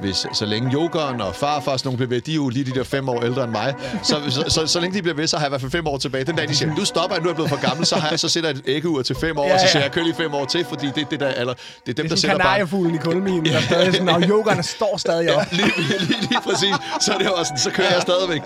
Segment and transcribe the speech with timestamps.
[0.00, 2.64] hvis så længe yogeren og farfar og sådan nogle bliver ved, de er jo lige
[2.64, 3.74] de der fem år ældre end mig.
[4.02, 5.86] Så, så, så, så, længe de bliver ved, så har jeg i hvert fald fem
[5.86, 6.24] år tilbage.
[6.24, 8.10] Den dag, de siger, nu stopper jeg, nu er jeg blevet for gammel, så har
[8.10, 9.70] jeg så sætter jeg et æggeur til fem år, Ja, og så ja.
[9.70, 11.94] siger jeg, kører lige fem år til, fordi det, det, der, eller, det er dem,
[11.94, 12.44] Det der er sådan sætter bare...
[12.46, 15.46] kanariefuglen i kulminen, der stadig sådan, og yogaerne står stadig op.
[15.52, 16.74] Lige, lige, lige præcis.
[17.00, 18.42] Så er det også sådan, så kører jeg stadigvæk.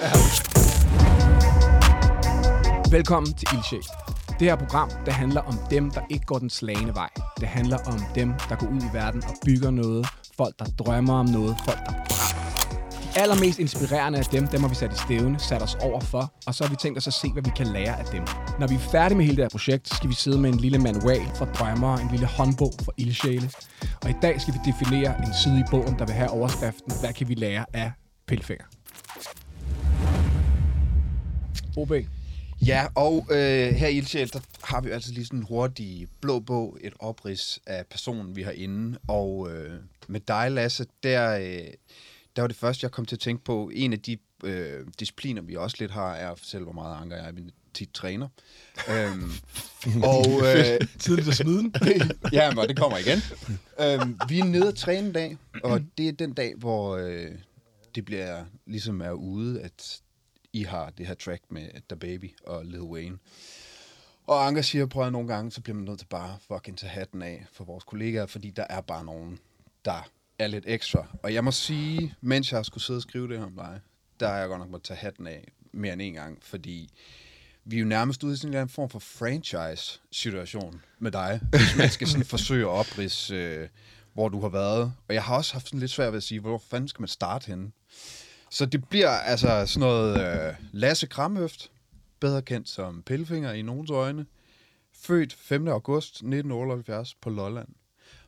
[2.91, 3.83] Velkommen til Ildsjæl.
[4.41, 7.09] Det her program, det handler om dem, der ikke går den slagende vej.
[7.41, 10.07] Det handler om dem, der går ud i verden og bygger noget.
[10.39, 11.57] Folk, der drømmer om noget.
[11.65, 12.89] Folk, der brænder.
[13.15, 16.35] De allermest inspirerende af dem, dem har vi sat i stævne, sat os over for,
[16.47, 18.25] og så har vi tænkt os at se, hvad vi kan lære af dem.
[18.61, 20.79] Når vi er færdige med hele det her projekt, skal vi sidde med en lille
[20.79, 23.51] manual for drømmere, en lille håndbog for ildsjæle.
[24.03, 27.13] Og i dag skal vi definere en side i bogen, der vil have overskriften, hvad
[27.13, 27.93] kan vi lære af
[28.27, 28.65] Pilfinger.
[31.77, 31.93] OB.
[32.67, 36.41] Ja, og øh, her i Ildsjæl, der har vi jo lige sådan en hurtig blå
[36.41, 38.99] bog, et oprids af personen, vi har inde.
[39.09, 41.73] Og øh, med dig, Lasse, der, øh,
[42.37, 43.71] der var det første, jeg kom til at tænke på.
[43.75, 47.29] En af de øh, discipliner, vi også lidt har, er fortælle, hvor meget anker jeg
[47.29, 47.33] er,
[47.75, 48.29] tit træner.
[48.91, 49.31] øhm,
[50.13, 51.73] og øh, Tidligt at smide den.
[52.33, 53.19] ja, men det kommer igen.
[53.81, 57.31] øhm, vi er nede at træne en dag, og det er den dag, hvor øh,
[57.95, 60.01] det bliver ligesom er ude, at
[60.53, 63.19] I har det her track med The Baby og Lil Wayne.
[64.27, 66.91] Og Anker siger, prøv at nogle gange, så bliver man nødt til bare fucking tage
[66.91, 69.39] hatten af for vores kollegaer, fordi der er bare nogen,
[69.89, 70.09] der
[70.39, 71.07] er lidt ekstra.
[71.23, 73.81] Og jeg må sige, mens jeg skulle sidde og skrive det her om dig,
[74.21, 76.91] der har jeg godt nok måtte tage hatten af mere end en gang, fordi
[77.65, 81.41] vi er jo nærmest ude i sådan en eller anden form for franchise-situation med dig,
[81.51, 83.69] hvis man skal sådan forsøge at opridse, øh,
[84.15, 84.93] hvor du har været.
[85.09, 87.09] Og jeg har også haft sådan lidt svært ved at sige, hvor fanden skal man
[87.09, 87.71] starte henne?
[88.51, 91.71] Så det bliver altså sådan noget øh, Lasse Kramhøft,
[92.21, 94.27] bedre kendt som Pillefinger i nogens øjne,
[94.93, 95.69] født 5.
[95.69, 97.69] august 1978 på Lolland.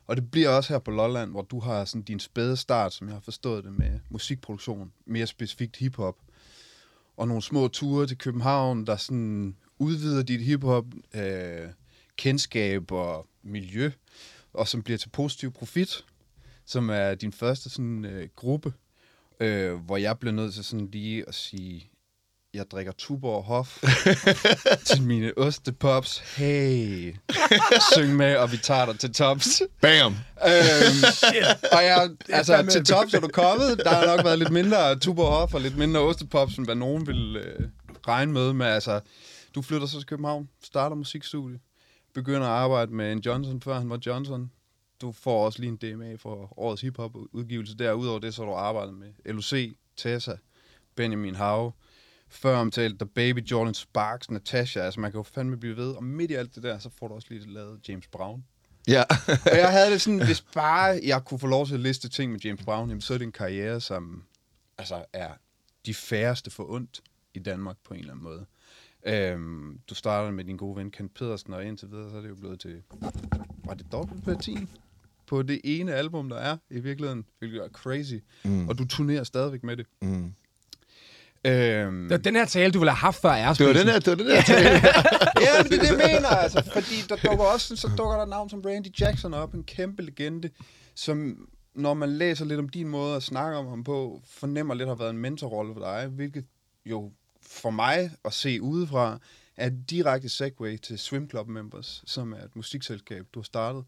[0.07, 3.07] Og det bliver også her på Lolland, hvor du har sådan din spæde start, som
[3.07, 6.15] jeg har forstået det med musikproduktion, mere specifikt hiphop,
[7.17, 11.69] og nogle små ture til København, der sådan udvider dit hiphop øh,
[12.15, 13.91] kendskab og miljø,
[14.53, 16.05] og som bliver til positiv profit,
[16.65, 18.73] som er din første sådan øh, gruppe,
[19.39, 21.90] øh, hvor jeg blev nødt til sådan lige at sige,
[22.53, 23.83] jeg drikker Tuborg Hof
[24.89, 26.19] til mine ostepops.
[26.37, 27.15] Hey,
[27.93, 29.61] syng med, og vi tager dig til tops.
[29.81, 30.11] Bam!
[30.45, 31.03] Øhm,
[31.71, 33.77] og jeg, altså, til tops er du kommet.
[33.77, 37.07] Der har nok været lidt mindre Tuborg Hof og lidt mindre ostepops, end hvad nogen
[37.07, 37.67] ville øh,
[38.07, 38.53] regne med.
[38.53, 38.99] Men altså,
[39.55, 41.59] du flytter så til København, starter musikstudie,
[42.13, 44.51] begynder at arbejde med en Johnson, før han var Johnson.
[45.01, 47.77] Du får også lige en DMA for årets hiphop-udgivelse.
[47.77, 50.35] Derudover det, så har du arbejdet med LOC, Tessa,
[50.95, 51.73] Benjamin Hav,
[52.31, 54.79] før omtalt The Baby, Jordan Sparks, Natasha.
[54.79, 55.91] Altså, man kan jo fandme blive ved.
[55.91, 58.43] Og midt i alt det der, så får du også lige lavet James Brown.
[58.87, 59.03] Ja.
[59.27, 62.31] Og jeg havde det sådan, hvis bare jeg kunne få lov til at liste ting
[62.31, 64.23] med James Brown, jamen, så er det en karriere, som
[64.77, 65.29] altså, er
[65.85, 67.01] de færreste for ondt
[67.33, 68.45] i Danmark på en eller anden måde.
[69.05, 72.29] Øhm, du startede med din gode ven Kent Pedersen, og indtil videre, så er det
[72.29, 72.81] jo blevet til,
[73.65, 74.69] var det dobbelt platin?
[75.27, 78.15] På det ene album, der er i virkeligheden, hvilket er crazy.
[78.43, 78.69] Mm.
[78.69, 79.85] Og du turnerer stadigvæk med det.
[80.01, 80.33] Mm.
[81.45, 83.99] Øhm, Det var den her tale, du ville have haft før Det var den her,
[83.99, 84.69] det var den her tale.
[85.41, 88.49] ja, men det det, jeg mener, altså, fordi der dukker også, så dukker der navn
[88.49, 90.49] som Randy Jackson op, en kæmpe legende,
[90.95, 94.89] som, når man læser lidt om din måde at snakke om ham på, fornemmer lidt
[94.89, 96.45] har været en mentorrolle for dig, hvilket
[96.85, 97.11] jo
[97.49, 99.19] for mig at se udefra,
[99.57, 103.83] er direkte segue til Swim Club Members, som er et musikselskab, du har startet,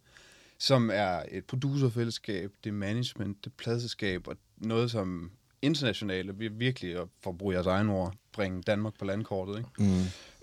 [0.60, 5.32] som er et producerfællesskab, det er management, det er pladselskab, og noget som
[5.64, 9.70] internationale, vi virkelig, for at bruge jeres egen ord, bringe Danmark på landkortet, ikke?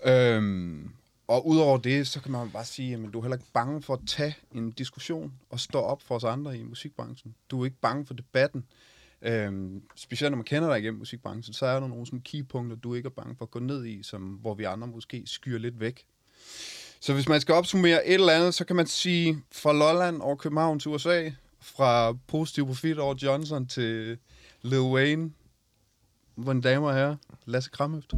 [0.05, 0.11] Mm.
[0.11, 0.89] Øhm,
[1.27, 3.93] og udover det, så kan man bare sige, at du er heller ikke bange for
[3.93, 7.35] at tage en diskussion og stå op for os andre i musikbranchen.
[7.51, 8.65] Du er ikke bange for debatten.
[9.21, 12.93] Øhm, specielt når man kender dig igennem musikbranchen, så er der nogle sådan keypunkter, du
[12.93, 15.79] ikke er bange for at gå ned i, som, hvor vi andre måske skyer lidt
[15.79, 16.05] væk.
[16.99, 20.35] Så hvis man skal opsummere et eller andet, så kan man sige fra Lolland over
[20.35, 21.29] København til USA,
[21.59, 24.17] fra positiv profit over Johnson til
[24.63, 25.29] Lil Wayne,
[26.37, 27.15] mine damer og herrer,
[27.45, 28.13] Lasse Kramhøft.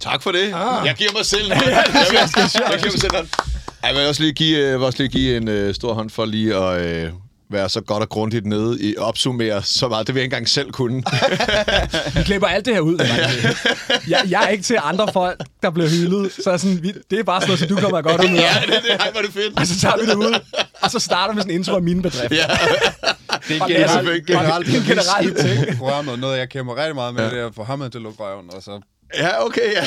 [0.00, 0.52] Tak for det.
[0.54, 0.86] Ah.
[0.86, 1.68] Jeg giver mig selv en hånd.
[1.68, 3.28] Jeg, vil, jeg giver mig selv.
[3.82, 6.24] Jeg vil også lige give, øh, vil også lige give en uh, stor hånd for
[6.24, 7.18] lige at uh,
[7.50, 10.06] være så godt og grundigt nede i opsummere så meget.
[10.06, 11.02] Det vil jeg ikke engang selv kunne.
[12.16, 12.98] Vi klipper alt det her ud.
[14.08, 16.32] Jeg, jeg er ikke til andre folk, der bliver hyldet.
[16.32, 18.28] Så er jeg sådan, vi, det er bare sådan noget, som du kommer godt ud
[18.28, 18.38] med.
[18.48, 19.58] ja, det, det, ej, er det fedt.
[19.60, 20.40] Og så tager vi det ud,
[20.80, 22.36] og så starter vi sådan en intro af mine bedrifter.
[22.36, 22.46] Ja.
[23.48, 25.34] Det er generelt, generelt, det er en generel
[25.66, 25.78] ting.
[25.78, 26.18] programmet.
[26.18, 27.30] Noget, jeg kæmper rigtig meget med, Ja.
[27.30, 28.80] det er at få ham til at lukke røven, og så
[29.18, 29.84] Ja, okay, ja.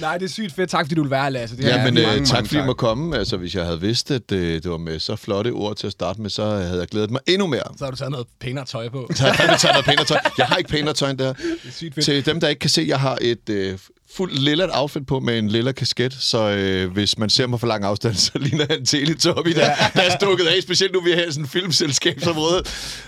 [0.00, 0.70] Nej, det er sygt fedt.
[0.70, 1.56] Tak, fordi du vil være her, Lasse.
[1.56, 2.66] Det Ja, men mange, øh, mange tak fordi jeg tak.
[2.66, 3.16] må komme.
[3.18, 5.92] Altså, hvis jeg havde vidst, at øh, det var med så flotte ord til at
[5.92, 7.62] starte med, så havde jeg glædet mig endnu mere.
[7.78, 9.10] Så har du taget noget pænere tøj på.
[9.14, 10.18] Så har jeg taget noget pænere tøj.
[10.38, 11.14] Jeg har ikke pænere tøj her.
[11.16, 11.34] Det er
[11.72, 12.04] sygt fedt.
[12.04, 13.78] Til dem, der ikke kan se, jeg har et øh,
[14.16, 17.66] fuldt lilla outfit på med en lilla kasket, så øh, hvis man ser mig for
[17.66, 20.62] lang afstand, så ligner en teletubby, der, der er stukket af.
[20.62, 22.62] Specielt nu, vi har sådan en filmselskabsområde.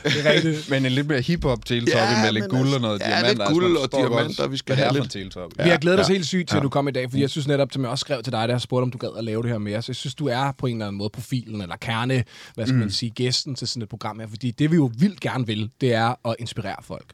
[0.05, 0.71] Det er rigtigt.
[0.71, 3.29] Men en lidt mere hip-hop teletubby Ja, med lidt guld altså- og noget ja, diamanter.
[3.45, 5.11] lidt guld man og diamanter, vi skal have er lidt.
[5.11, 5.62] teletubby.
[5.65, 7.47] Vi har glædet os helt sygt til, at du kom i dag, fordi jeg synes
[7.49, 9.43] netop, som jeg også skrev til dig, da jeg spurgte, om du gad at lave
[9.43, 9.89] det her med os.
[9.89, 12.25] Jeg synes, du er på en eller anden måde profilen, eller kerne,
[12.55, 14.27] hvad skal man sige, gæsten til sådan et program her.
[14.29, 17.06] Fordi det, vi jo vildt gerne vil, det er at inspirere folk.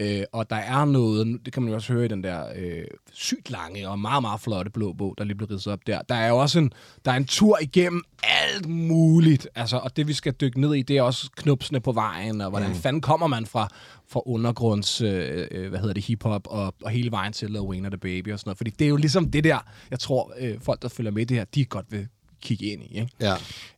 [0.00, 2.84] Øh, og der er noget, det kan man jo også høre i den der øh,
[3.12, 6.02] sygt lange og meget, meget flotte blå bog, der lige blev ridset op der.
[6.02, 6.72] Der er jo også en,
[7.04, 9.48] der er en tur igennem alt muligt.
[9.54, 12.50] Altså, og det, vi skal dykke ned i, det er også knupsene på vejen, og
[12.50, 12.74] hvordan mm.
[12.74, 13.68] fanden kommer man fra,
[14.08, 17.88] fra undergrunds, øh, øh, hvad hedder det, hiphop, og, og hele vejen til Lil Wayne
[17.88, 18.58] og The Baby og sådan noget.
[18.58, 19.58] Fordi det er jo ligesom det der,
[19.90, 22.08] jeg tror, øh, folk, der følger med det her, de godt vil
[22.42, 22.98] kigge ind i.
[23.00, 23.08] Ikke?
[23.20, 23.34] Ja.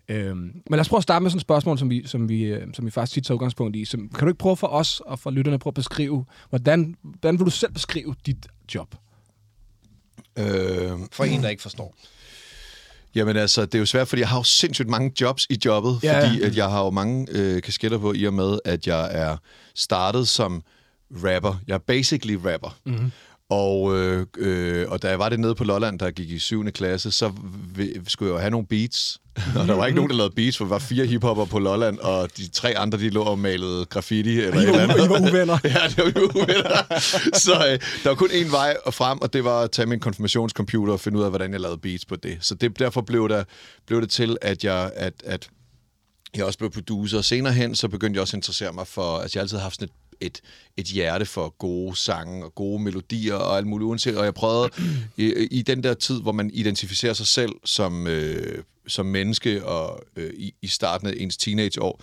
[0.09, 2.43] Øhm, men lad os prøve at starte med sådan et spørgsmål, som vi, som vi,
[2.43, 3.85] øh, som vi faktisk tit tager udgangspunkt i.
[3.85, 7.39] Så, kan du ikke prøve for os og for lytterne prøve at beskrive, hvordan, hvordan
[7.39, 8.95] vil du selv beskrive dit job?
[10.39, 10.45] Øh,
[11.13, 11.97] For en, der ikke forstår.
[13.15, 15.99] Jamen altså, det er jo svært, fordi jeg har jo sindssygt mange jobs i jobbet,
[16.03, 16.29] Ja, ja, ja.
[16.29, 19.37] fordi at jeg har jo mange øh, kasketter på, i og med, at jeg er
[19.75, 20.63] startet som
[21.11, 21.61] rapper.
[21.67, 22.79] Jeg er basically rapper.
[22.85, 23.11] Mm-hmm.
[23.53, 26.71] Og, øh, øh, og da jeg var det nede på Lolland, der gik i 7.
[26.71, 27.33] klasse, så
[28.09, 29.19] skulle jeg jo have nogle beats.
[29.59, 31.99] og der var ikke nogen, der lavede beats, for der var fire hiphopper på Lolland,
[31.99, 34.41] og de tre andre, de lå og malede graffiti.
[34.41, 34.97] Eller et eller andet.
[34.97, 35.59] I var uvenner.
[35.65, 37.01] Ja, det var vi uvenner.
[37.39, 40.93] Så øh, der var kun én vej frem, og det var at tage min konfirmationscomputer
[40.93, 42.39] og finde ud af, hvordan jeg lavede beats på det.
[42.41, 43.45] Så det, derfor blev, der,
[43.87, 45.49] blev det til, at jeg, at, at
[46.37, 47.19] jeg også blev producer.
[47.19, 49.19] Og senere hen, så begyndte jeg også at interessere mig for...
[49.19, 50.41] Altså, jeg har altid haft sådan et, et,
[50.77, 54.19] et hjerte for gode sange og gode melodier og alt muligt uanset.
[54.19, 54.71] Og jeg prøvede
[55.17, 60.03] i, i den der tid, hvor man identificerer sig selv som, øh, som menneske og
[60.17, 62.01] øh, i, i starten af ens teenageår,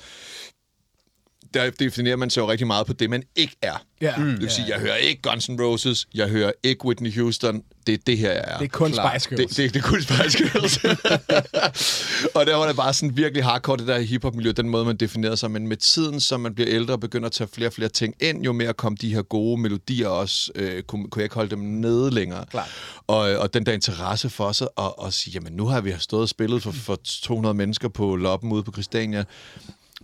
[1.54, 3.86] der definerer man sig jo rigtig meget på det, man ikke er.
[4.02, 4.18] Ja.
[4.18, 4.26] Mm.
[4.26, 7.64] Det vil sige, jeg hører ikke Guns N' Roses, jeg hører ikke Whitney Houston.
[7.88, 8.58] Det er det her, jeg er.
[8.58, 9.22] Det er kun Klart.
[9.22, 9.56] Spice Girls.
[9.56, 10.78] Det, det, det er kun Spice Girls.
[12.36, 15.38] og der var det bare sådan virkelig hardcore, det der hiphop-miljø, den måde, man definerede
[15.38, 15.52] sig.
[15.52, 18.16] Men med tiden, som man bliver ældre og begynder at tage flere og flere ting
[18.20, 21.50] ind, jo mere kom de her gode melodier også, øh, kunne, kunne jeg ikke holde
[21.50, 22.46] dem nede længere.
[22.52, 22.70] Klart.
[23.08, 26.22] Og, og den der interesse for sig, og, og sige, jamen nu har vi stået
[26.22, 29.24] og spillet for, for 200 mennesker på loppen ude på Christiania.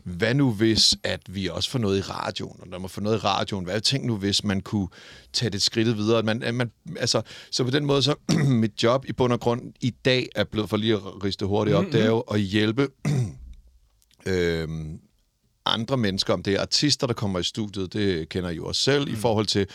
[0.06, 3.18] Hvad nu hvis, at vi også får noget i radioen, og der må få noget
[3.18, 3.66] i radioen?
[3.66, 4.88] Hvad tænk nu, hvis man kunne
[5.34, 6.18] tage det skridt videre?
[6.18, 7.22] At man, at man, altså,
[7.52, 8.16] så på den måde, så
[8.63, 11.75] mit job i bund og grund i dag er blevet, for lige at riste hurtigt
[11.75, 11.92] op, mm-hmm.
[11.92, 12.88] det er jo at hjælpe
[14.28, 15.00] øhm,
[15.66, 18.81] andre mennesker, om det er artister, der kommer i studiet, det kender I jo også
[18.81, 19.13] selv, mm.
[19.13, 19.68] i forhold til,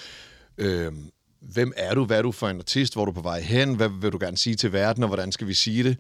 [0.59, 1.11] øhm,
[1.41, 3.75] hvem er du, hvad er du for en artist, hvor er du på vej hen,
[3.75, 5.97] hvad vil du gerne sige til verden, og hvordan skal vi sige det?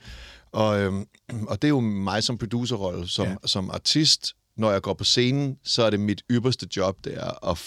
[0.52, 1.06] Og, øhm,
[1.48, 3.34] og det er jo mig som producerrolle, som, Ja.
[3.46, 7.50] som artist, når jeg går på scenen, så er det mit ypperste job, det er
[7.50, 7.58] at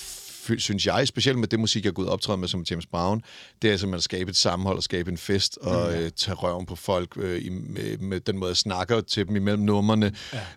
[0.57, 3.22] synes jeg, specielt med det musik, jeg er gået optræde med som James Brown,
[3.62, 6.00] det er simpelthen at skabe et sammenhold og skabe en fest og Mm.
[6.00, 9.36] øh, tage røven på folk øh, i, med, med den måde, jeg snakker til dem
[9.36, 10.12] imellem numrene.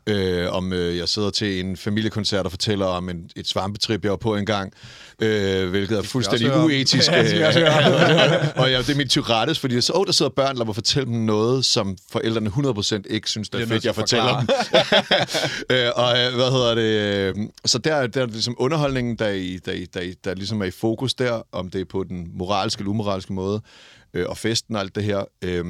[0.07, 0.13] Ja.
[0.15, 4.11] Øh, om øh, jeg sidder til en familiekoncert og fortæller om en, et svampetrip, jeg
[4.11, 4.73] var på en gang,
[5.19, 7.11] øh, hvilket er fuldstændig uetisk.
[7.11, 10.31] Ja, det også høre og ja, det er mit tyrettes, fordi så, oh, der sidder
[10.31, 13.77] børn, lad mig fortælle dem noget, som forældrene 100% ikke synes, det er Bliver nødt
[13.77, 14.49] fedt, jeg fortæller dem.
[15.77, 16.83] øh, og øh, hvad hedder det?
[16.83, 17.35] øh,
[17.65, 20.71] Så der, der er ligesom underholdningen, der, i, der, der, i, der ligesom er i
[20.71, 23.63] fokus der, om det er på den moralske eller umoralske måde,
[24.15, 25.25] øh, og festen og alt det her.
[25.43, 25.67] Øh,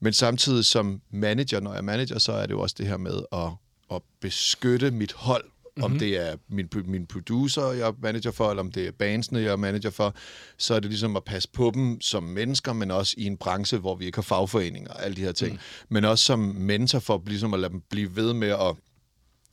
[0.00, 2.96] men samtidig som manager, når jeg er manager, så er det jo også det her
[2.96, 3.50] med at,
[3.90, 5.44] at beskytte mit hold.
[5.76, 5.92] Mm-hmm.
[5.92, 9.40] Om det er min, min producer, jeg er manager for, eller om det er bandsene,
[9.40, 10.14] jeg er manager for,
[10.58, 13.78] så er det ligesom at passe på dem som mennesker, men også i en branche,
[13.78, 15.52] hvor vi ikke har fagforeninger og alle de her ting.
[15.52, 15.58] Mm.
[15.88, 18.76] Men også som mentor for ligesom at lade dem blive ved med at,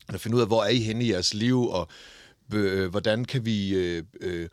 [0.09, 1.87] at finde ud af, hvor er I henne i jeres liv, og
[2.53, 4.49] øh, hvordan kan vi øh, øh,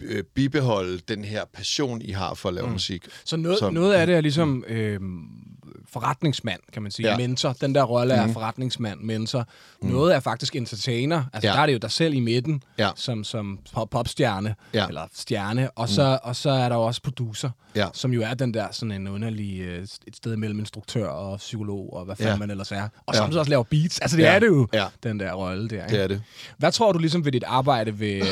[0.00, 2.72] øh, bibeholde den her passion, I har for at lave mm.
[2.72, 3.06] musik.
[3.24, 5.00] Så noget, Som- noget af det er ligesom øh,
[5.92, 7.08] forretningsmand, kan man sige.
[7.10, 7.16] Ja.
[7.16, 7.52] Mentor.
[7.52, 9.44] Den der rolle er forretningsmand, mentor.
[9.82, 9.88] Mm.
[9.88, 11.24] Noget er faktisk entertainer.
[11.32, 11.54] Altså, ja.
[11.54, 12.90] Der er det jo dig selv i midten, Ja.
[12.96, 14.86] som, som pop- popstjerne, Ja.
[14.88, 15.70] eller stjerne.
[15.70, 16.28] Og så, mm.
[16.28, 17.88] og så er der jo også producer, Ja.
[17.94, 21.92] som jo er den der sådan en underlig, øh, et sted mellem instruktør og psykolog,
[21.92, 22.38] og hvad fanden Ja.
[22.38, 22.82] man ellers er.
[23.06, 23.18] Og Ja.
[23.18, 23.98] samtidig også laver beats.
[23.98, 24.34] Altså, det Ja.
[24.34, 24.86] er det jo, Ja.
[25.02, 25.84] den der rolle der.
[25.84, 25.94] Ikke?
[25.96, 26.22] Det er det.
[26.58, 28.24] Hvad tror du ligesom ved dit arbejde vil,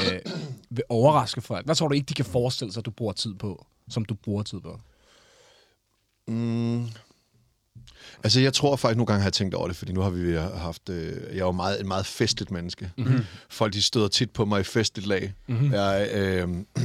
[0.71, 1.65] vil overraske folk?
[1.67, 4.15] Hvad tror du ikke, de kan forestille sig, at du bruger tid på, som du
[4.15, 4.79] bruger tid på?
[8.25, 10.37] Altså, jeg tror faktisk, nogle gange har jeg tænkt over det, fordi nu har vi
[10.57, 10.89] haft...
[10.89, 12.91] Øh, jeg er jo meget, en meget festligt menneske.
[12.99, 13.25] Mm-hmm.
[13.51, 15.33] Folk, de støder tit på mig i festligt lag.
[15.49, 15.73] Mm-hmm.
[15.73, 16.49] Jeg, øh,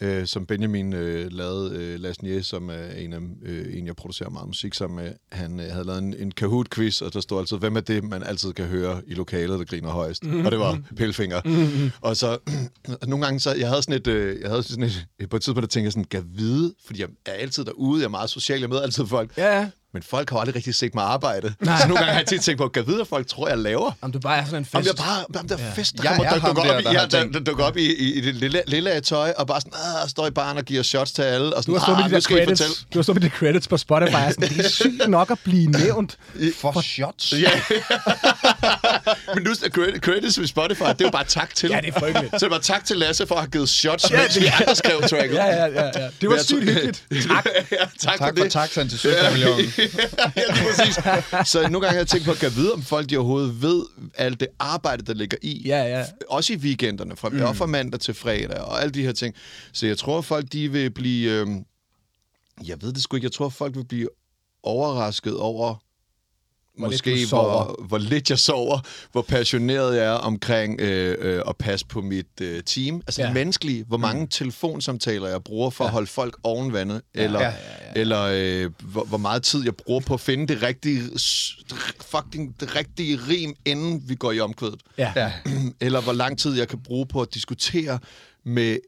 [0.00, 4.30] øh, som Benjamin øh, lavede, øh, Lasnier, som er en, af, øh, en, jeg producerer
[4.30, 5.12] meget musik sammen med.
[5.32, 8.22] Han øh, havde lavet en, en Kahoot-quiz, og der stod altid, hvem er det, man
[8.22, 10.24] altid kan høre i lokalet, der griner højst?
[10.24, 10.46] Mm-hmm.
[10.46, 11.40] Og det var Pelfinger.
[11.44, 11.90] Mm-hmm.
[12.00, 12.38] Og så,
[13.06, 15.62] nogle gange, så, jeg havde sådan et, øh, jeg havde sådan et, på et tidspunkt,
[15.62, 18.60] der tænkte jeg sådan, kan vide, fordi jeg er altid derude, jeg er meget social,
[18.60, 19.36] jeg møder altid folk.
[19.36, 19.70] Ja, ja.
[19.94, 21.54] Men folk har jo aldrig rigtig set mig arbejde.
[21.60, 21.80] Nej.
[21.80, 23.92] Så nogle gange har jeg tit tænkt på, kan vide, folk tror, jeg laver?
[24.02, 24.74] Om du bare er sådan en fest.
[24.74, 26.80] Om jeg bare, om der er fest, der, Jeg kommer, er der, dukker der, op,
[26.80, 29.02] i, der ja, har der, der dukker op i, i, i det lille, lille af
[29.02, 31.72] tøj, og bare sådan, ah, står i baren og giver shots til alle, og Du
[31.72, 32.62] sådan, har stået ah, med de skal I credits.
[32.62, 32.76] fortælle.
[32.94, 34.14] Du har stået med de credits på Spotify.
[34.14, 36.18] og Sådan, det er sygt nok at blive nævnt.
[36.60, 37.32] For shots.
[37.44, 37.50] Ja.
[39.34, 41.70] Men nu er credit- credits ved Spotify, det er jo bare tak til.
[41.70, 42.30] Ja, det er frygteligt.
[42.32, 44.76] Så det er bare tak til Lasse for at have givet shots, mens vi andre
[44.76, 45.34] skrev tracket.
[45.34, 45.84] Ja, ja, ja.
[45.84, 46.08] ja.
[46.20, 47.04] Det var sygt hyggeligt.
[47.28, 47.46] Tak.
[47.72, 48.52] ja, tak, Tak for for det.
[48.52, 49.62] taxaen til 17 millioner.
[50.36, 50.94] ja, lige præcis.
[51.50, 53.84] Så nogle gange har jeg tænkt på, at jeg vide, om folk de overhovedet ved
[54.14, 55.62] alt det arbejde, der ligger i.
[55.66, 56.04] Ja, ja.
[56.28, 57.42] Også i weekenderne, fra, mm.
[57.42, 59.34] og fra mandag til fredag, og alle de her ting.
[59.72, 61.30] Så jeg tror, folk de vil blive...
[61.30, 61.46] Øh,
[62.66, 63.24] jeg ved det sgu ikke.
[63.24, 64.08] Jeg tror, folk vil blive
[64.62, 65.82] overrasket over...
[66.78, 67.64] Lidt måske sover.
[67.64, 68.78] hvor, hvor lidt jeg sover,
[69.12, 72.96] hvor passioneret jeg er omkring øh, øh, at passe på mit øh, team.
[73.06, 73.26] Altså Ja.
[73.26, 73.32] ja.
[73.34, 74.28] menneskelige, hvor mange mm.
[74.28, 75.88] telefonsamtaler jeg bruger for ja.
[75.88, 78.00] at holde folk oven vandet, eller, Ja, ja, ja, ja.
[78.00, 81.02] eller øh, hvor, hvor meget tid jeg bruger på at finde det rigtige,
[82.00, 84.80] fucking, det rigtige rim, inden vi går i omkvædet.
[84.98, 85.12] Ja.
[85.16, 85.32] Ja.
[85.86, 87.98] eller hvor lang tid jeg kan bruge på at diskutere
[88.44, 88.78] med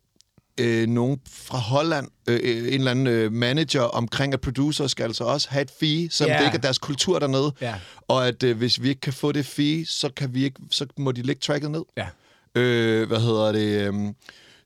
[0.60, 5.04] øh, nogen fra Holland, øh, øh, en eller anden øh, manager omkring, at producer skal
[5.04, 6.38] altså også have et fee, som yeah.
[6.38, 7.52] det ikke er deres kultur dernede.
[7.60, 7.74] Ja.
[8.08, 10.86] Og at øh, hvis vi ikke kan få det fee, så, kan vi ikke, så
[10.98, 11.82] må de lægge tracket ned.
[11.96, 12.06] Ja.
[12.54, 13.94] Øh, hvad hedder det?
[13.94, 13.94] Øh,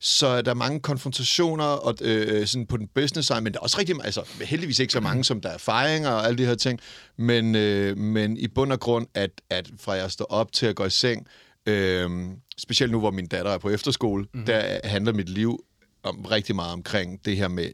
[0.01, 3.63] så er der mange konfrontationer og, øh, sådan på den business side, men der er
[3.63, 6.55] også rigtig, altså heldigvis ikke så mange, som der er erfaringer og alle de her
[6.55, 6.81] ting,
[7.17, 10.77] men, øh, men i bund og grund, at, at fra jeg står op til at
[10.77, 11.27] gå i seng,
[11.67, 12.11] øh,
[12.59, 14.47] specielt nu, hvor min datter er på efterskole, mm-hmm.
[14.47, 15.65] der handler mit liv
[16.05, 17.71] om rigtig meget omkring det her med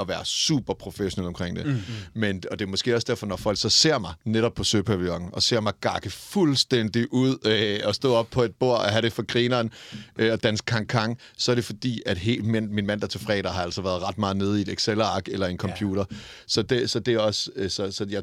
[0.00, 1.66] at være super professionel omkring det.
[1.66, 1.80] Mm-hmm.
[2.14, 5.28] Men, og det er måske også derfor, når folk så ser mig netop på Søpavillonen,
[5.32, 9.02] og ser mig gakke fuldstændig ud øh, og stå op på et bord og have
[9.02, 9.70] det for grineren
[10.18, 13.52] øh, og danse kang så er det fordi, at helt, min, min mandag til fredag
[13.52, 16.04] har altså været ret meget nede i et Excel-ark eller en computer.
[16.10, 16.16] Ja.
[16.46, 17.50] Så, det, så det er også...
[17.56, 18.22] Øh, så, så jeg,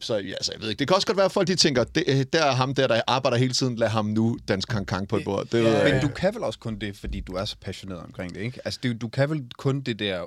[0.00, 0.78] Så, ja, så jeg ved ikke.
[0.78, 2.86] Det kan også godt være, at folk de tænker, det, øh, der er ham der,
[2.86, 5.46] der arbejder hele tiden, lad ham nu danse kang på et bord.
[5.46, 8.34] Det, Ja, Men du kan vel også kun det, fordi du er så passioneret omkring
[8.34, 8.60] det, ikke?
[8.64, 10.22] Altså, det, du kan vel kun det der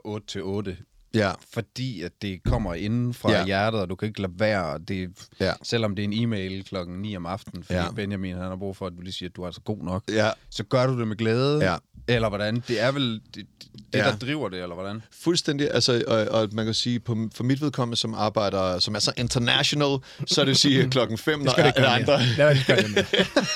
[0.77, 0.83] 8-8,
[1.13, 1.31] ja.
[1.53, 3.45] fordi at det kommer inden fra Ja.
[3.45, 4.79] hjertet, og du kan ikke lade være.
[4.87, 5.53] Det, Ja.
[5.63, 7.83] Selvom det er en e-mail klokken 9 om aftenen, fordi Ja.
[7.85, 7.91] ja.
[7.91, 10.03] Benjamin han har brug for, at du lige siger, at du er altså god nok,
[10.09, 10.31] Ja.
[10.49, 11.71] så gør du det med glæde.
[11.71, 11.75] Ja.
[12.07, 12.63] Eller hvordan?
[12.67, 13.45] Det er vel det, det
[13.93, 13.99] Ja.
[14.03, 15.01] der driver det, eller hvordan?
[15.21, 18.99] Fuldstændig, altså, og, og man kan sige, på, for mit vedkommende, som arbejder, som er
[18.99, 22.25] så international, så er det at sige klokken 5, når det er gøre andre...
[22.37, 23.05] Lad det gør det mere.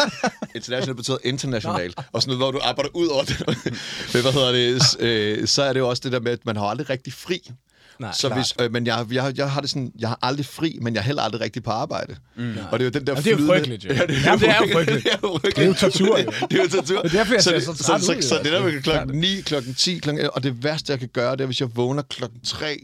[0.55, 3.43] International betyder international, og sådan noget, hvor du arbejder ud over det.
[4.13, 4.95] Men hvad hedder det?
[4.99, 7.51] Øh, så er det jo også det der med, at man har aldrig rigtig fri.
[7.99, 8.39] Nej, så klart.
[8.39, 10.99] hvis, øh, men jeg, jeg, jeg har det sådan, jeg har aldrig fri, men jeg
[10.99, 12.15] er heller aldrig rigtig på arbejde.
[12.35, 12.53] Mm.
[12.71, 13.93] Og det er jo den der Jamen, det er jo flydende- frygteligt, jo.
[13.93, 15.03] Ja, det, Jamen, det er jo frygteligt.
[15.05, 15.55] det er jo frygteligt.
[15.55, 16.31] Det er jo tortur, jo.
[16.51, 17.01] det er jo tortur.
[17.01, 18.43] Det er derfor, jeg så, ser det- så så, træt så, ud, så, jo.
[18.43, 19.15] det der med klokken klart.
[19.15, 22.01] 9, klokken 10, klokken, og det værste, jeg kan gøre, det er, hvis jeg vågner
[22.09, 22.79] klokken 3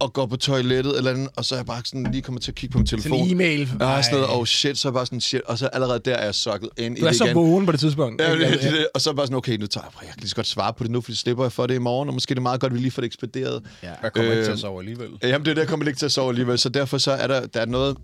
[0.00, 2.50] og går på toilettet eller andet, og så er jeg bare sådan lige kommer til
[2.50, 3.10] at kigge på min telefon.
[3.10, 3.70] Sådan en e-mail.
[3.80, 5.66] Og jeg er sådan noget, oh shit, så er jeg bare sådan shit, og så
[5.66, 7.36] allerede der er jeg sokket ind i Du er det så igen.
[7.36, 8.22] vågen på det tidspunkt.
[8.22, 10.28] Ja, det, det, det, og så bare sådan, okay, nu tager jeg, jeg kan lige
[10.28, 12.14] så godt svare på det nu, for det slipper jeg for det i morgen, og
[12.14, 13.62] måske er det meget godt, at vi lige får det ekspederet.
[13.82, 13.92] Ja.
[14.02, 15.10] Jeg kommer øh, ikke til at sove alligevel.
[15.22, 17.26] Jamen, det er det, jeg kommer ikke til at sove alligevel, så derfor så er
[17.26, 17.96] der, der er noget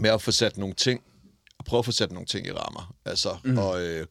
[0.00, 1.00] med at få sat nogle ting,
[1.58, 2.94] at prøve at få sat nogle ting i rammer.
[3.04, 3.58] Altså, mm.
[3.58, 4.06] og, øh,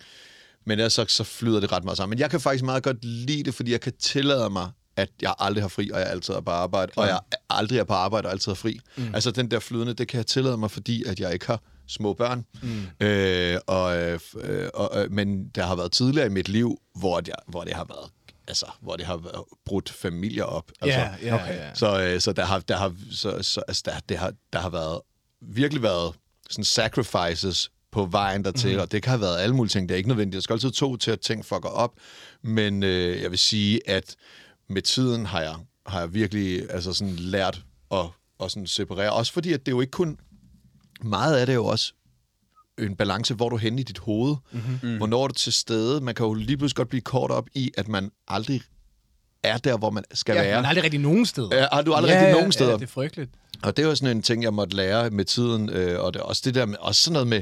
[0.65, 2.15] men ellers så, så flyder det ret meget sammen.
[2.15, 5.33] Men jeg kan faktisk meget godt lide det, fordi jeg kan tillade mig, at jeg
[5.39, 7.19] aldrig har fri, og jeg altid er på arbejde, og jeg
[7.50, 8.79] aldrig er på arbejde og altid har fri.
[8.95, 9.15] Mm.
[9.15, 12.13] Altså den der flydende, det kan jeg tillade mig, fordi at jeg ikke har små
[12.13, 12.45] børn.
[12.62, 13.05] Mm.
[13.05, 17.21] Øh, og, øh, øh, og, øh, men der har været tidligere i mit liv, hvor,
[17.27, 18.10] jeg, hvor det har været
[18.48, 20.71] altså, hvor det har brudt familier op.
[20.81, 21.69] Altså, Ja, ja, okay.
[21.74, 24.69] så, øh, så der har, der har, så, så, altså, der, det har, der har
[24.69, 25.01] været,
[25.41, 26.15] virkelig været
[26.50, 28.81] sådan sacrifices på vejen dertil, mm.
[28.81, 29.89] og det kan have været alle mulige ting.
[29.89, 30.33] Det er ikke nødvendigt.
[30.33, 31.93] Der skal altid to til, at ting fucker op.
[32.43, 34.15] Men øh, jeg vil sige, at
[34.72, 38.06] med tiden har jeg, har jeg virkelig altså sådan lært at,
[38.44, 39.13] at sådan separere.
[39.13, 40.20] Også fordi, at det er jo ikke kun...
[41.04, 41.94] Meget af det er jo også
[42.80, 44.36] en balance, hvor er du henne i dit hoved.
[44.51, 44.98] Mm-hmm.
[44.98, 46.01] Hvornår er du til stede?
[46.01, 48.62] Man kan jo lige pludselig godt blive kort op i, at man aldrig
[49.44, 50.56] er der, hvor man skal Ja, være.
[50.62, 51.56] men aldrig rigtig nogen steder.
[51.56, 52.70] Ja, har du aldrig rigtig nogen steder?
[52.70, 53.32] Ja, det er frygteligt.
[53.63, 56.20] Og det er jo sådan en ting, jeg måtte lære med tiden, øh, og det
[56.20, 57.42] er også det der med, også sådan noget med,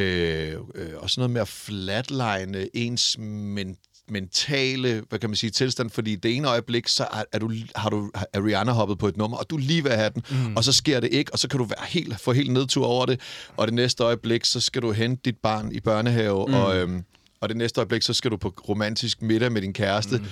[0.00, 3.76] øh, øh, også noget med at flatline ens men,
[4.08, 7.90] mentale, hvad kan man sige, tilstand, fordi det ene øjeblik, så er, er du, har
[7.90, 10.22] du er Rihanna hoppet på et nummer, og du er lige ved at have den,
[10.30, 10.56] mm.
[10.56, 13.06] og så sker det ikke, og så kan du være helt, få helt nedtur over
[13.06, 13.20] det,
[13.56, 16.54] og det næste øjeblik, så skal du hente dit barn i børnehave, mm.
[16.54, 17.04] og, øhm,
[17.40, 20.18] og det næste øjeblik, så skal du på romantisk middag med din kæreste.
[20.18, 20.24] Mm.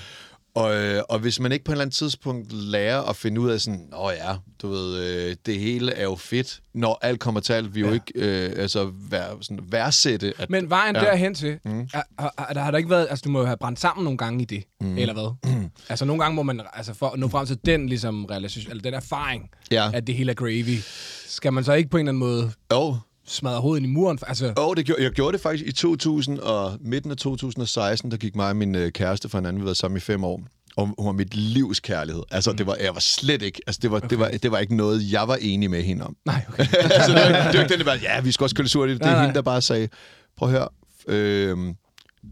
[0.55, 3.51] Og, øh, og hvis man ikke på et eller andet tidspunkt lærer at finde ud
[3.51, 7.41] af sådan, åh ja, du ved, øh, det hele er jo fedt, når alt kommer
[7.41, 7.87] til alt, vi ja.
[7.87, 10.33] jo ikke øh, altså, vær, sådan, værdsætte.
[10.39, 11.01] At, Men vejen ja.
[11.01, 11.81] derhen til, mm.
[11.95, 14.05] er, er, er, der har der ikke været, altså du må jo have brændt sammen
[14.05, 14.99] nogle gange i det, mm.
[14.99, 15.53] eller hvad?
[15.55, 15.71] Mm.
[15.89, 18.83] Altså nogle gange må man, altså for at nå frem til den ligesom, relation, eller
[18.83, 19.91] den erfaring, Ja.
[19.95, 20.79] at det hele er gravy,
[21.27, 24.19] skal man så ikke på en eller anden måde Jo, smadre hovedet i muren?
[24.27, 28.17] Altså, Jo, det gjorde, jeg gjorde det faktisk i 2000 og midten af 2016, der
[28.17, 30.41] gik mig og min øh, kæreste fra hinanden, vi været sammen i fem år.
[30.77, 32.23] Og hun var mit livs kærlighed.
[32.31, 33.61] Altså, det var, jeg var slet ikke...
[33.67, 34.09] Altså, det var, okay.
[34.09, 36.17] det, var, det var ikke noget, jeg var enig med hende om.
[36.27, 36.63] nej, okay.
[36.81, 38.69] altså, det, var, ikke- det var ikke den, der bare, ja, vi skal også køle
[38.69, 39.01] surt i det.
[39.01, 39.21] Det er nej.
[39.23, 39.89] hende, der bare sagde,
[40.37, 40.69] prøv at høre,
[41.09, 41.59] øh,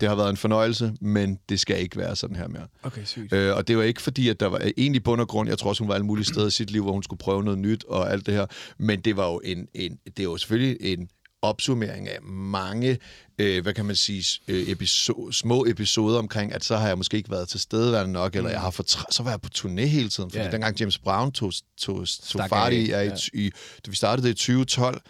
[0.00, 2.66] det har været en fornøjelse, men det skal ikke være sådan her mere.
[2.82, 3.32] Okay, sygt.
[3.32, 5.58] Øh, og det var ikke fordi, at der var egentlig i bund og grund, jeg
[5.58, 7.58] tror også, hun var alle mulige steder i sit liv, hvor hun skulle prøve noget
[7.58, 8.46] nyt og alt det her.
[8.78, 11.08] Men det var jo en, en det jo selvfølgelig en
[11.42, 12.98] opsummering af mange,
[13.38, 17.16] øh, hvad kan man sige, øh, episo- små episoder omkring, at så har jeg måske
[17.16, 20.08] ikke været til stedeværende nok, eller jeg har fortræ- så var jeg på turné hele
[20.08, 20.52] tiden, fordi yeah.
[20.52, 23.16] dengang James Brown tog, tog, tog fart i, i, ja.
[23.32, 23.50] i,
[23.86, 25.00] da vi startede det i 2012,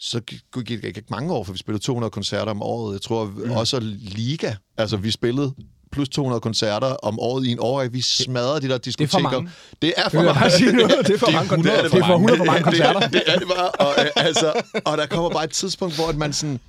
[0.00, 2.92] så gik det ikke mange år, for vi spillede 200 koncerter om året.
[2.92, 3.50] Jeg tror mm.
[3.50, 5.54] også Liga, altså vi spillede
[5.94, 7.88] plus 200 koncerter om året i en år.
[7.88, 9.30] Vi smadrede de der diskoteker.
[9.30, 9.50] mange.
[9.82, 11.02] Det er for Det vil jeg mange.
[11.02, 11.82] Det er for mange koncerter.
[11.82, 13.00] Det er for 100 for mange koncerter.
[13.00, 13.70] Det, det er det bare.
[13.70, 16.60] Og, øh, altså, og der kommer bare et tidspunkt, hvor at man sådan...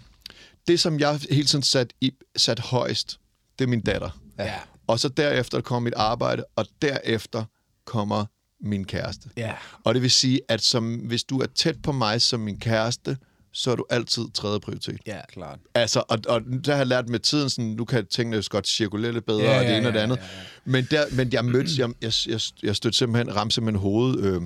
[0.67, 3.19] Det, som jeg hele tiden sat, i, sat højst,
[3.59, 4.09] det er min datter.
[4.39, 4.53] Ja.
[4.87, 7.43] Og så derefter kommer mit arbejde, og derefter
[7.85, 8.25] kommer
[8.65, 9.29] min kæreste.
[9.37, 9.53] Ja.
[9.83, 13.17] Og det vil sige, at som, hvis du er tæt på mig som min kæreste,
[13.53, 14.97] så er du altid tredje prioritet.
[15.07, 15.21] Ja.
[15.33, 15.59] Klart.
[15.73, 19.11] Altså, og, og der har jeg lært med tiden, sådan, nu kan tingene godt cirkulere
[19.11, 20.17] lidt bedre, Ja, og det ja, ene og det ja, andet.
[20.17, 20.29] ja, ja.
[20.65, 24.41] Men, der, men jeg mødte, jeg, jeg, jeg, jeg stødte simpelthen, ramte simpelthen hovedet øh,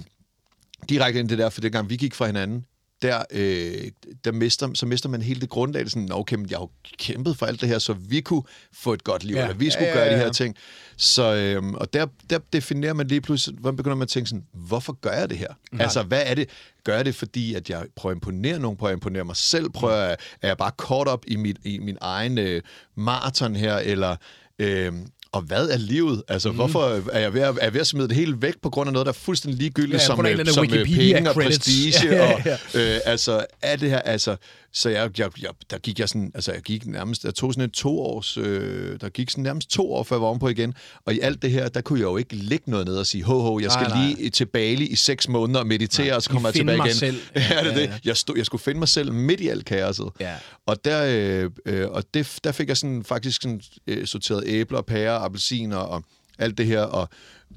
[0.89, 2.65] direkte ind i det der, for dengang vi gik fra hinanden,
[3.01, 3.91] der, øh,
[4.25, 5.79] der mister, så mister man hele det grundlag.
[5.79, 7.93] Det er Sådan, "Nå, okay, men jeg har jo kæmpet for alt det her, så
[7.93, 9.41] vi kunne få et godt liv, Ja.
[9.43, 10.55] eller vi skulle Ja, ja, ja, gøre de her ting.
[10.97, 14.45] Så, øh, og der, der definerer man lige pludselig, hvor begynder man at tænke sådan,
[14.53, 15.53] hvorfor gør jeg det her?
[15.73, 15.81] Ja.
[15.83, 16.49] Altså, hvad er det?
[16.83, 19.69] Gør jeg det, fordi at jeg prøver at imponere nogen, prøver at imponere mig selv,
[19.69, 22.61] prøver at, er jeg bare kort op i, mit, i min egen øh,
[22.95, 24.15] maraton her, eller...
[24.59, 24.93] Øh,
[25.31, 26.23] og hvad er livet?
[26.27, 26.55] Altså, mm.
[26.55, 28.87] hvorfor er jeg, ved at, er jeg ved at smide det hele væk på grund
[28.87, 31.93] af noget, der er fuldstændig ligegyldigt, Ja, som, øh, som øh, penge og prestige?
[32.11, 32.57] Ja, og, ja.
[32.95, 34.35] øh, altså, er det her, altså,
[34.73, 37.63] så jeg, jeg, jeg, der gik jeg sådan, altså jeg gik nærmest, jeg tog sådan
[37.63, 40.73] en to års, øh, der gik sådan nærmest to år, før jeg var ovenpå igen,
[41.05, 43.23] og i alt det her, der kunne jeg jo ikke lægge noget ned og sige,
[43.23, 44.15] ho, ho, jeg skal Nej, nej.
[44.17, 46.93] lige til Bali i seks måneder og meditere, og så kommer jeg tilbage igen.
[46.95, 47.17] selv.
[47.35, 47.81] Ja, det Ja, det.
[47.81, 47.93] ja.
[48.05, 50.09] Jeg, stod, jeg skulle finde mig selv midt i alt kaoset.
[50.19, 50.35] Ja.
[50.65, 51.05] Og der,
[51.43, 55.77] øh, øh, og det, der fik jeg sådan, faktisk sådan, øh, sorteret æbler, pærer, appelsiner
[55.77, 56.03] og
[56.39, 57.09] alt det her, og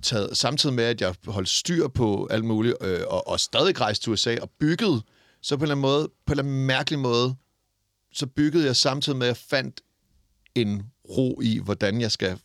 [0.02, 4.04] taget, samtidig med, at jeg holdt styr på alt muligt, øh, og, og stadig rejste
[4.04, 5.02] til USA og byggede,
[5.42, 7.34] så på en eller anden måde, på en eller anden mærkelig måde,
[8.12, 9.80] så byggede jeg samtidig med, at jeg fandt
[10.54, 12.38] en ro i, hvordan jeg skal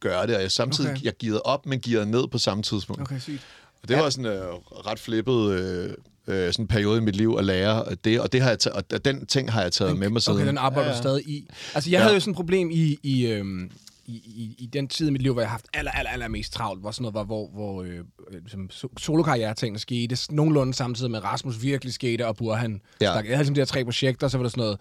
[0.00, 0.98] gøre det, og jeg samtidig, Okay.
[0.98, 1.04] okay.
[1.04, 3.02] jeg gearede op, men gearede ned på samme tidspunkt.
[3.02, 3.42] Okay, sygt.
[3.82, 4.42] Og det var sådan en øh,
[4.86, 5.90] ret flippet øh,
[6.26, 8.92] øh, sådan en periode i mit liv at lære det, og, det har jeg taget,
[8.92, 10.38] og den ting har jeg taget med mig siden.
[10.38, 11.02] Okay, den arbejder Ja, du ja.
[11.02, 11.48] stadig i.
[11.74, 12.02] Altså, jeg Ja.
[12.02, 13.70] havde jo sådan et problem i, i, øhm,
[14.14, 16.52] i, i, den tid i mit liv, hvor jeg har haft aller, aller, aller mest
[16.52, 17.98] travlt, hvor sådan noget var, hvor, hvor øh,
[18.32, 23.06] ligesom so- solokarriere-tingene skete, nogenlunde samtidig med Rasmus virkelig skete, og Burhan Ja.
[23.06, 23.24] stak.
[23.24, 24.78] Jeg havde ligesom de her tre projekter, så var der sådan noget,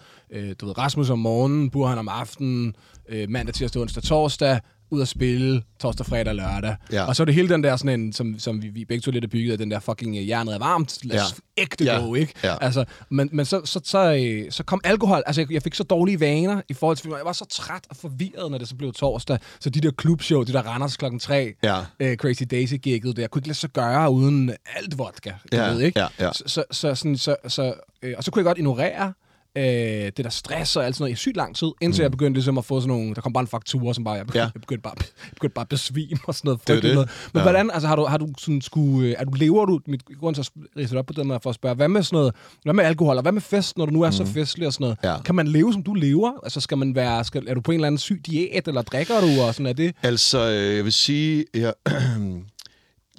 [0.50, 2.76] øh, du ved, Rasmus om morgenen, Burhan om aftenen,
[3.10, 4.60] øh, mandag, tirsdag, onsdag, torsdag,
[4.92, 6.76] ud at spille torsdag, fredag, lørdag.
[6.92, 7.04] Ja.
[7.06, 9.12] Og så er det hele den der sådan en, som, som vi, vi begge to
[9.12, 11.62] lidt er bygget af, den der fucking øh, jernet er varmt, lad os Ja.
[11.62, 12.00] ægte Ja.
[12.00, 12.34] gå, ikke?
[12.44, 12.56] Ja.
[12.62, 15.24] Altså, men, men så, så, så, øh, så kom alkohol.
[15.26, 17.10] Altså, jeg, jeg fik så dårlige vaner i forhold til...
[17.18, 19.38] Jeg var så træt og forvirret, når det så blev torsdag.
[19.60, 21.80] Så de der klubshow, de der Randers klokken 3, Ja.
[22.00, 25.32] øh, Crazy Daisy gigget der, jeg kunne ikke lade sig gøre uden alt vodka.
[25.52, 26.00] Ja, ved, ikke?
[26.00, 26.34] ja, ja.
[26.34, 29.14] Så, så, så, sådan, så, så, øh, og så kunne jeg godt ignorere
[29.58, 32.04] øh, det der stress og alt sådan noget i sygt lang tid, indtil mm.
[32.04, 34.26] jeg begyndte ligesom at få sådan nogle, der kom bare en faktura, som bare, jeg
[34.26, 34.44] begyndte, Ja.
[34.54, 36.68] jeg begyndte, bare, jeg begyndte bare at besvime og sådan noget.
[36.68, 36.94] Det er det.
[36.94, 37.10] Noget.
[37.34, 37.44] Men Ja.
[37.44, 40.36] hvordan, altså har du, har du sådan skulle, øh, er du, lever du, mit grund
[40.36, 42.34] til at rise det op på den her for at spørge, hvad med sådan noget,
[42.64, 44.14] hvad med alkohol, og hvad med fest, når du nu er mm.
[44.14, 44.98] så festlig og sådan noget?
[45.04, 45.22] Ja.
[45.22, 46.32] Kan man leve, som du lever?
[46.44, 49.22] Altså skal man være, skal, er du på en eller anden syg diæt, eller drikker
[49.22, 49.96] du, og sådan er det?
[50.04, 51.74] Altså, øh, jeg vil sige, jeg,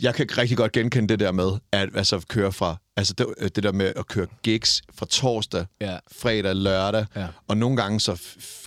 [0.02, 3.62] jeg kan rigtig godt genkende det der med, at altså, køre fra, altså det, det
[3.64, 5.96] der med at køre gigs fra torsdag, Ja.
[6.12, 7.26] fredag, lørdag, Ja.
[7.48, 8.20] og nogle gange så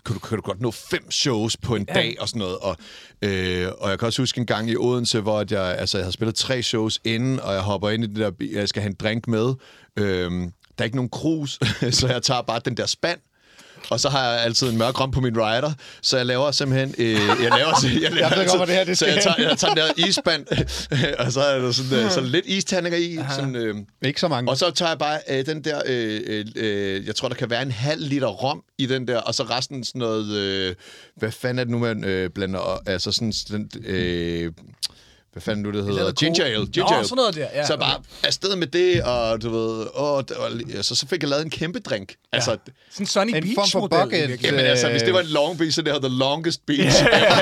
[0.06, 1.94] kan du, kan du godt nå fem shows på en Ja.
[1.94, 2.78] dag og sådan noget, og,
[3.22, 6.06] øh, og jeg kan også huske en gang i Odense, hvor at jeg, altså, jeg
[6.06, 8.90] havde spillet tre shows inden, og jeg hopper ind i det der, jeg skal have
[8.90, 9.54] en drink med,
[10.00, 10.42] øhm,
[10.78, 11.60] der er ikke nogen krus,
[12.00, 13.20] så jeg tager bare den der spand,
[13.90, 15.72] Og så har jeg altid en mørk rom på min rider,
[16.02, 16.96] så jeg laver simpelthen...
[16.98, 19.50] Øh, jeg laver, jeg laver Jeg ved godt, hvad det her, det så jeg tager,
[19.50, 20.46] jeg tager den der isband,
[21.26, 23.20] og så er der sådan, øh, sådan lidt isterninger i.
[23.36, 24.52] Sådan, øh, Ikke så mange.
[24.52, 27.50] og så tager jeg bare øh, den der, øh, øh, øh, jeg tror, der kan
[27.50, 30.76] være en halv liter rom i den der, og så resten sådan noget, øh,
[31.16, 34.52] hvad fanden er det nu, man øh, blander, altså sådan, sådan øh,
[35.36, 35.98] hvad fanden nu det hedder?
[36.00, 36.66] hedder Ginger ale.
[36.68, 37.08] Ginger Nå, ale.
[37.08, 37.66] sådan noget der, ja.
[37.66, 41.44] Så bare afsted med det, og du ved, og, og, så, så fik jeg lavet
[41.44, 42.10] en kæmpe drink.
[42.12, 42.16] Ja.
[42.38, 42.52] Altså,
[42.92, 44.00] Sådan en Sunny En Beach form for model.
[44.28, 44.44] bucket.
[44.44, 47.04] Jamen altså, hvis det var en long beach, så det hedder the longest beach.
[47.04, 47.34] Ja, ja,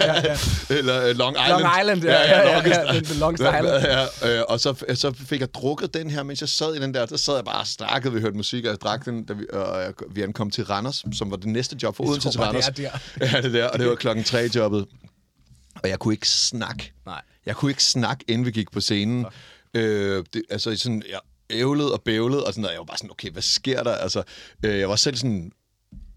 [0.00, 0.36] ja, ja,
[0.78, 1.62] Eller uh, Long Island.
[1.62, 3.66] Long Island, ja, ja, ja, longest- ja, den- den longest island.
[4.22, 6.94] Ja, øh, og så, så fik jeg drukket den her, mens jeg sad i den
[6.94, 7.06] der.
[7.06, 9.44] Der sad jeg bare og snakkede, vi hørte musik, og jeg drak den, da vi,
[9.52, 12.64] og jeg, vi ankom til Randers, som var det næste job for Odense til Randers.
[12.76, 12.98] det er
[13.32, 14.86] Ja, det der, og det var klokken tre jobbet.
[15.82, 16.92] Og jeg kunne ikke snakke.
[17.06, 17.22] Nej.
[17.46, 19.26] Jeg kunne ikke snakke, inden vi gik på scenen.
[19.74, 22.72] Øh, det, altså sådan, jeg ævlede og bævlede, og sådan noget.
[22.72, 23.94] Jeg var bare sådan, okay, hvad sker der?
[23.94, 24.22] Altså,
[24.64, 25.52] øh, jeg var selv sådan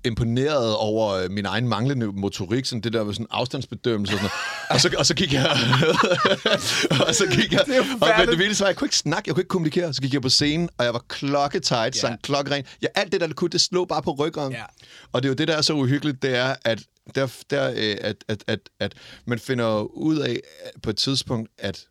[0.06, 4.30] imponeret over øh, min egen manglende motorik, sådan det der med sådan afstandsbedømmelse og sådan
[4.70, 4.70] noget.
[4.70, 5.50] Og så, og så gik jeg...
[7.08, 7.64] og så gik jeg...
[7.66, 9.94] Det og, det vilde var, jeg kunne ikke snakke, jeg kunne ikke kommunikere.
[9.94, 12.00] Så gik jeg på scenen, og jeg var klokketight, ja.
[12.00, 12.64] sang klokkeren.
[12.82, 14.52] Ja, alt det der, det kunne, det slog bare på ryggen.
[14.52, 14.64] Ja.
[15.12, 16.82] Og det er jo det, der er så uhyggeligt, det er, at,
[17.16, 18.94] der, der, øh, at, at, at, at
[19.26, 21.86] man finder ud af øh, på et tidspunkt, at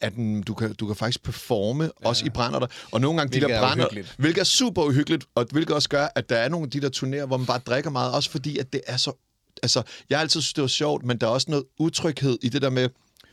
[0.00, 2.08] at den- du kan, du kan faktisk performe, ja.
[2.08, 2.66] også i brænder der.
[2.92, 4.14] Og nogle gange Hvilket de er der brænder, uhyggeligt.
[4.18, 6.90] hvilket er super uhyggeligt, og hvilket også gør, at der er nogle af de der
[6.96, 9.12] turnéer, hvor man bare drikker meget, også fordi, at det er så...
[9.62, 12.48] Altså, jeg har altid synes, det var sjovt, men der er også noget utryghed i
[12.48, 12.88] det der med,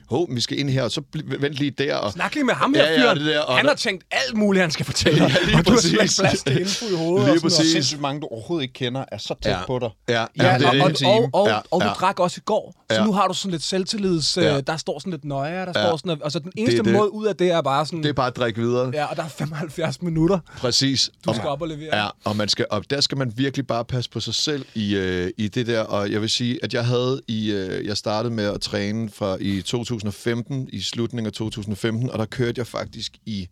[0.09, 1.95] hov, vi skal ind her, og så vent lige der.
[1.95, 3.17] Og, Snak lige med ham her, Ja, ja, fyren.
[3.17, 5.23] det der, og han der- har tænkt alt muligt, han skal fortælle.
[5.23, 6.19] Ja, lige og du har slet ikke præcis.
[6.19, 7.13] plads til info i hovedet.
[7.13, 7.41] Lige og noget.
[7.41, 7.71] præcis.
[7.71, 9.65] Sindssygt mange, du overhovedet ikke kender, er så tæt Ja.
[9.65, 9.89] på dig.
[10.09, 11.07] Ja, Ja, jamen, det og, det.
[11.07, 11.93] og, og, og, Ja, og du ja.
[11.93, 13.05] drak også i går, så Ja.
[13.05, 14.37] nu har du sådan lidt selvtillids...
[14.37, 14.53] Ja.
[14.53, 14.61] Ja.
[14.61, 15.71] Der står sådan lidt nøje, der Ja.
[15.87, 16.21] står sådan...
[16.21, 16.93] Og så den eneste det.
[16.93, 18.03] måde ud af det er bare sådan...
[18.03, 18.91] Det er bare at drikke videre.
[18.93, 21.11] Ja, og der er 75 minutter, Præcis.
[21.27, 21.97] du skal op og levere.
[21.97, 24.95] Ja, og, man skal, og der skal man virkelig bare passe på sig selv i,
[24.95, 25.81] øh, i det der.
[25.81, 29.37] Og jeg vil sige, at jeg havde i, øh, jeg startede med at træne fra
[29.39, 33.47] i 2015, i slutningen af 2015, og der kørte jeg faktisk i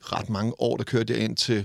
[0.00, 1.64] ret mange år, der kørte jeg ind til,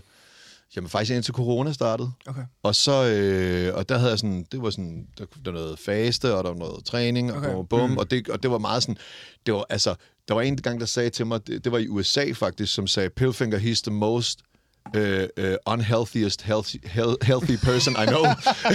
[0.75, 2.11] jamen faktisk indtil corona startede.
[2.27, 2.41] Okay.
[2.63, 5.79] Og så, øh, og der havde jeg sådan, det var sådan, der, der var noget
[5.79, 7.53] faste, og der var noget træning, og Okay.
[7.53, 7.67] okay.
[7.69, 7.97] bum, mm.
[7.97, 8.97] og, det, og det var meget sådan,
[9.45, 9.95] det var altså,
[10.27, 12.87] der var en gang, der sagde til mig, det, det var i USA faktisk, som
[12.87, 14.39] sagde, Pillfinger, he's the most
[14.95, 18.25] uh, uh, unhealthiest healthy, health, healthy person I know.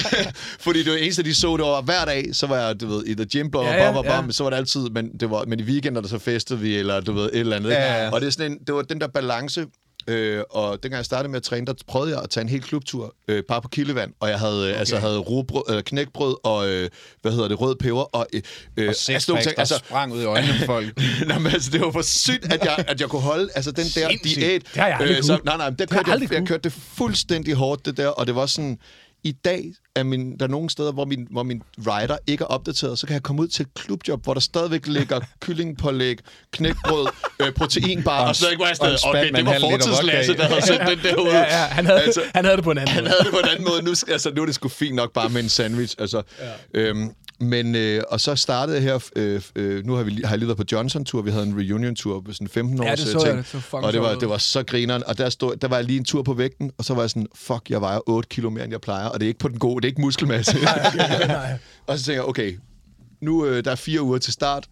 [0.67, 3.05] Fordi det var eneste, de så, det var hver dag, så var jeg, du ved,
[3.07, 4.33] i the gym, blah, Ja, ja, blah, blah, ja.
[4.33, 7.13] så var det altid, men, det var, men i weekender, så festede vi, eller du
[7.13, 7.71] ved, et eller andet.
[7.71, 7.83] ikke?
[7.83, 8.11] Ja, ja, ja.
[8.11, 9.67] Og det, er sådan en, det var den der balance,
[10.11, 12.63] Øh, og dengang jeg startede med at træne, der prøvede jeg at tage en hel
[12.63, 14.79] klubtur, øh, bare på kildevand, og jeg havde, okay.
[14.79, 16.91] altså, havde robrød, øh, knækbrød og, øh,
[17.23, 18.43] hvad hedder det, rød peber, og, øh,
[18.77, 21.01] øh, Og sexpacks, der altså, sprang ud i øjnene på folk.
[21.29, 23.85] Nå, men altså, det var for sygt, at jeg, at jeg kunne holde altså, den
[23.85, 24.37] der Sindssygt.
[24.37, 24.63] diæt.
[24.63, 25.45] Det har jeg aldrig så, kunnet.
[25.45, 26.49] nej, nej, men der jeg kørte jeg, jeg, kunnet.
[26.49, 28.79] kørte det fuldstændig hårdt, det der, og det var sådan...
[29.25, 32.47] I dag er min, der er nogle steder, hvor min, hvor min rider ikke er
[32.47, 36.19] opdateret, så kan jeg komme ud til et klubjob, hvor der stadigvæk ligger kyllingpålæg,
[36.53, 37.07] knækbrød,
[37.43, 40.99] øh, proteinbar, Og ikke hvor jeg stadig, okay, det var fortidslasse, der havde sendt den
[41.03, 41.29] der ud.
[41.29, 43.11] Ja, ja, han havde, Altså, han havde det på en anden han måde.
[43.11, 43.83] havde det på en anden måde.
[43.83, 45.95] Nu, altså, nu er det sgu fint nok bare med en sandwich.
[45.99, 46.23] Altså,
[46.75, 46.81] ja.
[46.81, 50.39] øhm, men, øh, og så startede jeg her, øh, øh, nu har, vi, har jeg
[50.39, 52.85] lige været på Johnson-tur, vi havde en reunion-tur på sådan 15 år.
[52.85, 55.29] Ja, det så jeg, det fucking og det var, det var så grineren, og der,
[55.29, 57.71] stod, der var jeg lige en tur på vægten, og så var jeg sådan, fuck,
[57.71, 59.77] jeg vejer 8 kilo mere, end jeg plejer, og det er ikke på den gode,
[59.77, 60.57] det er ikke muskelmasse.
[61.87, 62.59] og så tænker jeg, okay,
[63.21, 64.69] nu øh, der er fire uger til start,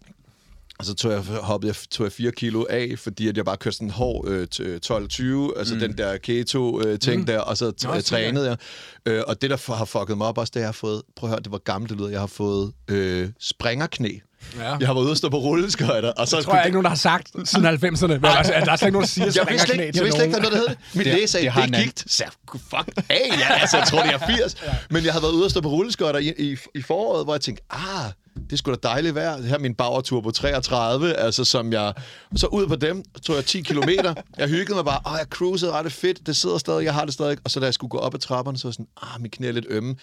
[0.79, 3.57] og så tog jeg, hoppede jeg, tog jeg 4 kilo af, fordi at jeg bare
[3.57, 5.79] kørte sådan en hård øh, t- 12-20, altså mm.
[5.79, 7.25] den der keto-ting mm.
[7.25, 8.57] der, og så t- Nå, øh, trænede jeg.
[9.05, 11.29] Øh, og det, der har fucket mig op også, det er, jeg har fået, prøv
[11.29, 14.09] at høre, det var gammelt, det lyder, jeg har fået øh, springerknæ.
[14.57, 14.75] Ja.
[14.77, 16.35] Jeg har været ude og stå på rulleskøjter, og så...
[16.37, 18.07] Det tror jeg ikke nogen, der har sagt siden 90'erne.
[18.07, 20.23] Men altså, der er slet ikke nogen, der siger, Jeg vidste springerknæ ikke, jeg vidste
[20.23, 20.77] ikke, hvad noget, der hed.
[20.93, 22.03] Min Det- læge sagde, det det, det er gigt.
[22.11, 24.55] Så jeg, fuck af, ja, altså, jeg tror, det er 80.
[24.89, 27.41] Men jeg havde været ude og stå på rulleskøjter i, i, i foråret, hvor jeg
[27.41, 28.11] tænkte, ah,
[28.43, 29.37] det er sgu da dejligt vejr.
[29.37, 31.93] Det her er min bauertur på 33, altså som jeg...
[32.35, 34.13] Så ud på dem, tog jeg 10 kilometer.
[34.37, 36.27] Jeg hyggede mig bare, og jeg cruisede ret fedt.
[36.27, 37.37] Det sidder stadig, jeg har det stadig.
[37.43, 39.47] Og så da jeg skulle gå op ad trapperne, så var sådan, ah, min knæ
[39.47, 39.95] er lidt ømme.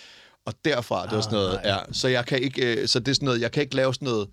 [0.46, 1.76] Og derfra, det var sådan noget, ja.
[1.92, 4.06] Så jeg kan ikke, øh, så det er sådan noget, jeg kan ikke lave sådan
[4.06, 4.28] noget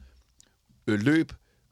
[0.87, 1.31] øh, løb.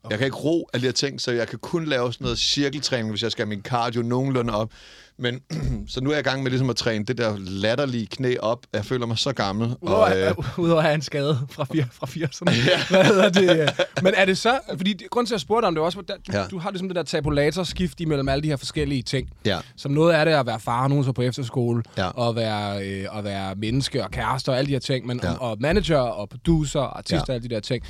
[0.10, 2.38] Jeg kan ikke ro alle de her ting, så jeg kan kun lave sådan noget
[2.38, 4.72] cirkeltræning, hvis jeg skal have min cardio nogenlunde op.
[5.18, 5.40] Men
[5.88, 8.60] så nu er jeg i gang med ligesom at træne det der latterlige knæ op.
[8.74, 9.76] Jeg føler mig så gammel.
[9.82, 10.34] Udover, Og, øh,
[10.66, 12.52] udover at have en skade fra, fir, fra 80'erne.
[12.96, 13.70] Hvad hedder det?
[14.04, 14.60] Men er det så...
[14.78, 16.44] Fordi grunden til, at jeg spurgte om det også, du, Ja.
[16.52, 19.30] du har ligesom det der tabulatorskift imellem alle de her forskellige ting.
[19.46, 19.60] Ja.
[19.78, 22.08] Som noget af det er at være far, nogen så på efterskole, Ja.
[22.10, 25.32] og være, øh, at være menneske og kæreste og alle de her ting, men, Ja.
[25.34, 27.20] og, og manager og producer og artist Ja.
[27.28, 27.84] og alle de der ting.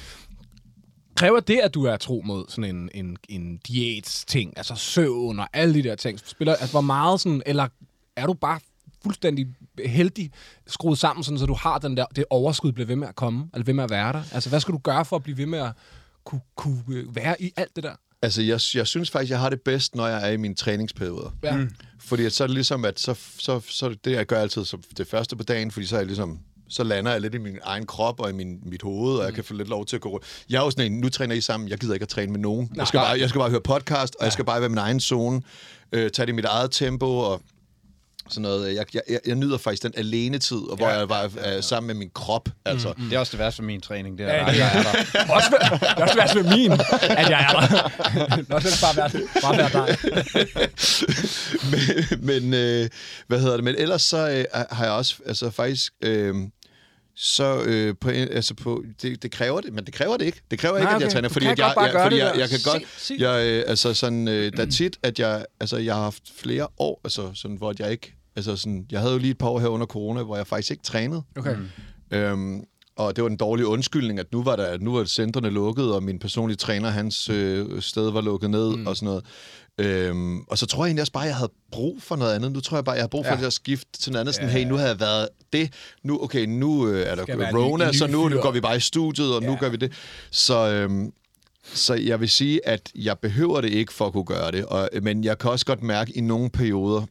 [1.15, 5.47] Kræver det, at du er tro mod sådan en, en, en diæts-ting, altså søvn og
[5.54, 6.19] alle de der ting?
[6.26, 7.67] Spiller, altså, hvor meget sådan, eller
[8.15, 8.60] er du bare
[9.04, 9.47] fuldstændig
[9.86, 10.32] heldig
[10.67, 13.50] skruet sammen, sådan, så du har den der, det overskud bliver ved med at komme,
[13.54, 14.24] eller ved med at være der?
[14.32, 15.71] Altså, hvad skal du gøre for at blive ved med at
[16.24, 17.95] kunne, kunne øh, være i alt det der?
[18.21, 21.30] Altså, jeg, jeg synes faktisk, jeg har det bedst, når jeg er i mine træningsperioder.
[21.43, 21.58] Ja.
[21.58, 21.69] Mm.
[22.00, 24.78] Fordi at så er det ligesom, at så, så, så det, jeg gør altid så
[24.97, 26.39] det første på dagen, fordi så er jeg ligesom
[26.71, 29.34] så lander jeg lidt i min egen krop og i min, mit hoved, og jeg
[29.34, 30.25] kan få lidt lov til at gå rundt.
[30.49, 32.39] Jeg er jo sådan en, nu træner I sammen, jeg gider ikke at træne med
[32.39, 32.71] nogen.
[32.75, 34.77] Jeg skal, bare, jeg skal bare høre podcast, og jeg skal bare være i min
[34.77, 35.41] egen zone,
[35.91, 37.41] øh, tage det i mit eget tempo, og
[38.29, 38.75] sådan noget.
[38.75, 41.62] Jeg, jeg, jeg nyder faktisk den alene tid, og hvor ja, jeg var ja, ja.
[41.62, 42.49] sammen med min krop.
[42.65, 42.93] Altså.
[42.97, 43.10] Mm, mm.
[43.10, 44.65] Det er også det værste med min træning, det er, Ja, ja, det det er-
[44.65, 44.77] jeg
[45.13, 45.34] er der.
[45.34, 48.36] også, det er også værst med min, at jeg er der.
[48.36, 49.97] Det er også bare værd, bare værd dig.
[51.71, 52.89] men, men øh,
[53.27, 53.63] hvad hedder det?
[53.63, 56.36] Men ellers så øh, har jeg også altså faktisk øh,
[57.15, 60.41] så øh, på, en- altså på det, det kræver det, men det kræver det ikke.
[60.52, 61.13] Det kræver Nej, ikke at jeg okay.
[61.13, 63.19] træner, fordi jeg, jeg, gøre fordi jeg, jeg kan godt sig.
[63.19, 66.67] jeg øh, altså sådan øh, der er tit at jeg altså jeg har haft flere
[66.78, 69.60] år altså sådan hvor jeg ikke altså sådan jeg havde jo lige et par år
[69.60, 71.24] her under corona, hvor jeg faktisk ikke trænede.
[71.38, 71.56] Okay.
[72.12, 72.63] Øhm,
[72.95, 76.04] og det var den dårlige undskyldning, at nu var der nu var centrene lukket, og
[76.04, 78.88] min personlige træner, hans øh, sted var lukket ned mm.
[78.88, 79.26] og sådan noget.
[79.77, 82.51] Øhm, og så tror jeg egentlig også bare, at jeg havde brug for noget andet.
[82.51, 83.34] Nu tror jeg bare, at jeg har brug for ja.
[83.34, 83.38] Ja.
[83.38, 84.36] det der skift til noget andet.
[84.36, 85.73] Sådan, hey, nu har jeg været det.
[86.03, 88.77] Nu, okay, nu øh, er der ny- corona, ny så nu, nu går vi bare
[88.77, 89.47] i studiet, og ja.
[89.47, 89.91] nu gør vi det.
[90.31, 90.71] Så...
[90.71, 91.13] Øhm,
[91.63, 94.65] så jeg vil sige, at jeg behøver det ikke for at kunne gøre det.
[94.65, 97.05] Og, men jeg kan også godt mærke, at i nogle perioder,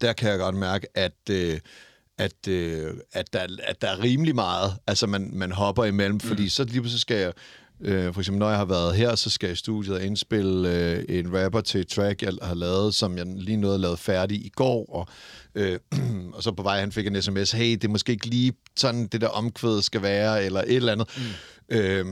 [0.00, 1.60] der kan jeg godt mærke, at, øh,
[2.18, 6.48] at, øh, at, der, at der er rimelig meget, altså man, man hopper imellem, fordi
[6.48, 7.32] så lige pludselig skal jeg,
[7.82, 11.04] øh, for eksempel når jeg har været her, så skal jeg i studiet indspille øh,
[11.08, 14.36] en rapper til et track, jeg har lavet, som jeg lige nåede at lave færdig
[14.46, 15.06] i går, og,
[15.54, 15.78] øh,
[16.34, 19.06] og så på vej, han fik en sms, hey, det er måske ikke lige sådan,
[19.06, 21.08] det der omkvæd skal være, eller et eller andet.
[21.16, 21.76] Mm.
[21.76, 22.06] Øh,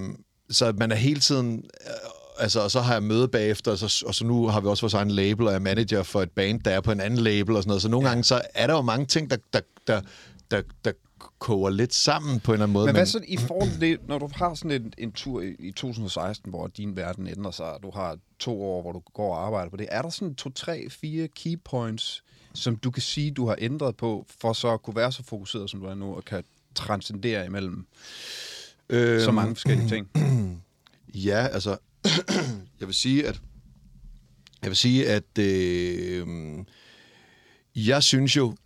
[0.51, 1.65] så man er hele tiden...
[1.87, 1.93] Øh,
[2.39, 4.83] altså, og så har jeg møde bagefter, og så, og så nu har vi også
[4.83, 7.21] vores egen label, og jeg er manager for et band, der er på en anden
[7.21, 7.83] label og sådan noget.
[7.83, 8.11] Så nogle ja.
[8.11, 10.01] gange, så er der jo mange ting, der, der, der,
[10.51, 10.93] der, der
[11.41, 12.87] koger lidt sammen på en eller anden måde.
[12.87, 15.57] Men hvad så i forhold til det, når du har sådan en, en tur i,
[15.59, 19.35] i 2016, hvor din verden ændrer sig, og du har to år, hvor du går
[19.35, 22.23] og arbejder på det, er der sådan to, tre, fire key points,
[22.55, 25.71] som du kan sige, du har ændret på, for så at kunne være så fokuseret,
[25.71, 27.87] som du er nu, og kan transcendere imellem
[28.89, 30.11] øhm, så mange forskellige ting?
[31.15, 31.77] Ja, altså,
[32.81, 33.41] jeg vil sige, at
[34.63, 36.27] jeg vil sige, at øh,
[37.77, 38.57] jeg synes jo,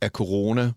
[0.00, 0.72] at corona,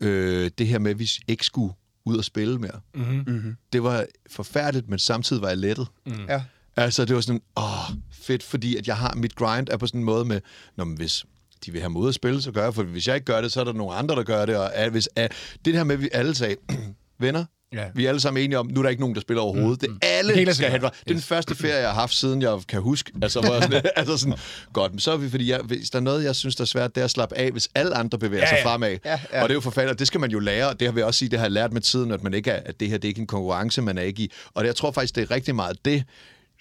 [0.00, 3.56] øh, det her med, at vi ikke skulle ud og spille mere, Mm-hmm.
[3.72, 5.86] det var forfærdeligt, men samtidig var jeg lettet.
[6.06, 6.12] Mm.
[6.28, 6.42] Ja.
[6.76, 10.00] Altså, det var sådan, åh, fedt, fordi at jeg har, mit grind er på sådan
[10.00, 10.40] en måde med,
[10.76, 11.24] Nå, men hvis
[11.66, 13.52] de vil have ud at spille, så gør jeg, for hvis jeg ikke gør det,
[13.52, 15.32] så er der nogle andre, der gør det, og at hvis, at,
[15.64, 16.56] det her med, at vi alle sagde,
[17.18, 17.84] venner, Ja.
[17.94, 19.90] vi er alle sammen enige om, nu er der ikke nogen, der spiller overhovedet.
[19.90, 20.92] Mm, det er alle, Helt skal have det.
[21.04, 23.12] Det er den første ferie, jeg har haft, siden jeg kan huske.
[23.22, 24.34] Altså, hvor sådan, altså sådan,
[24.72, 26.66] godt, men så er vi, fordi jeg, hvis der er noget, jeg synes, der er
[26.66, 28.66] svært, det er at slappe af, hvis alle andre bevæger Ja, sig ja.
[28.66, 28.98] fremad.
[29.04, 29.42] Ja, ja.
[29.42, 31.02] Og det er jo forfærdeligt, og det skal man jo lære, og det har vi
[31.02, 32.96] også sige, det har jeg lært med tiden, at man ikke er, at det her
[32.98, 34.32] det er ikke en konkurrence, man er ikke i.
[34.54, 36.04] Og det, jeg tror faktisk, det er rigtig meget det,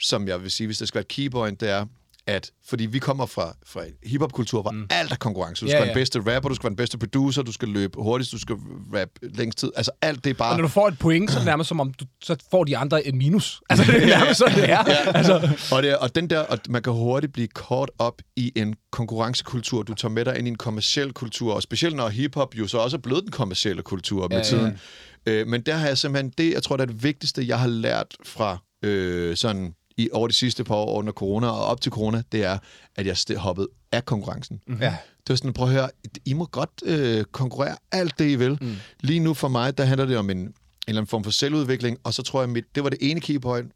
[0.02, 1.86] som jeg vil sige, hvis der skal være et keypoint, det er,
[2.28, 4.88] at fordi vi kommer fra, fra en hiphop-kultur, hvor mm.
[4.90, 5.66] alt er konkurrence.
[5.66, 6.00] Du skal Ja, være den ja.
[6.02, 8.56] bedste rapper, du skal være den bedste producer, du skal løbe hurtigst, du skal
[8.96, 9.72] rap længst tid.
[9.76, 10.52] Altså alt det er bare...
[10.52, 12.64] Og når du får et point, så er det nærmest som om, du, så får
[12.64, 13.62] de andre et minus.
[13.70, 14.84] Altså, det er nærmest sådan, det er.
[14.88, 15.18] Ja.
[15.18, 18.76] Altså, Og, det, og den der, og man kan hurtigt blive kort op i en
[18.92, 19.84] konkurrencekultur.
[19.84, 22.78] Du tager med dig ind i en kommersiel kultur, og specielt når hiphop jo så
[22.78, 24.78] også er blevet den kommercielle kultur med Ja, ja, tiden.
[25.26, 27.68] Øh, men der har jeg simpelthen, det jeg tror, det er det vigtigste, jeg har
[27.68, 31.92] lært fra øh, sådan i over de sidste par år under corona og op til
[31.92, 32.58] corona, det er,
[32.96, 34.62] at jeg hoppede af konkurrencen.
[34.68, 34.78] Mm.
[34.82, 34.98] Ja.
[35.18, 35.90] Det var sådan, prøv at høre,
[36.26, 38.58] I må godt øh, konkurrere alt det, I vil.
[38.62, 38.76] Mm.
[39.00, 40.54] Lige nu for mig, der handler det om en, en
[40.88, 43.72] eller anden form for selvudvikling, og så tror jeg, mit, det var det ene keypoint.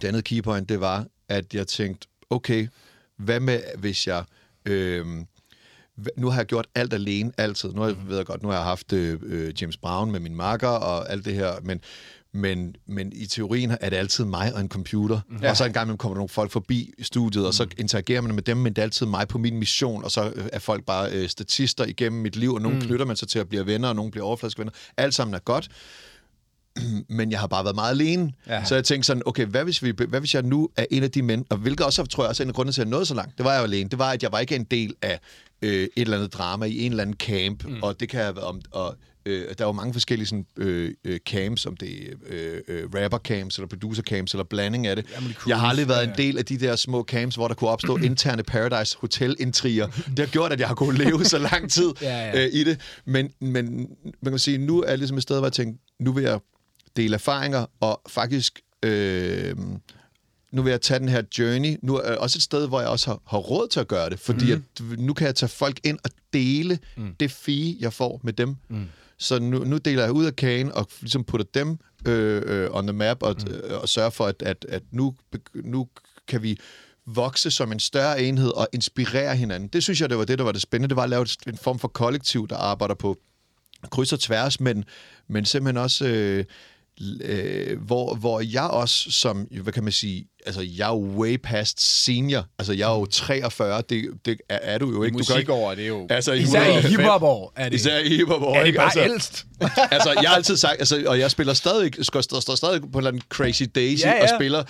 [0.00, 2.68] Det andet keypoint, det var, at jeg tænkte, okay,
[3.18, 4.24] hvad med, hvis jeg...
[4.64, 5.06] Øh,
[6.16, 7.72] nu har jeg gjort alt alene, altid.
[7.72, 10.20] Nu har jeg, ved jeg godt, nu har jeg haft øh, øh, James Brown med
[10.20, 11.80] min marker og alt det her, men,
[12.34, 15.20] men, men i teorien er det altid mig og en computer.
[15.42, 15.50] Ja.
[15.50, 18.34] Og så en gang imellem kommer der nogle folk forbi studiet, og så interagerer man
[18.34, 20.84] med dem, men det er altid mig på min mission, og så øh, er folk
[20.84, 22.84] bare øh, statister igennem mit liv, og nogle mm.
[22.84, 24.72] knytter man sig til at blive venner, og nogle bliver overfladiske venner.
[24.96, 25.68] Alt sammen er godt,
[27.18, 28.32] men jeg har bare været meget alene.
[28.46, 28.64] Ja.
[28.64, 31.10] Så jeg tænkte sådan, okay, hvad hvis, vi, hvad hvis jeg nu er en af
[31.10, 32.90] de mænd, og hvilket også, tror jeg, også er en af grundene til, at jeg
[32.90, 34.64] nåede så langt, det var jeg jo alene, det var, at jeg var ikke en
[34.64, 35.20] del af
[35.62, 37.82] øh, et eller andet drama i en eller anden camp, mm.
[37.82, 40.94] og det kan have været om, og øh, der er jo mange forskellige sådan, øh,
[41.04, 44.96] øh, camps, om det er øh, øh, rapper camps, eller producer camps, eller blanding af
[44.96, 45.06] det.
[45.46, 47.96] Jeg har aldrig været en del af de der små camps, hvor der kunne opstå
[48.10, 49.86] interne Paradise Hotel-intriger.
[49.86, 52.44] Det har gjort, at jeg har kunnet leve så lang tid Ja, ja.
[52.44, 52.80] Øh, i det.
[53.04, 53.88] Men, men
[54.22, 56.40] man kan sige, nu er jeg ligesom et sted, hvor jeg tænker, nu vil jeg
[56.96, 59.56] dele erfaringer, og faktisk øh,
[60.52, 61.76] nu vil jeg tage den her journey.
[61.82, 64.18] Nu er også et sted, hvor jeg også har, har råd til at gøre det,
[64.18, 64.64] fordi mm.
[64.80, 67.14] at, nu kan jeg tage folk ind og dele mm.
[67.20, 68.56] det fee, jeg får med dem.
[68.68, 68.86] Mm.
[69.22, 72.86] Så nu, nu deler jeg ud af kagen og ligesom putter dem øh, øh, on
[72.86, 73.54] the map og, mm.
[73.54, 75.14] øh, og sørger for, at, at, at nu,
[75.54, 75.88] nu
[76.28, 76.56] kan vi
[77.06, 79.68] vokse som en større enhed og inspirere hinanden.
[79.68, 80.88] Det synes jeg, det var det, der var det spændende.
[80.88, 83.16] Det var at lave en form for kollektiv, der arbejder på
[83.90, 84.84] kryds og tværs, men,
[85.28, 86.06] men simpelthen også...
[86.06, 86.44] Øh,
[87.24, 91.36] øh, hvor, hvor jeg også som, hvad kan man sige, altså jeg er jo way
[91.42, 95.16] past senior, altså jeg er jo 43, det, det er, er du jo ikke.
[95.16, 96.06] Musikår, det er jo...
[96.10, 97.74] Altså, Især i hiphop-år er det.
[97.76, 98.76] Især i hiphop-år, Er det ikke?
[98.76, 99.46] bare altså, ældst?
[99.90, 102.86] altså, jeg har altid sagt, altså, og jeg spiller stadig, står, står, står stadig på
[102.86, 104.64] en eller anden Crazy Daisy, Ja, ja, og spiller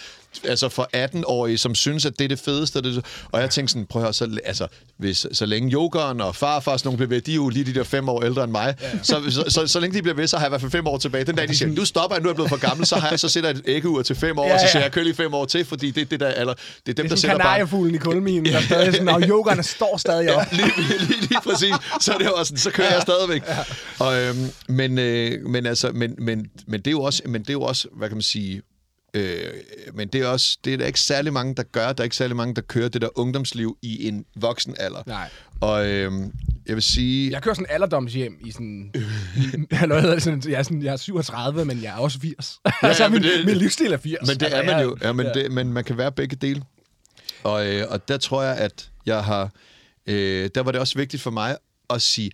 [0.44, 2.76] altså for 18-årige, som synes, at det er det fedeste.
[2.76, 4.66] og Det, og jeg tænkte sådan, prøv at høre, så, altså,
[4.98, 7.74] hvis, så længe yogeren og farfar, sådan nogle bliver ved, de er jo lige de
[7.74, 8.98] der fem år ældre end mig, ja.
[9.02, 10.86] så, så, så, så, længe de bliver ved, så har jeg i hvert fald fem
[10.86, 11.24] år tilbage.
[11.24, 13.10] Den dag, de siger, nu stopper jeg, nu er jeg blevet for gammel, så har
[13.10, 14.84] jeg så sætter jeg et æggeur til fem år, Ja, ja, og så siger jeg,
[14.84, 16.94] jeg kører lige fem år til, fordi det, er det, der, eller, det er dem,
[16.94, 17.44] Det der er sådan sætter bare...
[17.44, 20.46] kanariefuglen i kulminen, der stadig sådan, og yogerne står stadig op.
[20.52, 21.74] lige, lige, lige præcis.
[22.00, 23.42] Så er det også, sådan, så kører jeg stadigvæk.
[23.98, 27.48] Og, øhm, men, øh, men, altså, men, men, men, det er jo også, men det
[27.48, 28.62] er jo også, hvad kan man sige,
[29.14, 29.52] øh,
[29.94, 31.92] men det er også, det er der ikke særlig mange, der gør.
[31.92, 35.02] Der er ikke særlig mange, der kører det der ungdomsliv i en voksen alder.
[35.06, 35.30] Nej.
[35.60, 36.32] Og øhm,
[36.66, 37.30] jeg vil sige...
[37.30, 38.90] Jeg kører sådan alderdomshjem i sådan...
[39.68, 40.22] Hvad hedder det?
[40.22, 42.60] Sådan, jeg, er sådan, jeg er 37, men jeg er også 80.
[42.66, 44.18] Ja, altså, min, men det- min livsstil er 80.
[44.28, 44.96] Men det altså, er man jo.
[45.02, 46.62] Ja, men, Det, men man kan være begge dele.
[47.42, 49.50] Og, øh, og der tror jeg, at jeg har...
[50.06, 51.56] Øh, der var det også vigtigt for mig
[51.90, 52.30] at sige...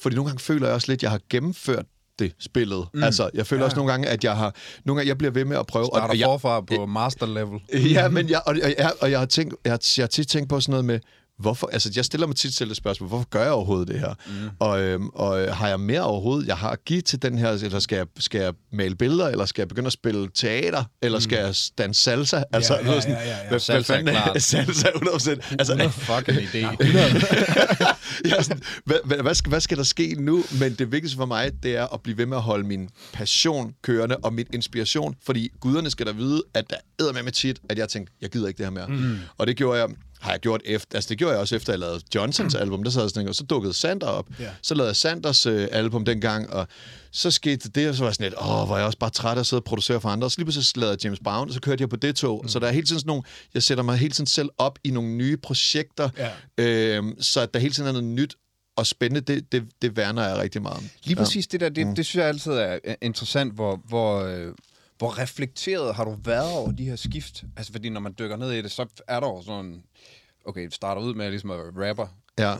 [0.00, 1.86] Fordi nogle gange føler jeg også lidt, at jeg har gennemført
[2.20, 2.86] det spillet.
[2.94, 3.02] Mm.
[3.02, 3.64] Altså, jeg føler ja.
[3.64, 4.54] også nogle gange, at jeg har...
[4.84, 5.86] Nogle gange, jeg bliver ved med at prøve...
[5.86, 7.60] Starter og jeg, forfra på master level.
[7.92, 10.28] Ja, men jeg, og, og, jeg, og jeg har, tænkt, jeg, har, jeg har tit
[10.28, 11.00] tænkt på sådan noget med,
[11.40, 14.14] hvorfor, altså jeg stiller mig tit selv det spørgsmål, hvorfor gør jeg overhovedet det her?
[14.26, 14.32] Mm.
[14.58, 17.50] Og, øhm, og øh, har jeg mere overhovedet, jeg har at give til den her,
[17.50, 21.18] eller skal jeg, skal jeg male billeder, eller skal jeg begynde at spille teater, eller
[21.18, 22.42] skal jeg danse salsa?
[22.52, 23.34] Altså, ja, noget ja, ja, ja, ja.
[23.34, 24.42] Hvad, hvad Salsa er fanden klart.
[24.50, 25.56] Salsa 100%.
[25.58, 26.58] Altså, Fucking idé.
[28.36, 30.44] er sådan, hvad, hvad, hvad, skal, hvad skal der ske nu?
[30.60, 33.74] Men det vigtigste for mig, det er at blive ved med at holde min passion
[33.82, 37.60] kørende og min inspiration, fordi guderne skal da vide, at der æder med med tit,
[37.68, 38.86] at jeg tænkte, jeg gider ikke det her mere.
[38.86, 39.18] Mm.
[39.38, 39.88] Og det gjorde jeg
[40.20, 42.90] har jeg gjort efter, altså det gjorde jeg også efter, jeg lavede Johnsons album, der
[42.90, 44.26] sad sådan, og så dukkede Sander op.
[44.40, 44.50] Ja.
[44.62, 46.68] Så lavede jeg Sanders øh, album dengang, og
[47.12, 49.36] så skete det, og så var jeg sådan lidt, åh, er jeg også bare træt
[49.36, 50.26] af at sidde og producere for andre.
[50.26, 52.40] Og så lige pludselig lavede jeg James Brown, og så kørte jeg på det tog.
[52.42, 52.48] Mm.
[52.48, 53.22] Så der er hele tiden sådan nogle,
[53.54, 56.30] jeg sætter mig hele tiden selv op i nogle nye projekter, Ja.
[56.98, 58.34] øh, så der hele tiden er noget nyt
[58.76, 60.84] og spændende, det, det, det værner jeg rigtig meget om.
[61.04, 61.94] Lige præcis det der, det, mm.
[61.94, 64.52] det synes jeg altid er er interessant, hvor, hvor, øh,
[65.00, 67.44] hvor reflekteret har du været over de her skift?
[67.56, 69.82] Altså, fordi når man dykker ned i det, så er der jo sådan...
[70.44, 72.06] Okay, det starter ud med ligesom at være rapper.
[72.38, 72.54] Ja,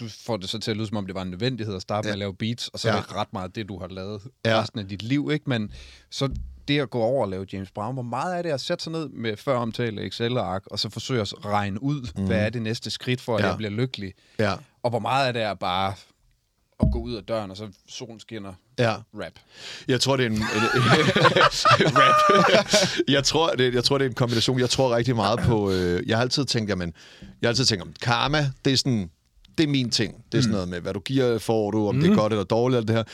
[0.00, 2.06] Du får det så til at lyde, som om det var en nødvendighed at starte
[2.06, 2.12] med Ja.
[2.14, 2.98] at lave beats, og så er Ja.
[3.00, 4.60] det ret meget det, du har lavet Ja.
[4.60, 5.44] resten af dit liv, ikke?
[5.48, 5.72] Men
[6.10, 6.28] så
[6.68, 8.92] det at gå over og lave James Brown, hvor meget er det at sætte sig
[8.92, 12.26] ned med før omtale Excel-ark, og så forsøge at regne ud, mm.
[12.26, 13.48] hvad er det næste skridt for, at Ja.
[13.48, 14.12] jeg bliver lykkelig?
[14.38, 15.94] ja, Og hvor meget er det at bare
[16.82, 18.94] at gå ud af døren, og så solen skinner ja.
[18.94, 19.32] rap?
[19.88, 20.42] Jeg tror, det er en...
[21.96, 22.74] rap.
[23.08, 24.60] jeg, tror, det, jeg tror, det er en kombination.
[24.60, 25.70] Jeg tror rigtig meget på...
[25.70, 26.92] Øh, jeg har altid tænkt, jamen...
[27.20, 29.10] Jeg har altid tænkt, om karma, det er sådan...
[29.58, 30.24] Det er min ting.
[30.32, 32.00] Det er sådan noget med, hvad du giver, får du, om mm.
[32.00, 33.04] det er godt eller dårligt, eller det her.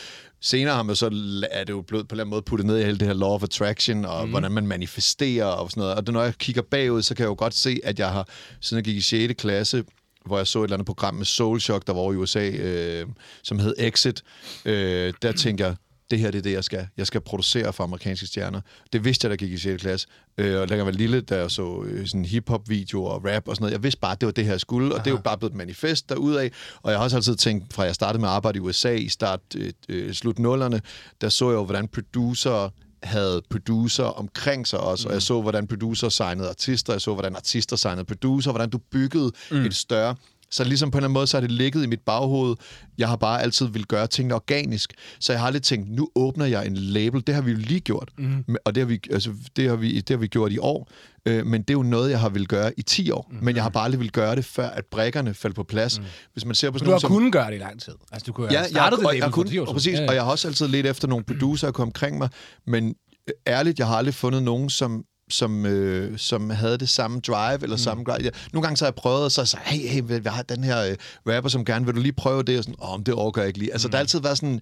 [0.41, 1.07] Senere har man så,
[1.51, 3.15] er det jo blevet på en eller anden måde puttet ned i hele det her
[3.15, 4.31] law of attraction, og mm.
[4.31, 5.95] hvordan man manifesterer og sådan noget.
[5.95, 8.29] Og når jeg kigger bagud, så kan jeg jo godt se, at jeg har,
[8.61, 9.35] siden jeg gik i 6.
[9.39, 9.85] klasse,
[10.27, 13.07] hvor jeg så et eller andet program med Soul Shock, der var i USA, øh,
[13.43, 14.23] som hed Exit,
[14.65, 15.77] øh, der tænker jeg,
[16.11, 16.89] det her det er det, jeg skal.
[16.97, 18.61] Jeg skal producere for amerikanske stjerner.
[18.93, 19.83] Det vidste jeg, der gik i 6.
[19.83, 20.09] klasse.
[20.39, 23.57] Øh, og da jeg var lille, da jeg så øh, sådan hip-hop-video og rap og
[23.57, 25.11] sådan noget, jeg vidste bare, at det var det her, jeg skulle, og det er
[25.11, 26.51] jo bare blevet et manifest derudaf.
[26.83, 29.09] Og jeg har også altid tænkt, fra jeg startede med at arbejde i USA i
[29.09, 30.81] start, øh, øh, slut nullerne,
[31.21, 32.71] der så jeg jo, hvordan producer
[33.03, 35.09] havde producer omkring sig også, mm.
[35.09, 38.79] og jeg så, hvordan producer signede artister, jeg så, hvordan artister signede producer, hvordan du
[38.79, 39.65] byggede mm.
[39.65, 40.17] et større
[40.51, 42.57] så ligesom på en eller anden måde, så har det ligget i mit baghoved.
[42.99, 44.93] Jeg har bare altid vil gøre tingene organisk.
[45.21, 47.27] Så jeg har aldrig tænkt, nu åbner jeg en label.
[47.27, 48.11] Det har vi jo lige gjort.
[48.19, 48.45] Mm.
[48.65, 50.91] Og det har, vi, altså, det, har vi, det har vi gjort i år.
[51.27, 53.29] Øh, men det er jo noget, jeg har vil gøre i 10 år.
[53.31, 53.39] Mm.
[53.45, 55.99] Men jeg har bare aldrig vil gøre det, før at brækkerne faldt på plads.
[56.01, 56.05] Mm.
[56.33, 57.11] Hvis man ser på sådan Du har som...
[57.11, 57.93] kunnet gøre det i lang tid.
[58.13, 59.67] Altså, du kunne Ja, have jeg, startet og, det jeg, label for kun, 10 år
[59.67, 60.09] og, præcis, Ja, ja.
[60.09, 62.29] og jeg har også altid let efter nogle producer komme omkring mig,
[62.67, 62.95] men
[63.29, 67.63] øh, ærligt, jeg har aldrig fundet nogen, som som, øh, som havde det samme drive
[67.63, 67.83] eller mm.
[67.83, 68.23] samme drive.
[68.23, 70.43] Ja, nogle gange så har jeg prøvet, og så jeg sagt, hey, hey, vi har
[70.43, 70.97] den her øh,
[71.35, 72.59] rapper, som gerne vil du lige prøve det?
[72.59, 73.73] Og sådan, åh, oh, det overgår jeg ikke lige.
[73.73, 73.91] Altså, mm.
[73.91, 74.61] der har altid været sådan,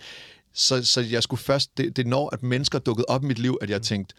[0.54, 3.58] så, så jeg skulle først, det, det når, at mennesker dukkede op i mit liv,
[3.60, 4.14] at jeg tænkte,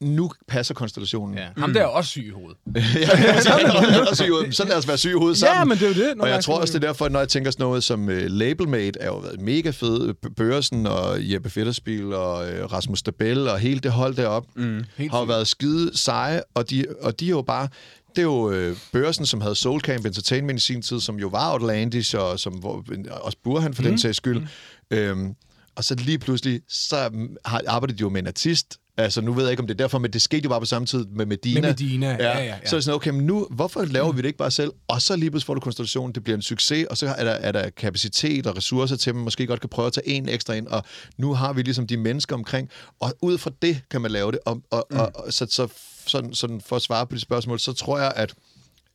[0.00, 1.38] nu passer konstellationen.
[1.38, 1.48] Ja.
[1.56, 2.56] Ham der er også syg i hovedet.
[2.76, 4.56] ja, så, er også syg i hovedet.
[4.56, 5.58] så lad os være syge i hovedet sammen.
[5.58, 6.20] Ja, men det er jo det.
[6.22, 9.00] Og jeg tror også, det er derfor, når jeg tænker sådan noget som uh, Labelmate,
[9.00, 10.14] er jo været mega fed.
[10.14, 14.84] B- Børsen og Jeppe Fetterspil og uh, Rasmus Stabel og hele det hold deroppe mm,
[15.10, 17.68] har jo været skide seje, og de, og de er jo bare...
[18.10, 21.28] Det er jo øh, Børsen, som havde Soul Camp Entertainment i sin tid, som jo
[21.28, 23.88] var Outlandish, og som hvor, også Burhan for mm.
[23.88, 24.40] den sags skyld.
[24.40, 24.96] Mm.
[24.96, 25.34] Øhm,
[25.76, 26.96] og så lige pludselig, så
[27.44, 28.78] har, arbejder de jo med en artist.
[29.00, 30.66] Altså, nu ved jeg ikke, om det er derfor, men det skete jo bare på
[30.66, 31.60] samme tid med Medina.
[31.60, 32.54] Med Medina, ja, ja, ja.
[32.64, 34.72] Så er det sådan, okay, men nu, hvorfor laver vi det ikke bare selv?
[34.88, 37.32] Og så lige pludselig får du konstellationen, det bliver en succes, og så er der,
[37.32, 40.28] er der kapacitet og ressourcer til, at man måske godt kan prøve at tage en
[40.28, 40.82] ekstra ind, og
[41.18, 42.68] nu har vi ligesom de mennesker omkring,
[43.00, 44.38] og ud fra det kan man lave det.
[44.46, 44.98] Og, og, mm.
[44.98, 45.68] og, og så, så
[46.06, 48.34] sådan, sådan for at svare på de spørgsmål, så tror jeg, at,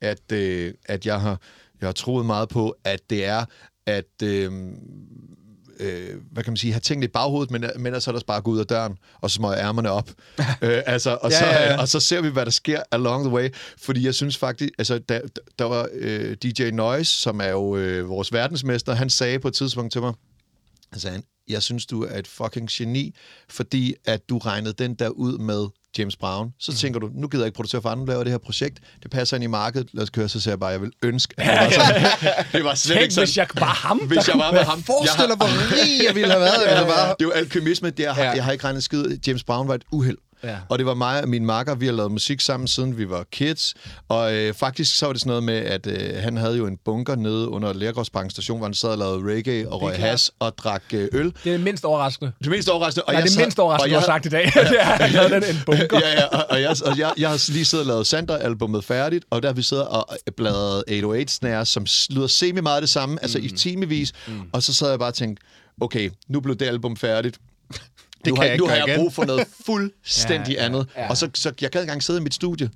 [0.02, 1.40] at, øh, at jeg, har,
[1.82, 3.46] jeg har troet meget på, at det er,
[3.86, 4.24] at...
[4.24, 4.52] Øh,
[5.80, 8.42] øh, hvad kan man sige, have tænkt i baghovedet, men, men ellers er der bare
[8.42, 10.10] gå ud af døren, og så smøge ærmerne op.
[10.62, 11.82] øh, altså, og, Ja, så, ja, ja.
[11.82, 13.50] og så ser vi, hvad der sker along the way.
[13.78, 15.22] Fordi jeg synes faktisk, altså, der,
[15.60, 19.54] der var øh, DJ Noise, som er jo øh, vores verdensmester, han sagde på et
[19.54, 20.14] tidspunkt til mig,
[20.92, 23.16] han sagde, jeg synes, du er et fucking geni,
[23.50, 25.68] fordi at du regnede den der ud med
[25.98, 26.50] James Brown.
[26.60, 26.78] Så Mhm.
[26.78, 28.80] tænker du, nu gider jeg ikke producere for andre, laver det her projekt.
[29.04, 29.88] Det passer ind i markedet.
[29.94, 32.04] Lad os køre, så siger jeg bare, jeg vil ønske, at det var sådan.
[32.54, 33.28] det var slet Tænk, ikke sådan.
[33.28, 34.84] hvis jeg var ham, Hvis jeg var med ham.
[34.84, 36.62] Forestil dig, hvor rig jeg ville have været.
[36.68, 36.82] ja, ja.
[36.86, 37.90] Det er jo alkymisme.
[37.90, 38.30] Det er, ja.
[38.32, 39.18] Jeg har ikke regnet skid.
[39.28, 40.18] James Brown var et uheld.
[40.46, 40.58] Ja.
[40.70, 43.26] Og det var mig og min makker, vi har lavet musik sammen, siden vi var
[43.32, 43.74] kids.
[44.10, 46.78] Og øh, faktisk så var det sådan noget med, at øh, han havde jo en
[46.86, 50.58] bunker nede under Lærgårdsbanken station, hvor han sad og lavede reggae og røg has og
[50.58, 51.26] drak øh, øl.
[51.26, 52.32] Det er det mindst overraskende.
[52.44, 53.04] Det mest overraskende.
[53.04, 54.46] Og Nej, jeg det sad- mindst overraskende, og du har jeg- sagt i dag.
[54.80, 56.00] er, at han havde den en bunker.
[56.00, 59.26] ja, ja, og, og, jeg, og jeg, jeg har lige siddet og lavet Sander-albummet færdigt,
[59.30, 63.20] og der har vi siddet og bladret 808-snære, som lyder semi meget det samme, mm.
[63.22, 64.34] altså i timevis, mm.
[64.54, 65.44] og så sad jeg bare og tænkte,
[65.82, 67.38] okay, nu blev det album færdigt.
[68.26, 70.66] Det nu kan har, jeg ikke nu har jeg brug for noget fuldstændig Ja, ja,
[70.66, 70.88] andet.
[70.98, 71.10] ja.
[71.10, 72.70] Og så, så jeg gad ikke engang sidde i mit studie.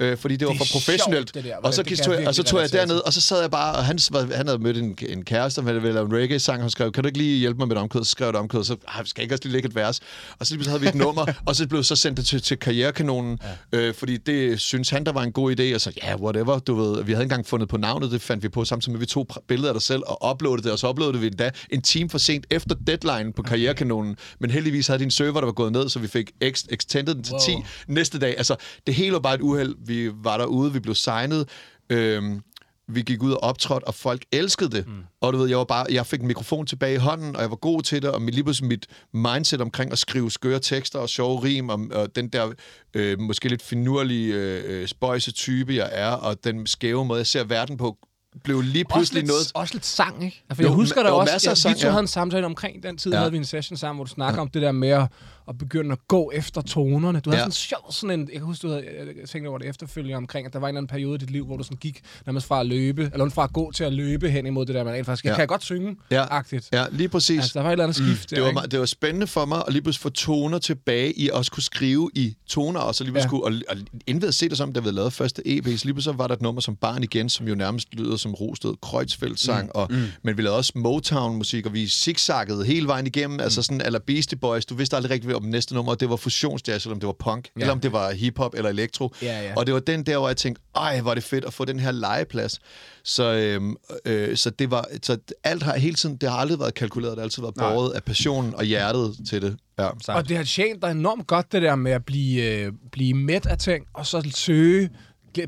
[0.00, 1.30] Øh, fordi det var Det for professionelt.
[1.30, 3.20] sjovt, det der, og så, det tog jeg og så tog jeg derned, og så
[3.20, 3.98] sad jeg bare, og han,
[4.34, 7.02] han havde mødt en, en kæreste, som ville lave en reggae-sang, og han skrev, kan
[7.02, 8.04] du ikke lige hjælpe mig med et omkød?
[8.04, 10.00] Så skrev jeg et omkød, så ah, skal jeg ikke også lige lægge et vers?
[10.38, 12.58] Og så pludselig havde vi et nummer, og så blev så sendt det til, til
[12.58, 13.38] Karrierekanonen,
[13.72, 13.78] ja.
[13.78, 16.58] øh, fordi det synes han, der var en god idé, og så ja, yeah, whatever,
[16.58, 18.98] du ved, vi havde ikke engang fundet på navnet, det fandt vi på samtidig med,
[18.98, 21.50] at vi tog billeder af dig selv og uploadede det, og så uploadede vi endda
[21.70, 25.52] en time for sent efter deadline på Karrierekanonen, men heldigvis havde din server, der var
[25.52, 27.40] gået ned, så vi fik ex- extended den til Wow.
[27.40, 27.52] 10
[27.88, 28.34] næste dag.
[28.38, 29.74] Altså, det hele var bare et uheld.
[29.86, 31.48] Vi var derude, vi blev signet,
[31.90, 32.42] øhm,
[32.88, 34.86] vi gik ud og optrådte, og folk elskede det.
[34.86, 34.92] Mm.
[35.20, 37.50] Og du ved, jeg, var bare, jeg fik en mikrofon tilbage i hånden, og jeg
[37.50, 41.08] var god til det, og lige pludselig mit mindset omkring at skrive skøre tekster og
[41.08, 42.52] sjove rim, og, og den der
[42.94, 47.26] øh, måske lidt finurlige, øh, øh, spøjse type, jeg er, og den skæve måde, jeg
[47.26, 47.98] ser verden på,
[48.42, 49.52] blev lige Også pludselig lidt, noget...
[49.54, 50.44] også lidt sang, ikke?
[50.50, 51.90] Altså, Jo, jeg husker da også, jeg, sang, vi to ja.
[51.90, 53.12] havde en samtale omkring den tid.
[53.12, 53.18] Ja.
[53.18, 54.40] havde vi en session sammen, hvor du snakker ja.
[54.40, 55.08] om det der med at,
[55.48, 57.20] at begynde at gå efter tonerne.
[57.20, 57.42] Du havde Ja.
[57.42, 58.84] sådan sjov, sådan en, jeg kan huske, du havde
[59.20, 61.30] jeg tænkte over det efterfølgende omkring, at der var en eller anden periode i dit
[61.30, 63.92] liv, hvor du sådan gik nærmest fra at løbe, eller fra at gå til at
[63.92, 65.36] løbe hen imod det der, man rent faktisk, jeg Ja.
[65.36, 66.24] kan godt synge, Ja.
[66.30, 66.68] agtigt.
[66.72, 67.38] Ja, lige præcis.
[67.38, 68.70] Altså, der var et eller andet skift der, det, var, ikke?
[68.70, 71.62] det var spændende for mig at lige pludselig få toner tilbage i at også kunne
[71.62, 73.40] skrive i toner, og så lige pludselig Ja.
[73.40, 73.76] kunne, og, og
[74.06, 76.34] indved se det som, da vi havde lavet første EP, så lige pludselig var der
[76.34, 79.70] et nummer som Barn igen, som jo nærmest lyder som Rosted Kreuzfeldt sang, mm.
[79.74, 80.02] Og, mm.
[80.22, 83.40] men vi lavede også Motown-musik, og vi zigzaggede hele vejen igennem, mm.
[83.40, 86.84] altså sådan eller Beastie Boys, du vidste aldrig rigtigt, om næste nummer, det var fusionsjazz,
[86.84, 87.60] eller om det var punk, ja.
[87.60, 89.12] eller om det var hiphop eller elektro.
[89.22, 89.52] Ja, ja.
[89.56, 91.80] Og det var den der, hvor jeg tænkte, ej, er det fedt at få den
[91.80, 92.60] her legeplads.
[93.04, 96.74] Så, øhm, øh, så det var, så alt har hele tiden, det har aldrig været
[96.74, 99.56] kalkuleret, det har altid været båret af passionen og hjertet til det.
[99.78, 99.88] Ja.
[100.08, 103.46] Og det har tjent dig enormt godt, det der med at blive, øh, blive mæt
[103.46, 104.90] af ting, og så søge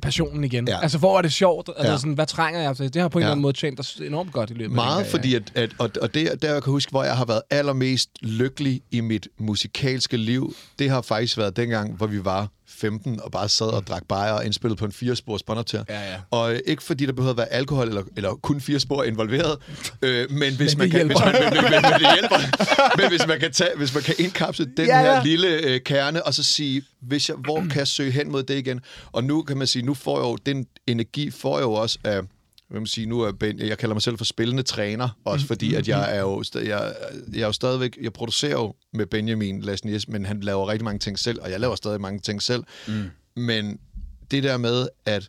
[0.02, 0.68] passionen igen.
[0.68, 0.80] Ja.
[0.82, 1.68] Altså, hvor er det sjovt?
[1.76, 1.98] Altså, Ja.
[1.98, 2.94] sådan, hvad trænger jeg til?
[2.94, 3.26] Det har på en Ja.
[3.26, 5.90] eller anden måde tjent dig enormt godt i løbet af Meget, fordi at, at og,
[6.02, 10.16] og det, der jeg kan huske, hvor jeg har været allermest lykkelig i mit musikalske
[10.16, 14.02] liv, det har faktisk været dengang, hvor vi var 15 og bare sad og drak
[14.08, 15.84] bajer og indspillede på en firespors båndoptager.
[15.88, 16.20] Ja, ja.
[16.30, 19.58] Og øh, ikke fordi der behøvede at være alkohol eller, eller kun fire spor involveret,
[20.02, 22.38] øh, men hvis det man kan, hvis man, men, men, men, men, det hjælper.
[22.98, 25.80] men hvis man kan tage, hvis man kan indkapsle den Ja, ja, her lille øh,
[25.80, 28.80] kerne og så sige, hvis jeg, hvor kan jeg søge hen mod det igen?
[29.12, 31.98] Og nu kan man sige, nu får jeg jo den energi får jeg jo også
[32.04, 32.20] af
[32.68, 35.74] hvad man sige, nu er ben, jeg kalder mig selv for spillende træner, også fordi
[35.74, 36.94] at jeg er jo, jeg,
[37.32, 40.98] jeg er jo stadigvæk, jeg producerer jo med Benjamin Lasnies, men han laver rigtig mange
[40.98, 42.64] ting selv, og jeg laver stadig mange ting selv.
[42.88, 43.10] Mm.
[43.36, 43.78] Men
[44.30, 45.28] det der med, at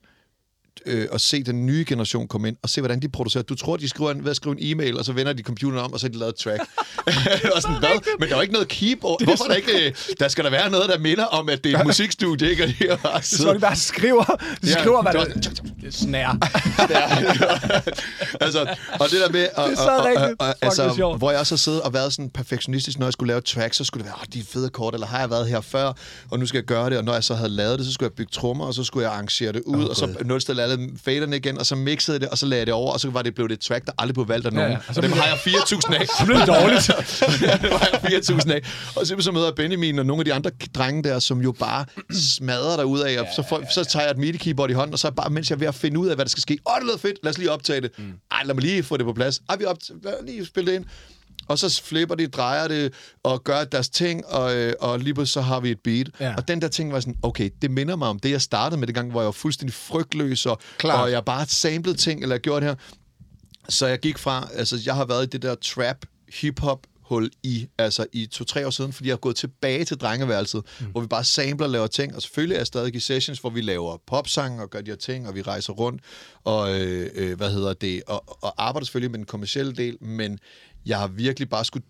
[0.85, 3.43] øh, at se den nye generation komme ind og se, hvordan de producerer.
[3.43, 5.77] Du tror, de skriver en, ved at skrive en e-mail, og så vender de computeren
[5.77, 6.61] om, og så har de lavet et track.
[7.55, 7.89] og sådan, hvad?
[8.19, 9.23] Men der er jo ikke noget keyboard.
[9.23, 9.85] Hvorfor er der ikke...
[9.87, 12.63] øh, Der skal der være noget, der minder om, at det er et musikstudie, ikke?
[12.63, 14.23] Og de har bare Så de bare skriver,
[14.61, 15.49] de skriver, hvad det der...
[15.51, 16.37] var- Snær.
[18.45, 18.59] altså,
[18.99, 19.47] og det der med...
[19.55, 20.41] Og, Det er så og, og, rigtigt.
[20.41, 23.13] og, det er altså, hvor jeg også har siddet og været sådan perfektionistisk, når jeg
[23.13, 25.29] skulle lave tracks, så skulle det være, åh, de er fede kort, eller har jeg
[25.29, 25.93] været her før,
[26.31, 28.07] og nu skal jeg gøre det, og når jeg så havde lavet det, så skulle
[28.07, 30.89] jeg bygge trommer, og så skulle jeg arrangere det ud, oh, og så nulstille alle
[31.05, 33.21] faderne igen, og så mixede det, og så lagde jeg det over, og så var
[33.21, 34.71] det blevet et track, der aldrig blev valgt af nogen.
[34.71, 34.77] ja.
[34.77, 36.07] Ja, Og og, så dem blev har jeg 4.000 af.
[36.19, 36.89] Så blev det dårligt.
[37.41, 38.61] ja, det var jeg 4.000 af.
[38.95, 41.51] Og så, så møder jeg Benjamin og nogle af de andre drenge der, som jo
[41.51, 44.93] bare smadrer der ud af, og så, får, så tager jeg et MIDI-keyboard i hånden,
[44.93, 46.57] og så bare, mens jeg er ved at finde ud af, hvad der skal ske,
[46.69, 47.91] åh, det lyder fedt, lad os lige optage det.
[47.97, 48.03] Mm.
[48.31, 49.41] Ej, lad mig lige få det på plads.
[49.49, 49.77] Ej, vi op,
[50.25, 50.85] lige spille det ind.
[51.47, 52.93] Og så flipper de, drejer det,
[53.23, 56.09] og gør deres ting, og, øh, og lige pludselig så har vi et beat.
[56.19, 56.33] Ja.
[56.37, 58.87] Og den der ting var sådan, okay, det minder mig om det, jeg startede med
[58.87, 61.01] det gang, hvor jeg var fuldstændig frygtløs, og, Klart.
[61.01, 62.75] og jeg bare samlede ting, eller gjorde det her.
[63.69, 65.97] Så jeg gik fra, altså jeg har været i det der trap,
[66.41, 66.79] hip-hop,
[67.09, 70.85] hul i, altså i to-tre år siden, fordi jeg er gået tilbage til drengeværelset, mm.
[70.85, 73.49] hvor vi bare samler og laver ting, og selvfølgelig er jeg stadig i sessions, hvor
[73.49, 76.01] vi laver popsang og gør de her ting, og vi rejser rundt,
[76.43, 80.39] og øh, øh, hvad hedder det, og, og arbejder selvfølgelig med den kommercielle del, men
[80.85, 81.85] jeg har virkelig bare skulle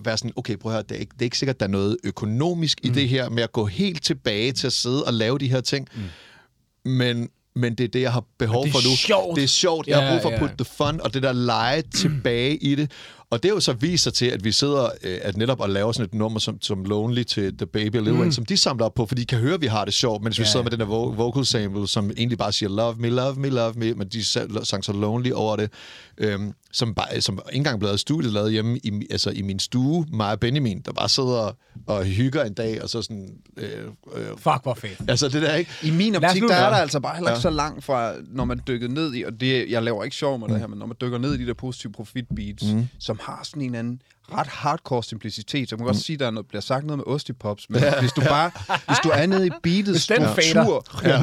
[0.00, 1.70] være sådan, okay, prøv at høre, det er ikke, det er ikke sikkert, der er
[1.70, 2.90] noget økonomisk mm.
[2.90, 5.60] i det her, med at gå helt tilbage til at sidde og lave de her
[5.60, 6.90] ting, mm.
[6.90, 8.96] men men det er det, jeg har behov for nu.
[8.96, 9.36] sjovt.
[9.36, 9.86] Det er sjovt.
[9.86, 10.38] Jeg har Ja, brug for at ja.
[10.38, 12.90] putte the fun og det der lege tilbage i det.
[13.32, 15.68] Og det er jo så vist sig til, at vi sidder øh, at netop og
[15.70, 18.56] laver sådan et nummer som, som Lonely til The Baby og Lil Wayne, som de
[18.56, 20.46] samler op på, for de kan høre, at vi har det sjovt, mens vi Ja,
[20.48, 20.62] sidder ja.
[20.64, 23.72] med den der vo- vocal sample, som egentlig bare siger love me, love me, love
[23.76, 25.70] me, men de sa- sang så Lonely over det,
[26.18, 29.58] øhm, som, bare, som ikke engang blev lavet studiet, lavet hjemme i, altså i min
[29.58, 31.56] stue, mig og Benjamin, der bare sidder
[31.86, 33.28] og hygger en dag, og så sådan...
[33.56, 33.68] Øh,
[34.16, 35.00] øh, Fuck, hvor fedt.
[35.08, 35.70] altså det der, ikke?
[35.82, 36.82] I min optik, der er der det.
[36.82, 37.40] altså bare heller ikke Ja.
[37.42, 40.48] så langt fra, når man dykker ned i, og det, jeg laver ikke sjov med
[40.48, 42.88] det her, men når man dykker ned i de der positive profit beats, mm.
[42.98, 44.02] som har sådan en anden
[44.38, 46.98] ret hardcore simplicitet, så man kan godt sige, at der er noget, bliver sagt noget
[46.98, 48.50] med ostipops, men hvis du bare,
[48.88, 51.22] hvis du er nede i beatets struktur, ja.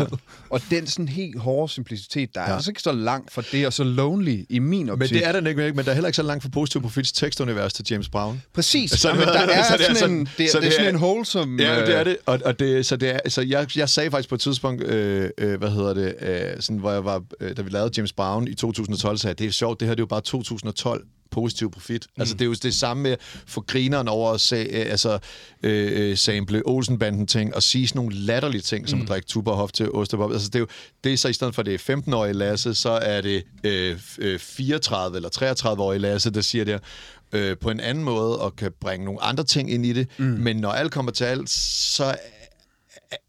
[0.50, 3.74] og den sådan helt hårde simplicitet, der er altså ikke så langt fra det, og
[3.74, 5.12] så lonely i min optik.
[5.12, 7.12] Men det er den ikke, men der er heller ikke så langt fra Positiv Profits
[7.12, 8.42] tekstunivers til James Brown.
[8.54, 10.58] Præcis, Så så, det- men der er, så det er sådan, sådan- en, det, så
[10.58, 11.64] er, det er sådan en wholesome...
[11.64, 12.18] Ja, det er øh, det.
[12.26, 15.30] Og, og det, så det er, så jeg, jeg sagde faktisk på et tidspunkt, øh,
[15.38, 18.48] øh, hvad hedder det, øh, sådan, hvor jeg var, øh, da vi lavede James Brown
[18.48, 21.72] i 2012, sagde jeg, det er sjovt, det her det er jo bare 2012 positiv
[21.72, 22.08] profit.
[22.16, 22.22] Mm.
[22.22, 23.16] Altså, det er jo det samme med
[23.48, 25.20] for grineren over at se, øh, altså,
[25.64, 29.04] øh, øh, sample Olsenbanden ting og sige sådan nogle latterlige ting, som mm.
[29.04, 30.32] at drikke tuberhof til ostepop.
[30.32, 30.68] Altså, det er jo
[31.04, 33.96] det er så i stedet for, at det er 15-årige Lasse, så er det øh,
[33.96, 36.80] f- øh, 34 eller 33-årige Lasse, der siger det
[37.32, 40.08] øh, på en anden måde og kan bringe nogle andre ting ind i det.
[40.18, 40.26] Mm.
[40.26, 42.16] Men når alt kommer til alt, så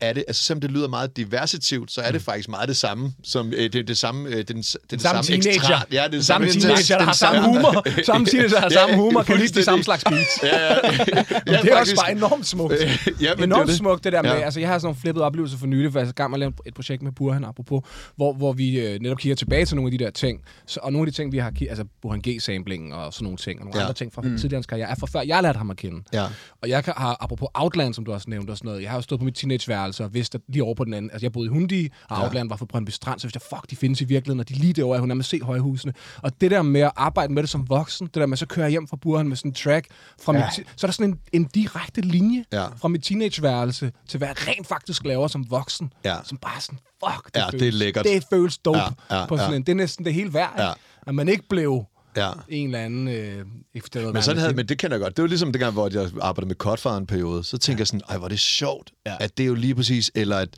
[0.00, 3.12] er det, altså selvom det lyder meget diversitivt, så er det faktisk meget det samme,
[3.24, 5.50] som øh, det, det samme, øh, den, den, den Samme teenager.
[5.54, 7.84] ekstra, ja, det Den samme den teenager, der har samme humor.
[8.04, 10.42] Samme teenager, der har Ja, samme humor, kan lide de samme slags beats.
[10.42, 10.78] Ja, ja.
[11.46, 12.74] Men det er også bare enormt smukt.
[12.80, 13.76] ja, men det er enormt det.
[13.76, 14.36] smukt, det der med, Ja.
[14.40, 16.40] altså jeg har sådan nogle flippede oplevelser for nylig, for jeg i gang med at
[16.40, 17.82] lave et projekt med Burhan, apropos,
[18.16, 20.92] hvor, hvor vi øh, netop kigger tilbage til nogle af de der ting, så, og
[20.92, 23.64] nogle af de ting, vi har kigget, altså Burhan G-samplingen og sådan nogle ting, og
[23.64, 23.80] nogle Ja.
[23.82, 23.86] ja.
[23.86, 24.38] andre ting fra mm.
[24.38, 26.02] tidligere karriere, er fra før jeg lærte ham at kende.
[26.12, 26.24] Ja.
[26.62, 29.02] Og jeg har, apropos Outland, som du også nævnte og sådan noget, jeg har jo
[29.02, 31.46] stået på mit teenageværelse og vidst, at lige over på den anden, altså jeg boede
[31.46, 32.24] i Hundi, og Ja.
[32.24, 34.54] Outland var fra Brøndby Strand, så vidste jeg, fuck, de findes i virkeligheden, og de
[34.54, 35.92] lige derovre, jeg kunne nærmest se højhusene.
[36.22, 38.66] Og det der med at arbejde med det som voksen, det der med, så kører
[38.66, 39.86] jeg hjem fra Burhan med sådan en track,
[40.22, 40.44] fra ja.
[40.44, 42.66] mit, så er der sådan en, en direkte linje Ja.
[42.66, 46.16] fra mit teenageværelse til hvad jeg rent faktisk laver som voksen, Ja.
[46.24, 48.04] som bare sådan, fuck, det Ja, føles, det er lækkert.
[48.04, 49.56] Det føles dope Ja, ja, på sådan ja.
[49.56, 50.72] en, det er næsten det hele værd, ja.
[51.06, 51.84] at man ikke blev
[52.16, 52.30] Ja.
[52.48, 53.08] en eller anden...
[53.08, 53.44] Øh,
[53.74, 55.16] ikke Men sådan havde, men det kender jeg godt.
[55.16, 57.44] Det var ligesom dengang, hvor jeg arbejdede med Codfather en periode.
[57.44, 57.80] Så tænker ja.
[57.80, 59.16] jeg sådan, ej, hvor er det sjovt, ja.
[59.20, 60.48] at det er jo lige præcis, eller at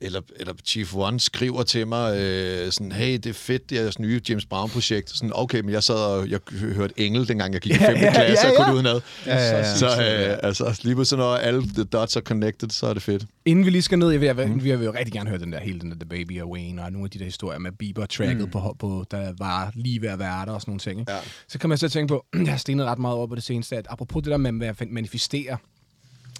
[0.00, 3.82] eller, eller Chief One skriver til mig, øh, sådan, hey, det er fedt, det er
[3.82, 5.10] jeres nye James Brown-projekt.
[5.10, 7.96] Sådan, okay, men jeg sad og jeg hørte Engel, dengang jeg gik i 5.
[7.96, 8.74] Ja, ja, klasse, ja, og kunne ja.
[8.74, 9.00] udenad.
[9.26, 9.74] Ja, ja, ja.
[9.74, 13.24] Så øh, altså, lige pludselig, når alle the dots er connected, så er det fedt.
[13.44, 14.66] Inden vi lige skal ned, jeg vil, jeg mm.
[14.66, 16.82] jeg vil jo rigtig gerne høre den der, hele den der The Baby og Wayne,
[16.82, 18.50] og nogle af de der historier med Bieber-tracket mm.
[18.50, 21.00] på, på, der var lige ved at være der og sådan nogle ting.
[21.00, 21.12] Ikke?
[21.12, 21.18] Ja.
[21.48, 23.76] Så kan man så tænke på, jeg har stenet ret meget over på det seneste,
[23.76, 25.56] at apropos det der med at manifestere,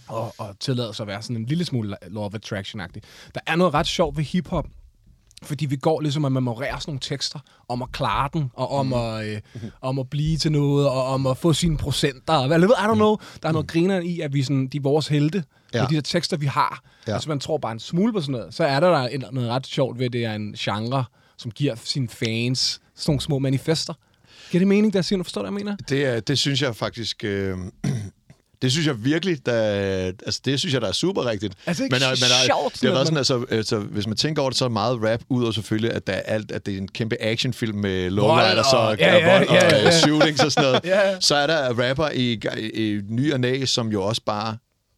[0.09, 3.01] og, og tillade sig at være sådan en lille smule law of attraction-agtig.
[3.35, 4.67] Der er noget ret sjovt ved hiphop,
[5.43, 7.39] fordi vi går ligesom at memorere sådan nogle tekster
[7.69, 9.41] om at klare den, og om, at, øh,
[9.81, 12.95] om at blive til noget, og om at få sine procenter, og hvad, I don't
[12.95, 13.17] know.
[13.43, 15.45] Der er noget griner i, at vi sådan, de er vores helte,
[15.75, 15.81] ja.
[15.83, 16.83] Med de der tekster, vi har.
[17.07, 17.13] Ja.
[17.15, 18.55] Altså man tror bare en smule på sådan noget.
[18.55, 21.05] Så er der, der en- noget ret sjovt ved, at det er en genre,
[21.39, 22.59] som giver sine fans
[22.95, 23.95] sådan nogle små manifester.
[24.51, 25.77] Giver det mening, der siger, du forstår, hvad jeg mener?
[25.89, 27.25] Det, er, det synes jeg faktisk...
[27.25, 27.59] Øh,
[28.63, 29.53] det synes jeg virkelig, der,
[30.27, 31.55] altså det synes jeg, der er super rigtigt.
[31.67, 34.43] Altså, ikke men, øh, men, øh, sjovt, det har sådan, altså, altså, hvis man tænker
[34.43, 36.75] over det, så er meget rap, ud og selvfølgelig, at, der er alt, at det
[36.75, 39.87] er en kæmpe actionfilm med lowriders og- og, ja, ja, ja, og ja.
[39.87, 40.85] øh, shootings og sådan noget.
[40.85, 41.21] Ja, ja.
[41.21, 44.57] Så er der rapper i, i, i ny og næ, som jo også bare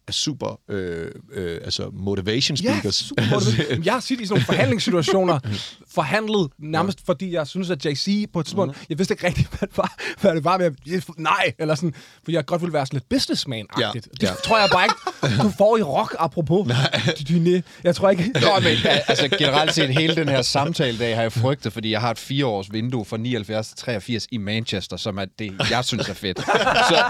[0.09, 2.85] er super øh, øh, altså motivation speakers.
[2.85, 3.83] Ja, super.
[3.85, 5.39] Jeg har siddet i sådan nogle forhandlingssituationer,
[5.91, 8.87] forhandlet nærmest, fordi jeg synes, at JC på et tidspunkt, Mhm.
[8.89, 11.95] jeg vidste ikke rigtigt, hvad det var, hvad det var med, jeg- nej, eller sådan,
[12.25, 13.81] for jeg godt ville være sådan lidt businessman-agtigt.
[13.81, 13.91] Ja,
[14.21, 14.33] Det ja.
[14.45, 16.67] tror jeg bare ikke, du får i rock, apropos.
[16.67, 17.01] Nej.
[17.85, 18.31] Jeg tror ikke...
[18.35, 18.77] Nå, men
[19.09, 22.19] altså generelt set, hele den her samtale dag har jeg frygtet, fordi jeg har et
[22.19, 26.39] fireårs vindue fra 79 til 83 i Manchester, som er det, jeg synes er fedt.
[26.89, 27.03] Så,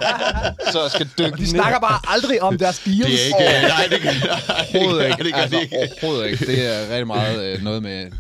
[0.73, 3.21] så jeg skal dykke De snakker bare aldrig om deres deals.
[3.39, 3.69] Det er ikke...
[3.75, 5.33] nej, det ikke.
[5.33, 5.77] gør altså, det ikke.
[5.77, 6.47] overhovedet ikke.
[6.47, 8.11] Det er rigtig meget øh, noget med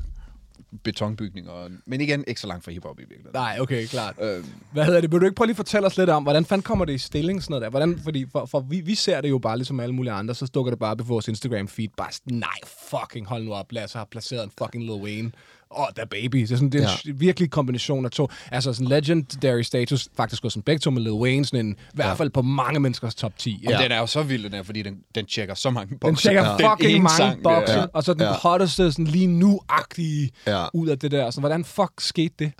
[0.85, 1.53] betonbygninger.
[1.87, 3.35] Men igen, ikke så langt fra hiphop i virkeligheden.
[3.35, 4.15] Nej, okay, klart.
[4.23, 5.13] Øh, Hvad hedder det?
[5.13, 6.99] Vil du ikke prøve lige at fortælle os lidt om, hvordan fanden kommer det i
[6.99, 7.71] stilling, sådan noget der?
[7.71, 10.47] Hvordan, fordi for, for vi, vi ser det jo bare ligesom alle mulige andre, så
[10.47, 11.89] dukker det bare op på vores Instagram-feed.
[11.97, 12.59] Bare sådan, nej,
[12.91, 15.33] fucking hold nu op, lad os have placeret en fucking Lil Wayne.
[15.71, 16.39] Og oh, der baby.
[16.39, 17.13] Det er, sådan, det er en Ja.
[17.15, 18.29] virkelig kombination af to.
[18.53, 21.77] Altså sådan legendary status, faktisk også som begge to med Lil Wayne, sådan en, i
[21.95, 23.65] hvert fald på mange menneskers top 10.
[23.67, 23.79] og Ja.
[23.83, 26.23] den er jo så vild, den her, fordi den, den tjekker så mange Den bokse.
[26.29, 27.87] tjekker Den fucking ene mange sang, bokse, ja.
[27.93, 28.33] og så den Ja.
[28.33, 30.67] hotteste sådan lige nu-agtige Ja.
[30.75, 31.31] ud af det der.
[31.31, 32.53] Så hvordan fuck skete det?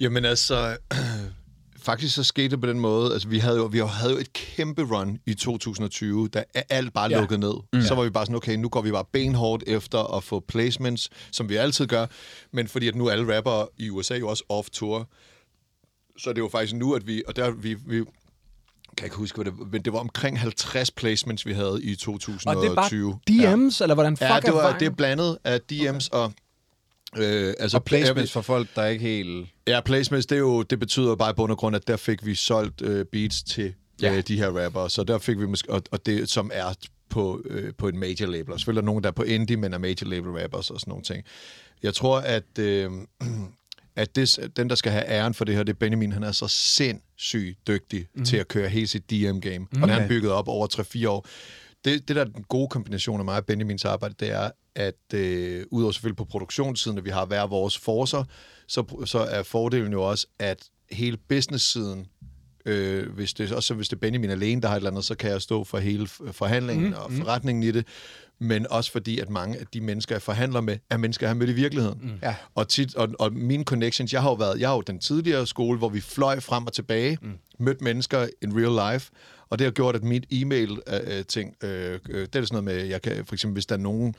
[0.00, 0.76] Jamen altså,
[1.82, 4.32] faktisk så skete det på den måde, altså vi havde jo, vi havde jo et
[4.32, 7.18] kæmpe run i 2020, da alt bare Ja.
[7.20, 7.54] lukkede ned.
[7.72, 7.82] Mm.
[7.82, 11.10] Så var vi bare sådan, okay, nu går vi bare benhårdt efter at få placements,
[11.32, 12.06] som vi altid gør,
[12.52, 15.06] men fordi at nu er alle rappere i USA jo også off-tour,
[16.18, 18.04] så det er jo faktisk nu, at vi, og der vi, vi
[18.96, 22.56] kan ikke huske, hvad det men det var omkring 50 placements, vi havde i 2020.
[22.56, 26.08] Og det bare DM's, eller hvordan fuck Ja, det, var, det er blandet af DM's
[26.12, 26.18] okay.
[26.24, 26.32] og...
[27.16, 29.48] Øh, altså, Og placements for folk, der ikke helt...
[29.66, 32.26] Ja, placements, det, er jo, det betyder bare i bund og grund, at der fik
[32.26, 34.16] vi solgt øh, beats til ja.
[34.16, 36.74] øh, de her rappere, så der fik vi måske, og, og det som er
[37.08, 38.52] på, øh, på en major label.
[38.52, 40.80] Og selvfølgelig er der nogen, der er på indie, men er major label rappers og
[40.80, 41.24] sådan nogle ting.
[41.82, 42.90] Jeg tror, at, øh,
[43.96, 46.12] at det, den, der skal have æren for det her, det er Benjamin.
[46.12, 48.24] Han er så sindssygt dygtig mm.
[48.24, 49.82] til at køre hele sit DM-game, mm.
[49.82, 50.66] og det han bygget op over
[51.04, 51.26] 3-4 år.
[51.84, 55.14] Det, det der er den gode kombination af mig og Benjamins arbejde, det er, at
[55.14, 58.24] øh, udover selvfølgelig på produktionssiden, at vi har hver vores forcer,
[58.66, 62.06] så, så er fordelen jo også, at hele business-siden,
[62.66, 65.14] øh, hvis det, også hvis det er Benjamin alene, der har et eller andet, så
[65.14, 67.86] kan jeg stå for hele forhandlingen mm, og forretningen i det,
[68.38, 71.34] men også fordi, at mange af de mennesker, jeg forhandler med, er mennesker, jeg har
[71.34, 71.98] mødt i virkeligheden.
[72.02, 72.18] Mm.
[72.22, 72.34] Ja.
[72.54, 75.46] Og, tit, og, og mine connections, jeg har jo været, jeg har jo den tidligere
[75.46, 77.32] skole, hvor vi fløj frem og tilbage, mm.
[77.58, 79.10] mødt mennesker in real life,
[79.50, 83.02] og det har gjort, at mit e-mail-ting, øh, øh, det er sådan noget med, jeg
[83.02, 84.14] kan, for eksempel, hvis der er nogen,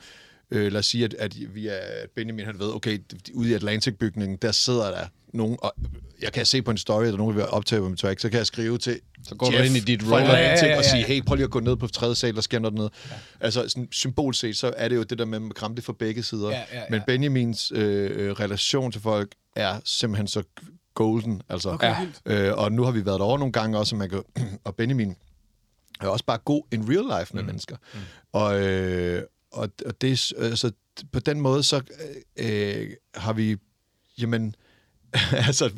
[0.50, 2.98] øh, lad os sige, at, at vi er, at Benjamin han ved, okay,
[3.34, 5.74] ude i Atlantic-bygningen, der sidder der nogen, og
[6.22, 7.96] jeg kan se på en story, at der er nogen, der vil optage på min
[7.96, 10.16] track, så kan jeg skrive til Så går du Jeff ind i dit roller.
[10.16, 10.90] Atlantic Ja, ja, ja, og ja.
[10.90, 12.90] sige, hey, prøv lige at gå ned på tredje sal, der sker noget dernede.
[13.10, 13.14] Ja.
[13.40, 15.92] Altså, sådan, symbol set, så er det jo det der med at kramme det fra
[15.98, 16.50] begge sider.
[16.50, 16.82] Ja, ja, ja.
[16.90, 20.42] Men Benjamins øh, øh, relation til folk er simpelthen så
[20.94, 21.42] golden.
[21.48, 21.94] Altså, Okay,
[22.26, 22.48] ja.
[22.50, 24.22] øh, og nu har vi været derovre nogle gange også, og, man kan,
[24.64, 25.16] og Benjamin
[26.00, 27.46] er også bare god in real life med mm.
[27.46, 27.76] mennesker.
[27.94, 28.00] Mm.
[28.32, 29.22] Og, øh,
[29.52, 30.72] og, og det, er- altså,
[31.12, 31.82] på den måde, så
[32.36, 33.56] øh, har vi,
[34.18, 34.54] jamen,
[35.46, 35.70] altså,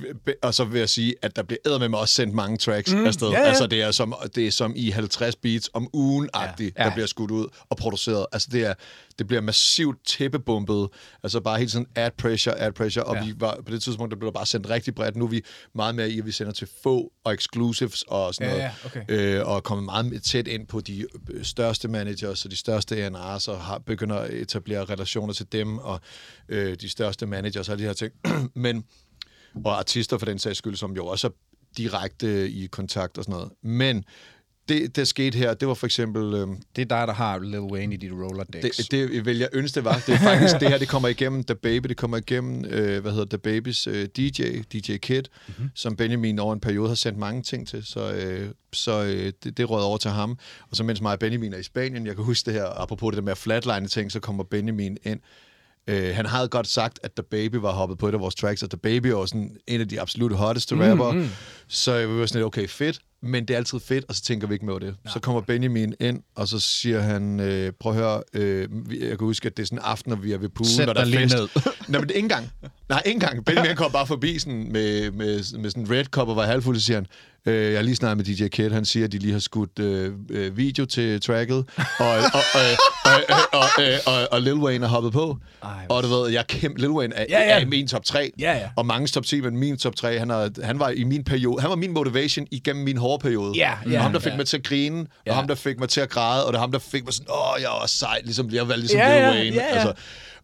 [0.43, 2.93] og så vil jeg sige, at der bliver æder med mig også sendt mange tracks
[2.93, 3.29] mm, afsted.
[3.29, 3.47] ja, ja.
[3.49, 6.89] Altså, det er, som, det er som i 50 beats om ugen-agtigt, ja, Ja.
[6.89, 8.27] der bliver skudt ud og produceret.
[8.33, 8.75] Altså, det, er,
[9.19, 10.89] det bliver massivt tæppebumpet.
[11.23, 13.05] Altså, bare hele tiden ad pressure, ad pressure.
[13.05, 13.25] Og Ja.
[13.25, 15.17] vi var, på det tidspunkt, der blev der bare sendt rigtig bredt.
[15.17, 15.43] Nu er vi
[15.75, 18.71] meget mere i, at vi sender til få og exclusives og sådan Ja, noget.
[18.85, 19.39] ja, okay.
[19.39, 23.07] øh, og er kommet meget tæt ind på de øh, største managers og de største
[23.07, 26.01] A&R's og har, begynder at etablere relationer til dem og
[26.49, 28.13] øh, de største managers og alle de her ting.
[28.55, 28.85] Men
[29.65, 31.31] og artister for den sags skyld, som jo også er
[31.77, 33.51] direkte i kontakt og sådan noget.
[33.63, 34.05] Men
[34.69, 36.35] det, der skete her, det var for eksempel...
[36.35, 36.47] Øh,
[36.77, 38.77] Det er dig, der har Lil Wayne i dit Rolodex.
[38.77, 40.03] det, det vil jeg ønske, det var.
[40.07, 43.13] Det er faktisk det her, det kommer igennem The Baby, det kommer igennem, øh, hvad
[43.13, 45.71] hedder The Babys øh, DJ, DJ Kid, mm-hmm.
[45.75, 49.57] som Benjamin over en periode har sendt mange ting til, så, øh, så øh, det,
[49.57, 50.39] det råd over til ham.
[50.71, 53.11] Og så mens mig og Benjamin er i Spanien, jeg kan huske det her, apropos
[53.11, 55.21] det der med at flatline ting, så kommer Benjamin ind.
[55.87, 58.63] Øh, han havde godt sagt, at The Baby var hoppet på et af vores tracks,
[58.63, 61.13] og The Baby var sådan en af de absolut hotteste rapper.
[61.13, 61.29] Mm, mm.
[61.69, 64.47] Så vi var sådan lidt, okay, fedt, men det er altid fedt, og så tænker
[64.47, 64.95] vi ikke mere over det.
[65.13, 68.69] Så kommer Benjamin ind, og så siger han, øh, prøv at høre, øh,
[69.01, 70.87] jeg kan huske, at det er sådan en aften, når vi er ved poolen, Sæt
[70.87, 71.35] når der er fest.
[71.35, 71.49] ned.
[71.89, 72.51] Nej, men det er ikke engang.
[72.89, 73.45] Nej, ikke engang.
[73.45, 76.79] Benjamin kom bare forbi sådan, med, med, med sådan en red cup og var halvfuld,
[76.79, 77.07] så siger han,
[77.47, 79.79] øh, jeg har lige snakket med DJ Kid, han siger, at de lige har skudt
[79.79, 81.65] øh, øh video til tracket, og,
[82.09, 85.39] og, øh, og, øh, og, øh, og, og Lil Wayne er hoppet på.
[85.63, 87.55] Ej, og du ved, jeg kæmpe, Lil Wayne er, ja, ja.
[87.55, 88.69] er i min top 3, ja, ja.
[88.77, 91.61] og mange top 10, men min top 3, han, er, han var i min periode,
[91.61, 93.53] han var min motivation igennem min hårde periode.
[93.57, 94.37] Ja, ja, ham, der fik ja.
[94.37, 95.31] mig til at grine, ja.
[95.31, 97.15] og ham, der fik mig til at græde, og det er ham, der fik mig
[97.15, 99.57] sådan, åh, jeg var sej, ligesom jeg var ligesom ja, Lil Wayne.
[99.57, 99.75] Ja, ja.
[99.75, 99.93] Altså,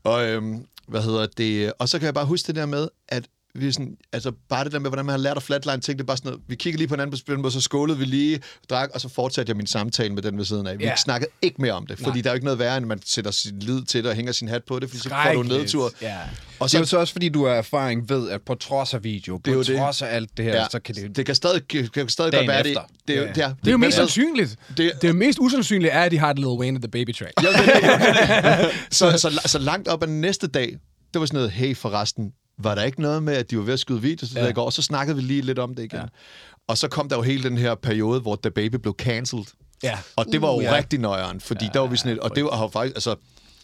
[0.05, 1.73] og, øhm, hvad hedder det?
[1.79, 4.65] Og så kan jeg bare huske det der med, at vi er sådan, altså bare
[4.65, 6.43] det der med, hvordan man har lært at flatline ting, det er bare sådan noget,
[6.49, 8.41] vi kigger lige på hinanden på spillet, og så skålede vi lige,
[8.71, 10.79] drak, og så fortsatte jeg min samtale med den ved siden af.
[10.79, 10.97] Vi ja.
[10.97, 12.23] snakkede ikke mere om det, fordi Nej.
[12.23, 14.33] der er jo ikke noget værre, end man sætter sin lid til det og hænger
[14.33, 15.93] sin hat på det, fordi så får du en nedtur.
[16.03, 16.17] Ja.
[16.59, 18.95] Og Det er jo så, så også, fordi du har erfaring ved, at på trods
[18.95, 19.79] af video, på er det.
[19.79, 21.17] trods af alt det her, ja, så kan det...
[21.17, 22.77] det kan stadig, kan, stadig godt være det.
[23.09, 23.33] Det er, jo- Ja.
[23.33, 24.57] det er, Det er jo mest sandsynligt.
[24.69, 26.83] Det, det- det er jo mest usandsynligt er, at de har et Lil Wayne og
[26.83, 27.33] The Baby track.
[27.43, 27.75] Ja, det, det,
[28.61, 28.71] det.
[28.97, 30.77] så, så, så langt op ad næste dag,
[31.15, 32.33] det var sådan noget, hey forresten,
[32.65, 34.43] var der ikke noget med, at de var ved at skyde video ja.
[34.45, 34.49] Ja.
[34.49, 34.65] i går?
[34.65, 35.97] Og så snakkede vi lige lidt om det igen.
[35.97, 36.03] Ja.
[36.03, 36.09] Ja.
[36.69, 39.45] Og så kom der jo hele den her periode, hvor The Baby blev cancelled.
[39.83, 39.99] Ja.
[40.17, 40.71] Og det var jo Uh, ja.
[40.71, 40.77] ja.
[40.77, 43.15] rigtig nøjeren, fordi ja, der var vi sådan et, og det var jo faktisk, altså,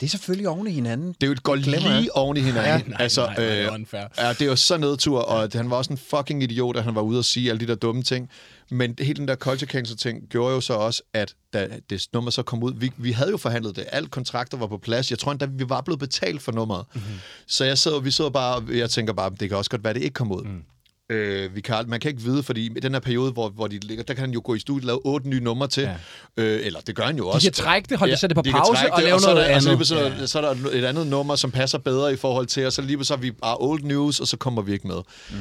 [0.01, 1.09] Det er selvfølgelig oven i hinanden.
[1.09, 2.01] det er jo et jeg.
[2.01, 2.91] lige oven i hinanden.
[2.91, 4.03] nej, altså, nej, nej, det er unfair.
[4.19, 6.95] ja, det er jo så nedtur, og han var også en fucking idiot, at han
[6.95, 8.31] var ude og sige alle de der dumme ting.
[8.71, 12.07] Men det- hele den der culture cancel ting gjorde jo så også, at da det
[12.13, 15.11] nummer så kom ud, vi, vi havde jo forhandlet det, alle kontrakter var på plads.
[15.11, 16.85] Jeg tror endda, vi var blevet betalt for nummeret.
[16.95, 17.03] Mhm.
[17.05, 17.19] Mm-hmm.
[17.47, 19.95] Så jeg sidder, vi sidder bare, og jeg tænker bare, det kan også godt være,
[19.95, 20.43] det ikke kom ud.
[20.45, 20.63] Mm.
[21.11, 23.67] Øh, vi kan, ald- man kan ikke vide, fordi i den her periode, hvor, hvor
[23.67, 25.83] de ligger, der kan han jo gå i studiet og lave otte nye numre til.
[25.83, 25.95] Ja.
[26.37, 27.47] Øh, eller det gør han jo også.
[27.47, 29.31] kan trække det, holde det, sætte det på de pause trække og det, lave så
[29.31, 29.79] er noget der, og så, andet.
[29.79, 30.27] lige så, ja.
[30.27, 33.05] så er der et andet nummer, som passer bedre i forhold til, og så lige
[33.05, 35.01] så er vi bare old news, og så kommer vi ikke med.
[35.31, 35.37] Mm.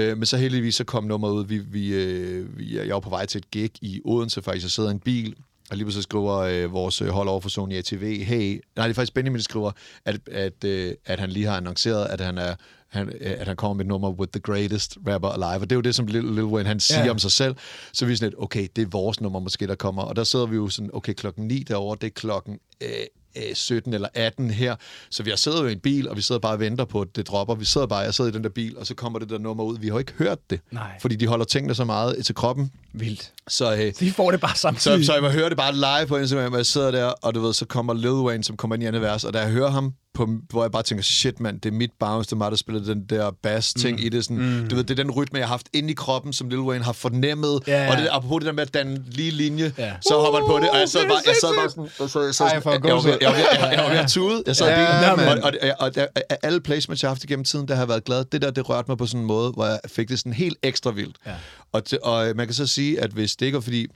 [0.00, 1.44] Øh, men så heldigvis så kom nummeret ud.
[1.46, 4.64] Vi, vi, øh, vi, jeg var på vej til et gig i Odense faktisk.
[4.64, 5.34] Jeg sidder i en bil,
[5.70, 8.94] og lige så skriver øh, vores hold over for Sony ATV, hey, nej, det er
[8.94, 9.72] faktisk Benjamin, der skriver,
[10.04, 12.54] at, at, øh, at han lige har annonceret, at han er
[12.90, 15.60] han, øh, at han kommer med et nummer with the greatest rapper alive.
[15.62, 17.10] Og det er jo det, som Lil, Lil Wayne han siger Ja.
[17.10, 17.54] om sig selv.
[17.92, 20.02] Så vi er sådan lidt, okay, det er vores nummer måske, der kommer.
[20.02, 22.88] Og der sidder vi jo sådan, okay, klokken 9 derovre, det er klokken øh,
[23.36, 24.76] øh, 17 eller 18 her.
[25.10, 27.00] Så vi har siddet jo i en bil, og vi sidder bare og venter på,
[27.00, 27.54] at det dropper.
[27.54, 29.64] Vi sidder bare, jeg sidder i den der bil, og så kommer det der nummer
[29.64, 29.78] ud.
[29.78, 30.90] Vi har jo ikke hørt det, Nej.
[31.00, 32.72] fordi de holder tingene så meget til kroppen.
[32.92, 33.32] Vildt.
[33.48, 35.06] Så, øh, De får det bare så, samtidig.
[35.06, 37.40] så jeg må høre det bare live på Instagram, og jeg sidder der, og du
[37.40, 39.70] ved, så kommer Lil Wayne, som kommer ind i andet vers, og da jeg hører
[39.70, 42.50] ham, på, hvor jeg bare tænker, shit mand, det er mit bounce, det er mig,
[42.50, 44.06] der spiller den der bass-ting mm.
[44.06, 44.24] i det.
[44.24, 44.68] Sådan, mm.
[44.68, 46.84] Du ved, det er den rytme, jeg har haft inde i kroppen, som Lil Wayne
[46.84, 47.90] har fornemmet, ja.
[47.90, 49.92] og det, apropos det der med at danne lige linje, Ja.
[50.02, 52.20] så hopper han på det, og jeg sad bare, jeg sad bare sådan, og så,
[52.20, 55.26] jeg, sad sådan, jeg, jeg, jeg, jeg, jeg var ved at tude, jeg sad bilen,
[55.26, 55.38] mand.
[55.38, 57.88] og, og, og, og, og, alle placements, jeg har haft igennem tiden, der har jeg
[57.88, 58.24] været glad.
[58.24, 60.58] Det der, det rørte mig på sådan en måde, hvor jeg fik det sådan helt
[60.62, 61.16] ekstra vildt.
[61.26, 61.32] Ja.
[61.72, 63.86] Og, til, og man kan så sige, at hvis det ikke var fordi,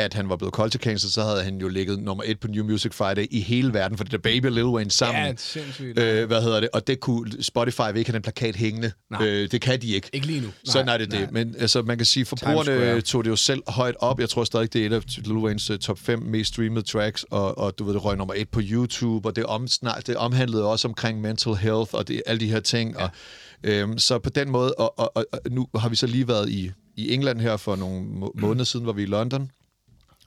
[0.00, 2.64] at han var blevet culture cancelled, så havde han jo ligget nummer et på New
[2.64, 5.24] Music Friday i hele verden, for det der Baby og Lil Wayne sammen.
[5.24, 5.98] Ja, sindssygt.
[5.98, 6.68] Øh, hvad hedder det?
[6.72, 8.92] Og det kunne Spotify vil ikke have den plakat hængende.
[9.10, 9.26] Nej.
[9.26, 10.10] Øh, det kan de ikke.
[10.12, 10.48] Ikke lige nu.
[10.64, 11.20] Sådan Nej, er det nej.
[11.20, 11.32] det.
[11.32, 14.20] Men altså, man kan sige, forbrugerne tog det jo selv højt op.
[14.20, 17.24] Jeg tror stadig, det er et af Lil Waynes uh, top 5 mest streamede tracks,
[17.30, 20.16] og, og du ved, det røg nummer et på YouTube, og det, om, snart, det
[20.16, 22.94] omhandlede også omkring mental health, og det, alle de her ting.
[22.98, 23.04] Ja.
[23.04, 23.10] Og,
[23.62, 26.70] øhm, så på den måde, og, og, og nu har vi så lige været i,
[27.00, 28.02] i England her for nogle
[28.34, 29.50] måneder siden, hvor vi i London,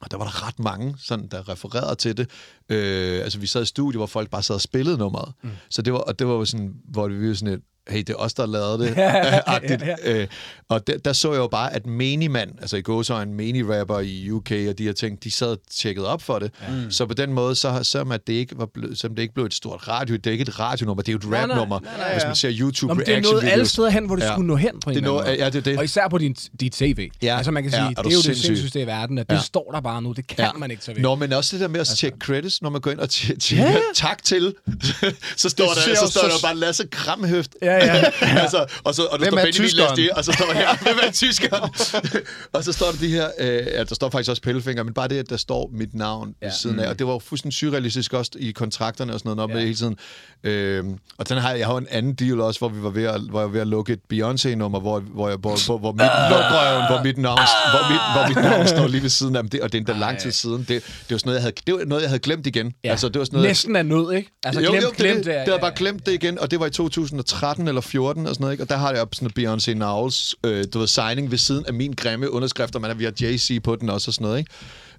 [0.02, 2.30] og der var der ret mange, sådan, der refererede til det.
[2.74, 5.32] Øh, altså, vi sad i studiet, hvor folk bare sad og spillede nummeret.
[5.44, 5.50] Mm.
[5.70, 7.60] Så det var, og det var jo sådan, hvor vi var sådan et,
[7.90, 8.94] hey, det er os, der lavet det.
[9.46, 9.82] agtigt.
[9.82, 10.28] ja, Øh,
[10.70, 14.52] og der, der så jeg jo bare, at Mani-mand, altså i gåsøjne Mani-rapper i UK
[14.70, 16.52] og de her ting, de sad og tjekkede op for det.
[16.70, 16.92] Mm.
[16.92, 19.46] Så på den måde, så selvom at det ikke var blevet, selvom det ikke blev
[19.46, 21.80] et stort radio, det er ikke et radionummer, det er jo et rapnummer.
[21.80, 24.16] nej, Hvis man ser YouTube Nå, men det er reaction noget alle steder hen, hvor
[24.16, 24.32] det Ja.
[24.34, 25.26] skulle nå hen på en Det måde.
[25.30, 25.78] ja, det er det.
[25.78, 27.10] Og især på din, dit tv.
[27.24, 27.38] Ja.
[27.38, 28.46] Altså man kan Ja, sige, er det er jo det sindssyg?
[28.46, 29.42] sindssygste i verden, at det Ja.
[29.42, 30.12] står der bare nu.
[30.12, 31.02] Det kan man ikke så ved.
[31.02, 33.38] Nå, men også det der med at tjekke credits, når man går ind og tje-
[33.38, 33.80] tjekker Ja.
[33.96, 34.56] tak til,
[35.38, 37.52] så står Det der, så står der bare Lasse Kramhøft.
[37.62, 38.04] Ja, ja.
[38.44, 40.78] altså, og, så, og der Hvem står er Benjamin det, og så står der her,
[40.82, 41.70] hvem er tyskeren?
[42.54, 45.08] og så står der de her, øh, ja, der står faktisk også pellefinger, men bare
[45.08, 46.46] det, at der står mit navn ja.
[46.46, 49.50] ved siden af, og det var jo fuldstændig surrealistisk også i kontrakterne og sådan noget,
[49.50, 49.60] når Ja.
[49.60, 49.66] ja.
[49.66, 49.98] hele tiden.
[50.44, 50.84] Øh,
[51.18, 53.22] og den har jeg, har jo en anden deal også, hvor vi var ved at,
[53.22, 56.02] hvor jeg var ved at lukke et Beyoncé-nummer, hvor, hvor, jeg, hvor, hvor, hvor, mit,
[56.02, 57.40] hvor, hvor, mit navn,
[57.72, 59.94] hvor, mit, hvor mit navn står lige ved siden af, det, og det er endda
[59.94, 60.60] lang tid siden.
[60.60, 62.74] Det, det var sådan noget, jeg havde, det var noget, jeg havde glemt igen.
[62.84, 62.90] Ja.
[62.90, 64.30] Altså, det var sådan noget, Næsten er nød, ikke?
[64.44, 66.52] Altså jo, glemt, jo, det, glemt det, det, det havde bare glemt det igen, og
[66.52, 68.64] det var i 2013 eller 14 og sådan noget, ikke?
[68.64, 71.74] Og der har jeg sådan noget Beyoncé Knowles, øh, du ved, signing ved siden af
[71.74, 74.40] min grimme underskrift, og man er, vi har Jay-Z på den også og sådan noget,
[74.40, 74.52] ikke?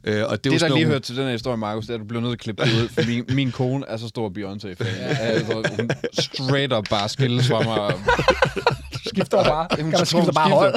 [0.07, 1.85] Øh, og det, Det, var der sådan lige nogle- hørte til den her historie, Markus,
[1.87, 3.85] det er, at du bliver nødt til at klippe det ud, for min, min kone
[3.89, 4.87] er så stor Beyoncé-fan.
[4.99, 5.17] Ja.
[5.27, 7.93] Altså, hun straight up bare skilles fra mig.
[9.15, 9.67] skifter bare.
[9.69, 10.75] Kan Jamen, tror skifter bare hold?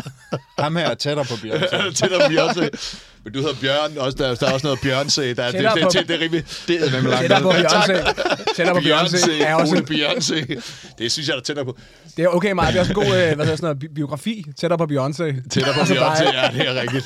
[0.59, 1.91] Ham her er tættere på Beyoncé.
[1.97, 2.93] til der Beyoncé.
[3.23, 5.21] Men du hedder Bjørn, også, der, der er også noget Beyoncé.
[5.21, 6.45] Der, det, Tættere det, på- det, det, er rimelig...
[6.67, 7.51] Det er nemlig langt Tættere på.
[7.51, 8.53] Beyoncé.
[8.55, 10.61] Tættere på Beyoncé er også en, Beyoncé.
[10.97, 11.77] Det synes jeg, der er tættere på.
[12.17, 12.73] det er okay meget.
[12.73, 14.45] Det er også en god øh, hvad sådan noget, bi- biografi.
[14.59, 15.49] Tættere på Beyoncé.
[15.49, 17.05] Tættere på Altså Beyoncé, ja, det er rigtigt.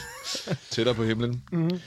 [0.72, 1.42] Tættere på himlen.
[1.52, 1.80] Mm-hmm.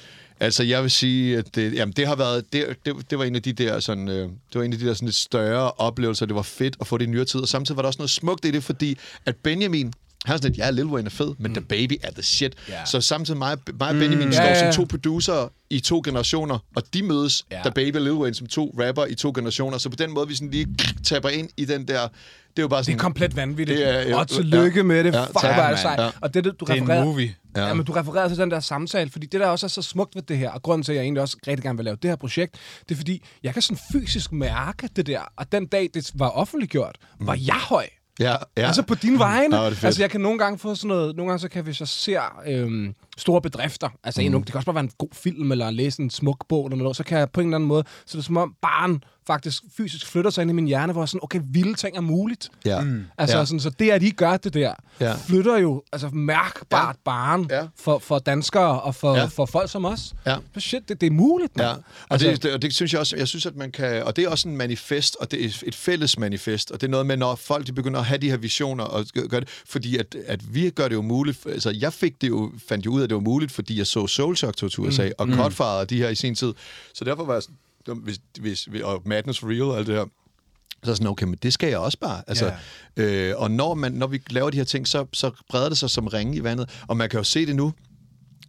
[0.44, 3.34] Altså, jeg vil sige, at det, jamen, det har været, det, det, det var en
[3.34, 6.26] af de der sådan, øh, det var en af de der sådan lidt større oplevelser.
[6.26, 8.10] Det var fedt at få det i nyere tid, og samtidig var der også noget
[8.10, 9.92] smukt i det, fordi at Benjamin,
[10.24, 11.54] han er sådan lidt, ja, Lil Wayne er fed, men mm.
[11.54, 12.54] The Baby er the shit.
[12.68, 12.84] Ja.
[12.84, 14.32] Så samtidig mig, mig og Benjamin mm.
[14.32, 17.60] står ja, som to producer i to generationer, og de mødes, ja.
[17.62, 19.78] The Baby og Lil Wayne, som to rapper i to generationer.
[19.78, 22.08] Så på den måde, vi sådan lige taber ind i den der...
[22.56, 22.98] Det er jo bare Det sådan...
[22.98, 23.78] er komplet vanvittigt.
[23.78, 24.82] Det er- ja, og tillykke ja.
[24.82, 25.14] med det.
[25.14, 26.00] Ja, Fuck, tak, hvor er det sejt.
[26.00, 26.10] Ja.
[26.20, 27.34] Og det, du Det er en refererede, movie.
[27.56, 27.66] Ja.
[27.66, 27.74] Ja.
[27.74, 30.22] men du refererede til den der samtale, fordi det der også er så smukt ved
[30.22, 32.16] det her, og grunden til, at jeg egentlig også rigtig gerne vil lave det her
[32.16, 32.54] projekt,
[32.88, 36.28] det er fordi, jeg kan sådan fysisk mærke det der, og den dag, det var
[36.28, 37.86] offentliggjort, var jeg høj.
[38.20, 38.66] Ja, ja.
[38.66, 39.56] Altså på din vegne.
[39.56, 41.88] Ja, altså jeg kan nogle gange få sådan noget, nogle gange så kan hvis jeg
[41.88, 44.26] ser øhm, store bedrifter, altså mm.
[44.26, 46.76] en, det kan også bare være en god film, eller læse en smuk bog, eller
[46.76, 49.02] noget, så kan jeg på en eller anden måde, så det er som om barn
[49.26, 52.00] faktisk fysisk flytter sig ind i min hjerne, hvor jeg sådan, okay, vilde ting er
[52.00, 52.48] muligt.
[52.64, 52.80] Ja.
[52.80, 53.04] Mm.
[53.18, 53.44] Altså ja.
[53.44, 55.14] sådan, så det, at I gør det der, Ja.
[55.26, 57.00] flytter jo altså mærkbart Ja.
[57.04, 57.66] barn Ja.
[57.76, 59.24] for, for danskere og for, Ja.
[59.24, 60.14] for folk som os.
[60.26, 60.36] Ja.
[60.58, 61.66] Shit, det, det er muligt, man.
[61.66, 61.78] Ja, og,
[62.10, 64.24] Altså- det, det, og det synes jeg også, jeg synes, at man kan, og det
[64.24, 67.16] er også en manifest, og det er et fælles manifest, og det er noget med,
[67.16, 70.16] når folk de begynder at have de her visioner, og gør gør det, fordi at,
[70.26, 73.04] at vi gør det jo muligt, altså jeg fik det jo, fandt jo ud af,
[73.04, 75.36] at det var muligt, fordi jeg så Soul Shock til USA, og mm.
[75.36, 76.52] Godfather de her i sin tid,
[76.94, 77.56] så derfor var jeg sådan,
[77.86, 80.04] hvis, hvis, og Madness for Real og alt det her,
[80.84, 82.22] så er sådan, okay, men det skal jeg også bare.
[82.26, 82.52] Altså,
[82.96, 85.90] øh, og når, man, når vi laver de her ting, så, så breder det sig
[85.90, 86.82] som ringe i vandet.
[86.88, 87.72] Og man kan jo se det nu.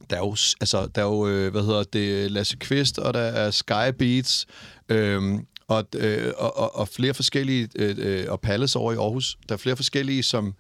[0.10, 3.20] Der er jo, altså, der er jo øh, hvad hedder det, Lasse Kvist, og der
[3.20, 4.46] er Sky Beats,
[4.90, 9.38] øh, og, øh, og, og, og flere forskellige, øh, øh, og Palace over i Aarhus.
[9.50, 10.54] Der er flere forskellige, som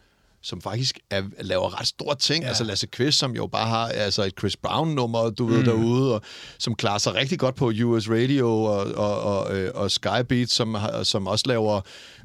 [0.46, 2.43] som faktisk er, laver ret store ting.
[2.43, 2.48] Ja.
[2.48, 6.22] Altså Lasse Kvist, som jo bare har altså et Chris Brown-nummer, du ved, derude, og
[6.60, 10.54] som klarer sig rigtig godt på US Radio og, og, og, øh, og Sky Beats,
[10.56, 11.82] som, som også laver,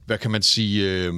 [0.07, 1.15] hvad kan man sige, øh,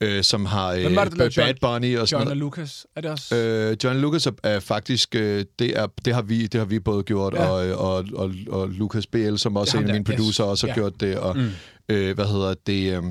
[0.00, 2.86] øh, som har øh, Hvem var det, Bad John- Bunny og sådan John og Lucas,
[2.96, 3.36] er det også?
[3.36, 6.78] Øh, John Lucas er, er faktisk, øh, det, er, det, har vi, det har vi
[6.80, 7.46] både gjort, Ja.
[7.48, 10.18] og, og, og, og Lucas BL, som også Det er en af mine der, yes.
[10.18, 10.74] producer, også har Ja.
[10.74, 11.50] gjort det, og mm.
[11.88, 12.96] øh, hvad hedder det...
[12.96, 13.02] Øh,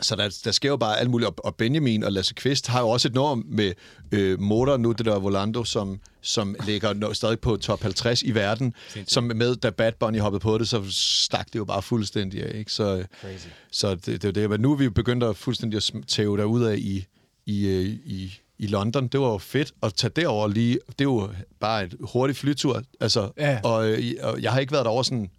[0.00, 2.88] så der, der sker jo bare alt muligt, og, Benjamin og Lasse Kvist har jo
[2.88, 3.72] også et nummer med
[4.12, 8.74] øh, Motor nu, det der Volando, som, som ligger stadig på top 50 i verden,
[9.08, 12.58] som med, da Bad Bunny hoppede på det, så stak det jo bare fuldstændig af,
[12.58, 12.72] ikke?
[12.72, 13.46] Så, Crazy.
[13.70, 16.76] så det, det det, men nu er vi begyndt at fuldstændig at tæve derud af
[16.76, 17.04] i,
[17.46, 19.06] i, øh, i, i London.
[19.08, 20.78] Det var jo fedt at tage derover lige.
[20.88, 21.30] Det er jo
[21.60, 22.82] bare et hurtigt flytur.
[23.00, 23.60] Altså, Ja.
[23.64, 25.30] og, øh, og jeg har ikke været derover sådan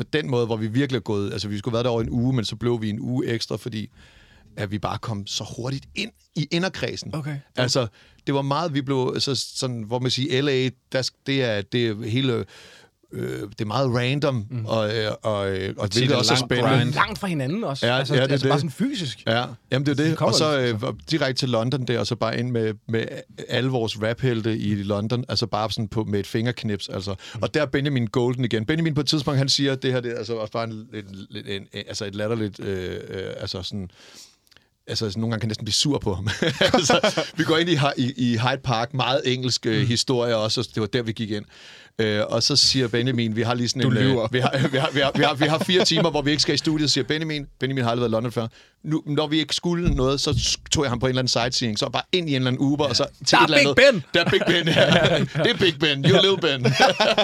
[0.00, 1.32] på den måde, hvor vi virkelig er gået...
[1.32, 3.56] Altså, vi skulle have været derovre en uge, men så blev vi en uge ekstra,
[3.56, 3.90] fordi
[4.56, 7.14] at vi bare kom så hurtigt ind i inderkredsen.
[7.14, 7.36] Okay.
[7.56, 7.86] Altså,
[8.26, 11.86] det var meget, vi blev altså, sådan, hvor man siger, LA, der, det er, det
[11.86, 12.44] er hele...
[13.12, 14.66] Øh, det er meget random, mm.
[14.66, 16.70] og, øh, og, øh, og det hvilket er også er spændende.
[16.70, 16.92] grind.
[16.92, 17.86] Langt fra hinanden også.
[17.86, 18.50] Ja, altså, ja, det er altså det.
[18.50, 19.22] bare sådan fysisk.
[19.26, 20.18] Ja, jamen det er De det.
[20.18, 23.04] Og så øh, direkte til London der, og så bare ind med, med
[23.48, 26.88] alle vores raphelte i London, altså bare sådan på, med et fingerknips.
[26.88, 27.14] Altså.
[27.34, 27.42] Mm.
[27.42, 28.66] Og der er Benjamin Golden igen.
[28.66, 30.72] Benjamin på et tidspunkt, han siger, at det her det er altså også bare en,
[30.72, 33.90] en, en, en, altså et latterligt, øh, øh, altså sådan,
[34.86, 36.28] altså nogle gange kan jeg næsten blive sur på ham.
[36.74, 40.66] altså, vi går ind i, i, i Hyde Park, meget engelsk øh, historie også, og
[40.74, 41.44] det var der, vi gik ind.
[41.98, 43.96] Øh, og så siger Benjamin, vi har lige sådan Du en...
[43.96, 44.28] øh, lyver.
[44.32, 46.42] vi, har, vi, har, vi, har, vi, har, vi har fire timer, hvor vi ikke
[46.42, 47.46] skal i studiet, siger Benjamin.
[47.60, 48.46] Benjamin har aldrig været i London før.
[48.84, 51.78] Nu, når vi ikke skulle noget, så tog jeg ham på en eller anden sightseeing,
[51.78, 53.58] så bare ind i en eller anden Uber, og så til Der er et Big
[53.60, 53.76] andet.
[53.76, 54.04] Ben!
[54.14, 55.18] Der er Big Ben, ja.
[55.44, 56.04] Det er Big Ben.
[56.04, 56.62] You little Ben.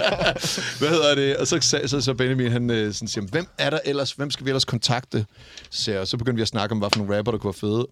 [0.81, 1.37] Hvad hedder det?
[1.37, 4.13] Og så så, så, så Benjamin, han øh, sådan siger, hvem er der ellers?
[4.13, 5.27] Hvem skal vi ellers kontakte?
[5.71, 7.71] Så, jeg, så begyndte vi at snakke om, hvad for nogle rapper, der kunne være
[7.71, 7.87] fede.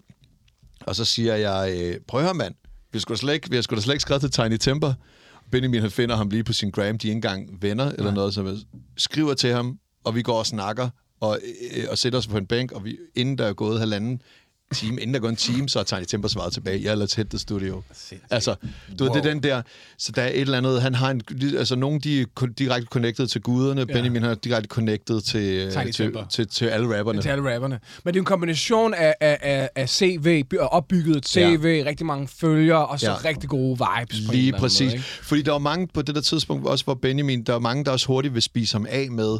[0.81, 2.55] Og så siger jeg, øh, prøv at høre, mand.
[2.93, 4.95] Vi skulle slet ikke, vi sgu da slet ikke skrevet til Tiny Temper.
[5.51, 6.99] Benjamin, han finder ham lige på sin gram.
[6.99, 8.35] De er ikke engang venner eller noget.
[8.35, 8.65] Så
[8.97, 10.89] skriver til ham, og vi går og snakker,
[11.21, 11.39] og,
[11.77, 14.23] øh, og sætter os på en bænk, og vi, inden der er gået halvanden
[14.75, 17.27] time, inden der går en time, så har Tiny Temper svaret tilbage, ja, let's hit
[17.31, 17.83] the studio.
[18.31, 18.55] Altså,
[18.99, 19.15] du wow.
[19.15, 19.63] ved, det er den der,
[19.99, 21.23] så der er et eller andet, han har en,
[21.59, 23.85] altså nogen, de er direkte connected til guderne, ja.
[23.85, 26.27] Benjamin har direkte connected til, øh, Tiny til, Temper.
[26.27, 27.23] til, til, alle rapperne.
[27.23, 27.81] Til alle rapperne.
[28.05, 31.89] Men det er en kombination af, af, af, af CV, opbygget et CV, ja.
[31.91, 33.17] rigtig mange følgere, og så Ja.
[33.29, 34.27] rigtig gode vibes.
[34.27, 34.81] på Lige præcis.
[34.81, 35.05] Måde, ikke?
[35.05, 37.91] Fordi der var mange på det der tidspunkt, også hvor Benjamin, der var mange, der
[37.91, 39.39] også hurtigt vil spise ham af med,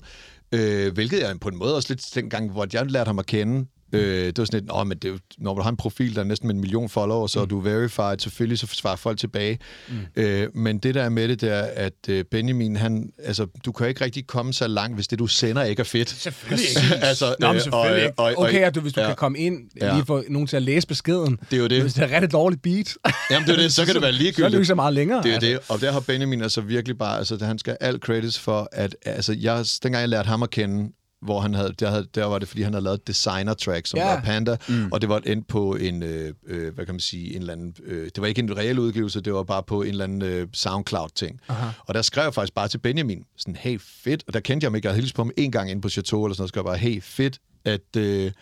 [0.53, 3.67] øh, hvilket jeg på en måde også lidt dengang, hvor jeg lærte ham at kende,
[3.95, 6.15] Øh, det var sådan lidt, Åh, men det er jo, når du har en profil,
[6.15, 9.19] der er næsten med en million followers, så er du verified, selvfølgelig så svarer folk
[9.19, 9.59] tilbage.
[9.89, 9.95] Mm.
[10.17, 13.73] Øh, men det der er med det, det er, at øh, Benjamin, han, altså, du
[13.73, 16.09] kan ikke rigtig komme så langt, hvis det, du sender, ikke er fedt.
[16.11, 16.95] Selvfølgelig ikke.
[17.05, 18.19] altså, Nå, men øh, selvfølgelig ikke.
[18.19, 19.07] og- og- Okay, at du, hvis du ja.
[19.07, 19.95] kan komme ind, Ja.
[19.95, 21.39] lige få nogen til at læse beskeden.
[21.51, 21.81] Det er jo det.
[21.83, 22.95] Hvis det er rigtig dårligt beat,
[23.31, 24.55] Jamen, det er det, så kan det være så er det jo ligegyldigt.
[24.55, 25.23] ikke så meget længere.
[25.23, 25.49] Det er altså.
[25.49, 28.69] det, og der har Benjamin altså virkelig bare, altså han skal have alt credits for,
[28.73, 30.91] at altså, jeg, dengang jeg lærte ham at kende,
[31.25, 33.87] hvor han havde, der, havde, der var det, fordi han havde lavet et designer track,
[33.87, 34.15] som Ja.
[34.15, 34.93] var Panda, mm.
[34.93, 37.75] og det var endt på en, øh, øh, hvad kan man sige, en eller anden,
[37.85, 40.49] øh, det var ikke en reel udgivelse, det var bare på en eller anden øh,
[40.53, 41.41] SoundCloud-ting.
[41.79, 44.69] Og der skrev jeg faktisk bare til Benjamin, sådan, hey, fedt, og der kendte jeg
[44.69, 46.49] ham ikke, jeg havde hilst på ham en gang inde på Chateau, eller sådan noget,
[46.49, 47.97] så skrev jeg bare, hey, fedt, at...
[47.97, 48.33] Øh,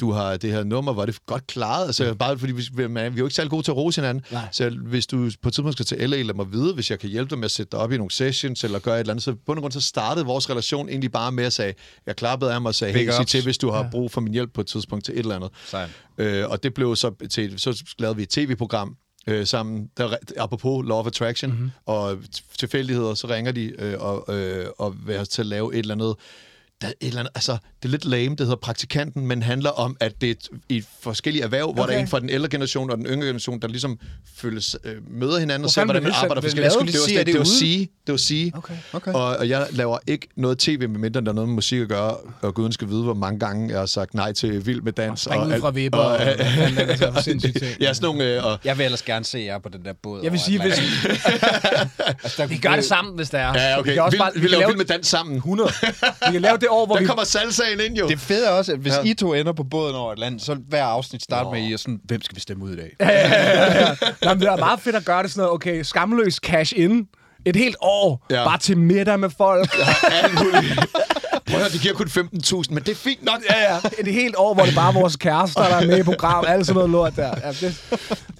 [0.00, 1.86] du har det her nummer, var det godt klaret.
[1.86, 4.24] Altså, bare fordi vi, man, vi er jo ikke særlig gode til at rose hinanden.
[4.30, 4.48] Nej.
[4.52, 7.10] Så hvis du på et tidspunkt skal til LA, lad mig vide, hvis jeg kan
[7.10, 9.24] hjælpe dig med at sætte dig op i nogle sessions, eller gøre et eller andet.
[9.24, 11.74] Så på en grund, så startede vores relation egentlig bare med at sige,
[12.06, 14.32] jeg klappede af mig og sagde, hey, sig til, hvis du har brug for min
[14.32, 15.50] hjælp på et tidspunkt til et eller andet.
[15.66, 15.90] Sejt.
[16.18, 20.86] Øh, og det blev så til, så lavede vi et tv-program øh, sammen, der, apropos
[20.88, 21.70] Law of Attraction, mm-hmm.
[21.86, 22.18] og
[22.58, 26.14] tilfældigheder, så ringer de øh, og, øh, og vil til at lave et eller andet,
[26.82, 29.96] der, et eller andet, altså, det er lidt lame, det hedder praktikanten, men handler om,
[30.00, 30.34] at det er
[30.68, 31.74] et- forskellige erhverv, okay.
[31.74, 33.98] hvor der er en fra den ældre generation og den yngre generation, der ligesom
[34.36, 36.74] føles, øh, møder hinanden og ser, hvordan man arbejder forskelligt.
[36.78, 37.18] Blev Det det var, lavet?
[37.18, 38.52] det, det, Er var sige, det var sige.
[38.56, 38.74] Okay.
[38.92, 39.12] Okay.
[39.12, 42.16] Og, og jeg laver ikke noget tv, medmindre der er noget med musik at gøre,
[42.42, 45.26] og guden skal vide, hvor mange gange jeg har sagt nej til Vild med Dans.
[45.26, 47.80] Ud alt- fra vipper og, og, er sindssygt ting.
[47.80, 48.34] Ja, sådan nogle...
[48.36, 50.20] Øh, og, Jeg vil ellers gerne se jer på den der båd.
[50.22, 50.72] Jeg vil sige, hvis...
[52.08, 53.60] Altså, der Vi gør det sammen, hvis der er.
[53.70, 53.88] ja, okay.
[53.90, 55.36] Vi kan også vi, bare, vi, vi kan laver lave Vild med Dans sammen.
[55.36, 55.70] 100.
[56.26, 57.06] Vi kan lave det år, hvor Der vi...
[57.06, 58.08] kommer salsaen ind, jo.
[58.08, 58.98] Det fede er også, at hvis Ja.
[59.04, 59.10] ja.
[59.10, 61.72] I to ender på båden over Atlanten, så vil hver afsnit starte med, at I
[61.72, 62.96] er sådan, hvem skal vi stemme ud i dag?
[64.24, 67.06] Jamen, det er meget fedt at gøre det sådan noget, okay, skamløs cash in.
[67.44, 68.36] Et helt år, Ja.
[68.40, 68.44] ja.
[68.44, 69.76] bare til middag med folk.
[70.44, 70.80] Muligt.
[71.46, 73.38] Prøv at høre, de giver kun 15.000, men det er fint nok.
[73.50, 73.78] Ja, ja.
[73.98, 76.44] Et helt år, hvor det bare er vores kærester, der er med i program.
[76.48, 77.34] Alt sådan noget lort der.
[77.44, 77.82] Ja, det,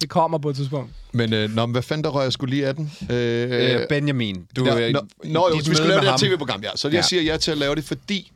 [0.01, 0.91] det kommer på et tidspunkt.
[1.11, 2.91] Men, øh, nå, men hvad fanden der røg jeg skulle lige af den?
[3.09, 4.65] Øh, Øh, Benjamin, du...
[4.65, 6.69] ja, øh, nå, nå, jo, vi skulle lave det her tv-program, ja.
[6.75, 7.01] Så jeg Ja.
[7.01, 8.31] siger ja til at lave det, fordi...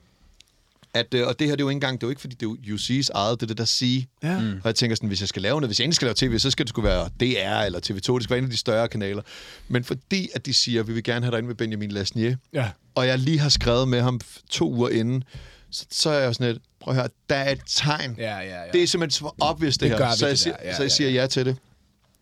[0.93, 2.35] At, øh, og det her, det er jo ikke engang, det er jo ikke, fordi
[2.35, 4.07] det er jo UC's eget, det er det der sige.
[4.23, 4.39] Ja.
[4.39, 4.47] Mm.
[4.53, 6.39] Og jeg tænker sådan, hvis jeg skal lave noget, hvis jeg endelig skal lave tv,
[6.39, 8.87] så skal det skulle være DR eller TV2, det skal være en af de større
[8.87, 9.21] kanaler.
[9.67, 12.69] Men fordi at de siger, vi vil gerne have dig ind med Benjamin Lasnier, Ja.
[12.95, 14.19] og jeg lige har skrevet med ham
[14.49, 15.23] to uger inden,
[15.71, 18.15] så, så er jeg jo sådan lidt, prøv at høre, der er et tegn.
[18.17, 18.71] Ja, ja, ja.
[18.73, 20.15] Det er simpelthen så obvious, det, Det her.
[20.15, 20.55] så, jeg det siger.
[20.63, 21.57] Ja, så jeg ja, siger ja til det.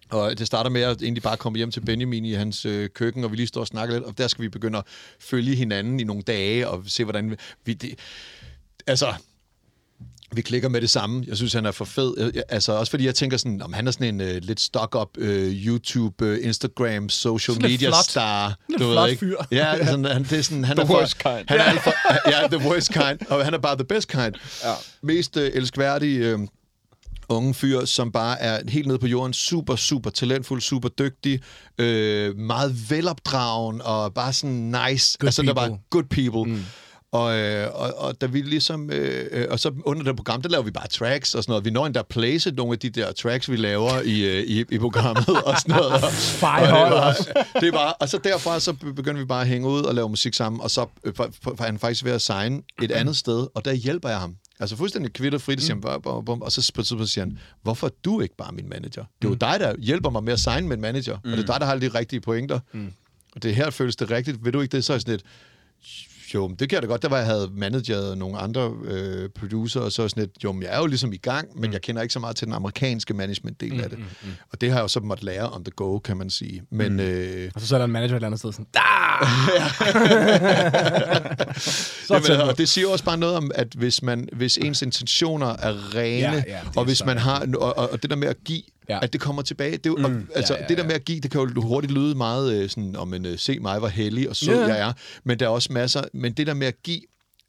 [0.09, 3.24] Og det starter med at egentlig bare komme hjem til Benjamin i hans øh, køkken,
[3.24, 4.84] og vi lige står og snakker lidt, og der skal vi begynde at
[5.20, 7.36] følge hinanden i nogle dage, og se, hvordan vi...
[7.65, 7.99] vi det,
[8.88, 9.13] altså,
[10.31, 11.25] vi klikker med det samme.
[11.27, 12.41] Jeg synes, han er for fed.
[12.49, 15.27] Altså, også fordi jeg tænker sådan, om han er sådan en uh, lidt stock-up uh,
[15.27, 18.05] YouTube, uh, Instagram, social Sådan media flot.
[18.05, 18.57] star.
[18.79, 19.19] Du ved flot ikke?
[19.19, 19.38] fyr.
[19.51, 21.43] Ja, sådan, han, det er sådan, han The er for, worst kind.
[21.47, 21.93] Han er for,
[22.31, 23.29] ja, the worst kind.
[23.29, 24.33] Og han er bare the best kind.
[24.63, 24.73] Ja.
[25.03, 26.41] Mest uh, elskværdige uh,
[27.29, 31.41] unge fyr, som bare er helt nede på jorden, super, super talentfuld, super dygtig,
[31.77, 35.17] øh, meget velopdragen og bare sådan nice.
[35.19, 35.83] Good altså, der var people.
[35.89, 36.53] good people.
[36.53, 36.65] Mm.
[37.12, 40.49] Og, øh, og, og da vi ligesom, øh, øh, og så under det program, der
[40.49, 41.66] laver vi bare tracks og sådan noget.
[41.66, 44.66] Vi når endda at place nogle af de der tracks, vi laver i, øh, i,
[44.72, 45.93] i programmet og sådan noget.
[46.41, 49.47] Og, og, det, var, det var, og så derfra, så be- begyndte vi bare at
[49.47, 52.22] hænge ud og lave musik sammen, og så øh, for, for han faktisk ved at
[52.22, 54.36] signe et andet sted, og der hjælper jeg ham.
[54.60, 57.88] Altså fuldstændig kvitterfrit, siger han, bum, bum, bum, og så på tidspunkt siger han, hvorfor
[57.88, 59.05] er du ikke bare min manager?
[59.22, 61.32] Det er jo dig, der hjælper mig med at signe med en manager, mm.
[61.32, 62.60] og det er dig, der har alle de rigtige pointer.
[62.74, 62.91] Mm.
[63.36, 64.45] Og det her føles det rigtigt.
[64.45, 64.86] Vil du ikke det?
[64.86, 65.24] Så er sådan lidt,
[66.34, 67.01] jo, men det kan jeg da godt.
[67.01, 70.63] Der var, jeg havde manageret nogle andre øh, producer, og så sådan lidt, jo, men
[70.63, 71.73] jeg er jo ligesom i gang, men mm.
[71.73, 73.99] jeg kender ikke så meget til den amerikanske management-del mm, af det.
[73.99, 74.30] Mm, mm.
[74.51, 76.61] Og det har jeg jo så måtte lære on the go, kan man sige.
[76.71, 76.99] Men mm.
[76.99, 78.80] øh, Og så er der en manager et eller andet sted sådan, da!
[82.07, 85.47] så Jamen, og det siger også bare noget om, at hvis, man, hvis ens intentioner
[85.47, 88.15] er rene, Ja, ja, er og hvis så man har, og, og, og det der
[88.15, 88.95] med at give, Ja.
[88.95, 88.99] ja.
[89.03, 90.88] at det kommer tilbage, det jo, mm, og, altså, ja, ja, det der ja.
[90.88, 93.59] med at give, det kan jo hurtigt lyde meget øh, sådan, om en øh, se
[93.59, 94.51] mig, hvor heldig og Ja.
[94.51, 94.65] ja.
[94.65, 97.01] jeg er, men der er også masser, men det der med at give,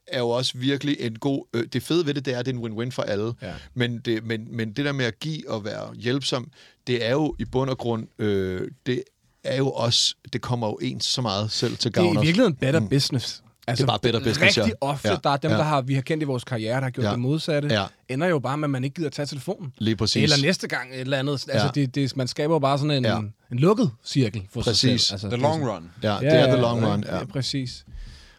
[0.06, 1.46] er jo også virkelig en god...
[1.54, 3.32] Øh, det fede ved det, det er, at det er en win-win for alle.
[3.42, 3.52] Ja.
[3.74, 6.50] Men, det, men, men det der med at give og være hjælpsom,
[6.86, 8.06] det er jo i bund og grund...
[8.18, 9.02] Øh, det
[9.44, 10.14] er jo også...
[10.32, 12.16] Det kommer jo ens så meget selv til Det er gavn.
[12.16, 13.42] i virkeligheden better business.
[13.68, 14.86] Altså, Det er bare better business, Rigtig ja.
[14.86, 15.56] ofte, Ja, der er dem, ja.
[15.56, 17.10] der har, vi har kendt i vores karriere, der har gjort Ja.
[17.10, 17.84] det modsatte, Ja.
[18.08, 19.72] ender jo bare med, at man ikke gider tage telefonen.
[19.78, 20.22] Lige præcis.
[20.22, 21.32] Eller næste gang et eller andet.
[21.32, 21.70] Altså, Ja.
[21.74, 23.18] det, det, man skaber jo bare sådan en, Ja.
[23.52, 25.00] en lukket cirkel for sig Præcis.
[25.02, 25.14] selv.
[25.14, 25.90] Altså, The long sådan- run.
[26.02, 27.04] Ja, det er the long run.
[27.06, 27.24] Ja, Ja.
[27.24, 27.84] præcis.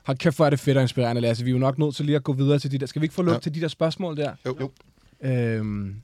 [0.04, 1.44] Hold kæft, hvor er det fedt og inspirerende, Lasse.
[1.44, 2.86] Vi er jo nok nødt til lige at gå videre til de der...
[2.86, 3.40] Skal vi ikke få lukket Ja.
[3.42, 4.32] til de der spørgsmål der?
[4.46, 4.72] Jo, jo.
[5.24, 5.96] Øhm,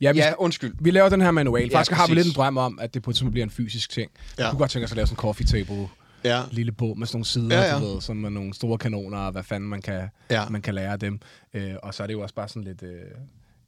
[0.00, 0.74] ja, vi, Ja, undskyld.
[0.80, 1.68] vi laver den her manual.
[1.70, 3.50] Ja, Faktisk har vi lidt en drøm om, at det på et tidspunkt bliver en
[3.50, 4.10] fysisk ting.
[4.14, 4.22] Ja.
[4.38, 4.44] Ja.
[4.46, 5.88] Jeg kunne godt tænke os at lave sådan en coffee table
[6.24, 6.42] Ja.
[6.50, 7.80] lille bog med sådan nogle sider, Ja, ja, ja.
[7.80, 10.48] Du ved, som med nogle store kanoner, og hvad fanden man kan, Ja.
[10.48, 11.20] man kan lære af dem.
[11.54, 12.82] Øh, og så er det jo også bare sådan lidt...
[12.82, 12.90] Øh,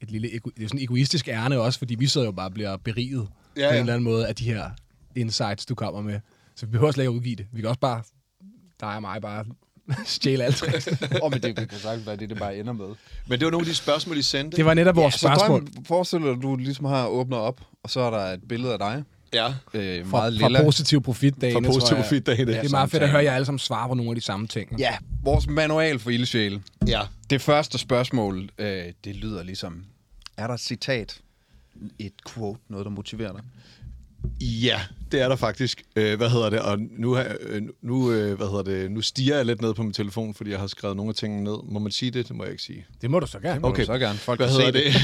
[0.01, 2.51] et lille ego, det er sådan en egoistisk ærne også, fordi vi sidder jo bare
[2.51, 3.81] bliver beriget ja, Ja, på en ja.
[3.81, 4.71] eller anden måde af de her
[5.17, 6.21] insights, du kommer med.
[6.57, 7.47] Så vi behøver slet ikke at udgive det.
[7.53, 8.03] Vi kan også bare,
[8.81, 9.45] dig og mig, bare
[10.05, 10.63] stjæle alt.
[10.67, 10.71] Åh,
[11.23, 12.87] oh, men det kan sagtens være, det det bare ender med.
[13.29, 14.57] Men det var nogle af de spørgsmål, I sendte.
[14.57, 15.61] det var netop vores så spørgsmål.
[15.75, 18.73] drøm, forestil dig, at du ligesom har åbnet op, og så er der et billede
[18.73, 19.05] af dig.
[19.33, 19.47] Ja.
[19.75, 20.65] Øh, For, meget for lille.
[20.65, 22.05] positiv profit dagene, For positiv tror jeg.
[22.05, 22.53] profit dagene.
[22.53, 24.47] Det er meget fedt at høre jer alle sammen svare på nogle af de samme
[24.47, 24.79] ting.
[24.79, 26.63] Ja, vores manual for ildsjæle.
[26.87, 27.01] Ja.
[27.31, 29.85] Det første spørgsmål, øh, det lyder ligesom,
[30.37, 31.19] er der et citat,
[31.99, 33.41] et quote, noget der motiverer dig?
[34.41, 34.81] Ja,
[35.13, 35.83] det er der faktisk.
[35.97, 36.61] Øh, hvad hedder det?
[36.61, 38.91] Og nu, øh, nu, øh, hvad hedder det?
[38.91, 41.45] nu stiger jeg lidt ned på min telefon, fordi jeg har skrevet nogle af tingene
[41.45, 41.57] ned.
[41.65, 42.29] Må man sige det?
[42.29, 42.87] Det må jeg ikke sige.
[43.03, 43.65] Det må du så gerne.
[43.65, 43.85] Okay.
[43.85, 44.19] Så gerne.
[44.19, 45.01] Folk Hvad kan hedder se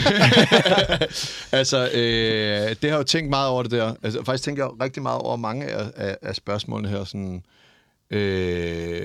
[1.00, 1.52] det?
[1.58, 3.94] altså, øh, det har jeg jo tænkt meget over det der.
[4.02, 7.04] Altså, faktisk tænker jeg rigtig meget over mange af, af, af spørgsmålene her.
[7.04, 7.40] Sådan, øh,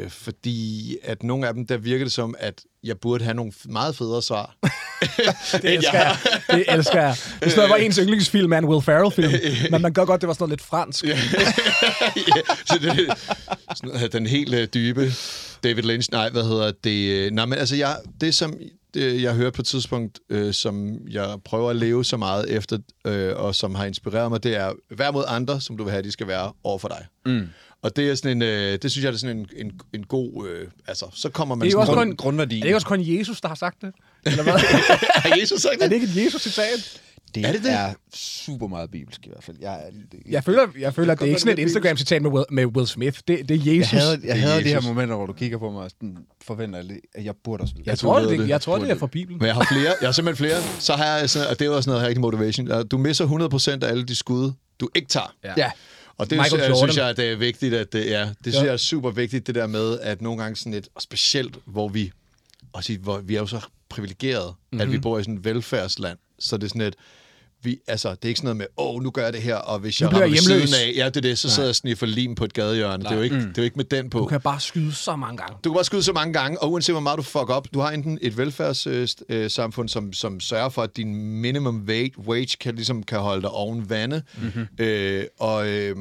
[0.09, 3.95] fordi at nogle af dem, der virker det som, at jeg burde have nogle meget
[3.95, 4.55] federe svar.
[5.61, 6.17] Det elsker jeg.
[6.51, 7.15] Det elsker jeg.
[7.41, 9.31] Hvis det var ens yndlingsfilm er en Will Ferrell-film,
[9.71, 11.03] men man gør godt, det var sådan noget lidt fransk.
[11.05, 11.17] ja,
[12.69, 13.17] så det,
[13.75, 15.11] sådan, noget, den helt øh, dybe
[15.63, 17.09] David Lynch, nej, hvad hedder det?
[17.09, 18.53] øh, Nej, men altså, jeg, det som
[18.93, 22.77] det, jeg hørte på et tidspunkt, øh, som jeg prøver at leve så meget efter,
[23.07, 26.03] øh, og som har inspireret mig, det er, vær mod andre, som du vil have,
[26.03, 27.05] de skal være over for dig.
[27.25, 27.47] Mm.
[27.87, 30.47] Og det er sådan en, øh, det synes jeg er sådan en, en, en god,
[30.47, 32.55] øh, altså, så kommer man Det er sådan også rundt- kun, grundværdi.
[32.55, 33.91] Er det ikke også kun Jesus, der har sagt det?
[34.25, 34.53] Eller hvad?
[35.23, 35.89] Har Jesus sagt er det?
[35.89, 37.01] det ikke et Jesus-citat?
[37.35, 37.73] Det Er det det det?
[37.73, 39.57] er super meget bibelsk i hvert fald.
[39.61, 39.79] Jeg,
[40.15, 42.45] jeg, Jeg føler, jeg føler at det er ikke sådan et det Instagram-citat med Will,
[42.51, 43.19] med Will Smith.
[43.27, 43.93] Det, det er Jesus.
[43.93, 44.87] jeg havde, jeg havde de her Jesus.
[44.87, 46.79] momenter, hvor du kigger på mig og sådan, forventer,
[47.15, 48.49] at jeg burde også jeg, Jeg tror, det, det.
[48.49, 49.37] jeg tror, det er fra Bibelen.
[49.39, 49.93] Men jeg har flere.
[50.01, 50.61] Jeg har simpelthen flere.
[50.79, 52.87] Så har jeg sådan, og det er også noget rigtig motivation.
[52.87, 55.33] Du misser 100% af alle de skud, du ikke tager.
[55.57, 55.71] Ja.
[56.17, 58.25] Og det Michael synes, synes jeg, det er vigtigt, at det er.
[58.25, 58.63] Det synes Ja.
[58.63, 61.87] jeg er super vigtigt, det der med, at nogle gange sådan et, og specielt, hvor
[61.87, 62.11] vi,
[62.73, 64.81] også, i- hvor vi er jo så privilegerede, mm-hmm.
[64.81, 66.95] at vi bor i sådan et velfærdsland, så det er sådan et,
[67.63, 69.55] vi, altså, det er ikke sådan noget med, åh, oh, nu gør jeg det her,
[69.55, 71.95] og hvis jeg rammer siden af, ja, det er det, så sidder jeg sådan i
[71.95, 73.03] for lim på et gadehjørne.
[73.03, 74.19] Det er, jo ikke, det er jo ikke med den på.
[74.19, 75.55] Du kan bare skyde så mange gange.
[75.63, 77.79] Du kan bare skyde så mange gange, og uanset hvor meget du fuck op, du
[77.79, 81.87] har enten et velfærdssamfund, som, som sørger for, at din minimum
[82.27, 84.67] wage, kan, ligesom, kan holde dig oven vande, mm-hmm.
[84.79, 85.95] øh, og øh,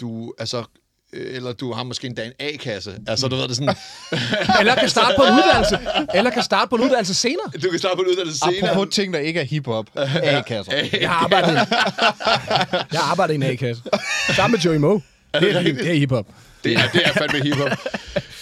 [0.00, 0.64] du, altså,
[1.12, 2.98] eller du har måske endda en A-kasse.
[3.06, 3.76] Altså, du ved det sådan,
[4.60, 5.78] Eller kan starte på en uddannelse.
[6.14, 7.50] Eller kan starte på en uddannelse senere.
[7.62, 8.70] du kan starte på en uddannelse senere.
[8.70, 9.86] Apropos ting, der ikke er hiphop.
[9.96, 10.72] A-kasser.
[11.00, 11.54] Jeg har arbejdet,
[12.92, 13.82] jeg har arbejdet i en A-kasse.
[14.36, 15.02] Sammen med Joey Moe.
[15.34, 16.26] Det er, det er hiphop.
[16.64, 17.70] Det er, det er fandme hiphop.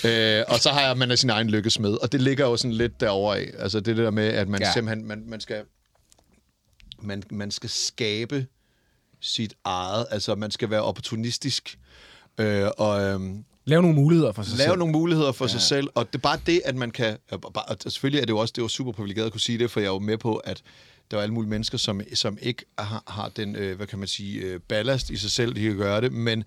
[0.04, 2.72] øh, og så har jeg, man er sin egen lykkesmed, og det ligger jo sådan
[2.72, 3.50] lidt derovre af.
[3.58, 4.60] Altså det der med, at man.
[4.60, 4.72] Ja.
[4.72, 5.62] simpelthen, man, man skal,
[7.02, 8.46] man, man skal skabe
[9.20, 11.78] sit eget, altså man skal være opportunistisk,
[12.38, 14.78] øh, og øhm, Lav nogle muligheder for sig lave selv.
[14.78, 15.48] nogle muligheder for ja.
[15.50, 18.38] sig selv, og det er bare det, at man kan, og selvfølgelig er det jo
[18.38, 20.36] også, det var super privilegeret at kunne sige det, for jeg er jo med på,
[20.36, 20.62] at
[21.10, 24.08] der er alle mulige mennesker, som, som ikke har, har den, øh, hvad kan man
[24.08, 26.44] sige, øh, ballast i sig selv, de kan gøre det, men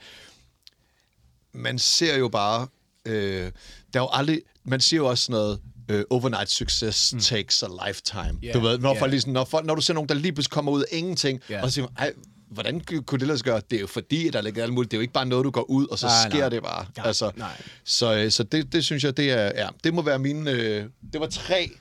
[1.54, 2.68] man ser jo bare,
[3.06, 3.52] øh,
[3.94, 7.20] der er jo aldrig, man siger jo også sådan noget, øh, overnight success mm.
[7.20, 8.40] takes a lifetime.
[8.44, 9.02] Ja, Du ved, når, ja.
[9.02, 11.40] folk, ligesom, når, folk, når du ser nogen, der lige pludselig kommer ud af ingenting,
[11.50, 11.62] Ja.
[11.62, 12.14] og så siger man, "Ej,
[12.52, 13.62] hvordan kunne det lade sig gøre?
[13.70, 14.92] Det er jo fordi, at der ligger alt muligt.
[14.92, 16.50] Det er jo ikke bare noget, du går ud, og så Nej, sker nej.
[16.50, 16.86] det bare.
[16.98, 17.62] Nej, altså, nej.
[17.84, 20.86] Så, øh, så det, det synes jeg, det er, ja, det må være mine, øh,
[21.14, 21.72] det var tre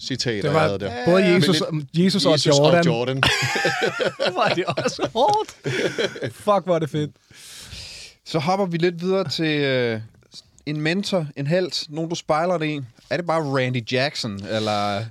[0.00, 1.04] citater, Det jeg var havde der.
[1.04, 2.78] både Jesus, lidt- Jesus, og Jesus Jordan.
[2.78, 3.22] og Jordan.
[4.36, 5.50] Var det også hårdt?
[6.34, 7.10] Fuck, er det fedt.
[8.26, 10.00] Så hopper vi lidt videre til øh,
[10.66, 12.80] en mentor, en held, nogen du spejler det i.
[13.10, 15.04] Er det bare Randy Jackson, eller...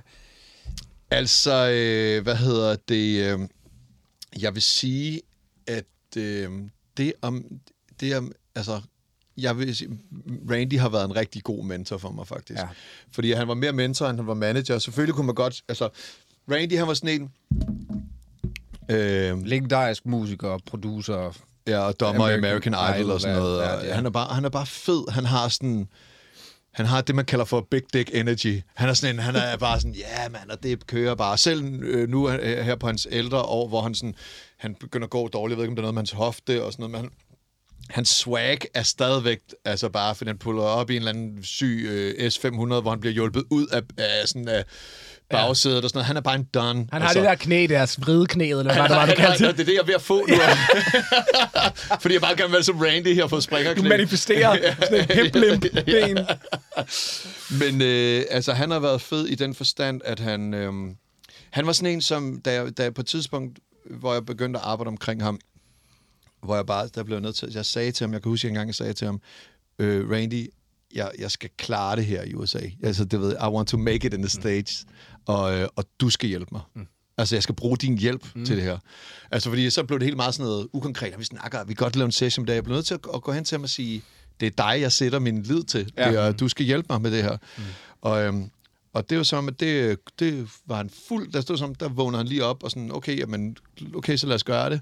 [1.10, 3.18] Altså, øh, hvad hedder det?
[3.32, 3.38] Øh,
[4.40, 5.20] jeg vil sige,
[5.66, 5.84] at
[6.16, 6.50] øh,
[6.96, 7.44] det om...
[8.00, 8.80] Det om altså,
[9.36, 9.98] jeg vil sige,
[10.50, 12.60] Randy har været en rigtig god mentor for mig, faktisk.
[12.60, 12.68] Ja.
[13.12, 14.78] Fordi han var mere mentor, end han var manager.
[14.78, 15.62] Selvfølgelig kunne man godt...
[15.68, 15.88] Altså,
[16.50, 17.30] Randy, han var sådan en...
[18.88, 21.38] Øh, Legendarisk musiker, producer.
[21.66, 23.62] Ja, og dommer i American American Idol, Idol, og sådan noget.
[23.62, 23.94] ja, ja.
[23.94, 25.12] Han, er bare, han er bare fed.
[25.12, 25.88] Han har sådan...
[26.74, 28.62] Han har det, man kalder for big dick energy.
[28.74, 31.38] Han er sådan en, han er bare sådan, ja, mand, og det kører bare.
[31.38, 34.14] Selv øh, nu øh, her på hans ældre år, hvor han sådan,
[34.56, 36.64] han begynder at gå dårligt, jeg ved ikke, om det er noget med hans hofte
[36.64, 37.10] og sådan noget, men han,
[37.90, 41.86] hans swag er stadigvæk, altså bare, fordi han puller op i en eller anden syg
[41.88, 44.64] øh, S500, hvor han bliver hjulpet ud af, af sådan af
[45.36, 46.06] bagsædet og sådan noget.
[46.06, 46.86] Han er bare en done.
[46.92, 49.60] Han har det der knæ, deres vride knæet, eller hvad det var, du kaldte det
[49.60, 50.34] er det, jeg er ved at få nu.
[52.02, 53.82] Fordi jeg bare gerne vil være som Randy her på springerknæ.
[53.82, 56.18] Du manifesterer sådan et hip limp ben.
[57.60, 60.54] Men øh, altså, han har været fed i den forstand, at han...
[60.54, 60.72] Øh,
[61.50, 62.40] han var sådan en, som...
[62.44, 63.58] Da jeg, da jeg på et tidspunkt,
[63.90, 65.38] hvor jeg begyndte at arbejde omkring ham,
[66.42, 66.88] hvor jeg bare...
[66.94, 67.48] Der blev nødt til...
[67.54, 68.12] Jeg sagde til ham...
[68.12, 69.20] Jeg kan huske, jeg engang sagde til ham,
[69.78, 70.46] øh, Randy,
[70.94, 72.60] jeg, jeg skal klare det her i USA.
[72.82, 74.70] Altså, det ved I want to make it in the States.
[75.26, 76.60] Og, øh, og du skal hjælpe mig.
[76.74, 76.86] Mm.
[77.18, 78.44] Altså, jeg skal bruge din hjælp mm.
[78.44, 78.78] til det her.
[79.30, 81.12] Altså, fordi så blev det helt meget sådan noget ukonkret.
[81.12, 82.54] Og vi snakker, vi kan godt lave en session der.
[82.54, 84.02] Jeg blev nødt til at, at gå hen til ham og sige,
[84.40, 85.92] det er dig, jeg sætter min lid til.
[85.96, 86.10] Ja.
[86.10, 86.32] Ja.
[86.32, 87.36] Du skal hjælpe mig med det her.
[87.56, 87.62] Mm.
[88.00, 88.50] Og, øhm,
[88.92, 92.18] og det var som, at det, det var han fuld, der stod som, der vågnede
[92.18, 93.56] han lige op og sådan, okay, jamen,
[93.94, 94.80] okay, så lad os gøre det.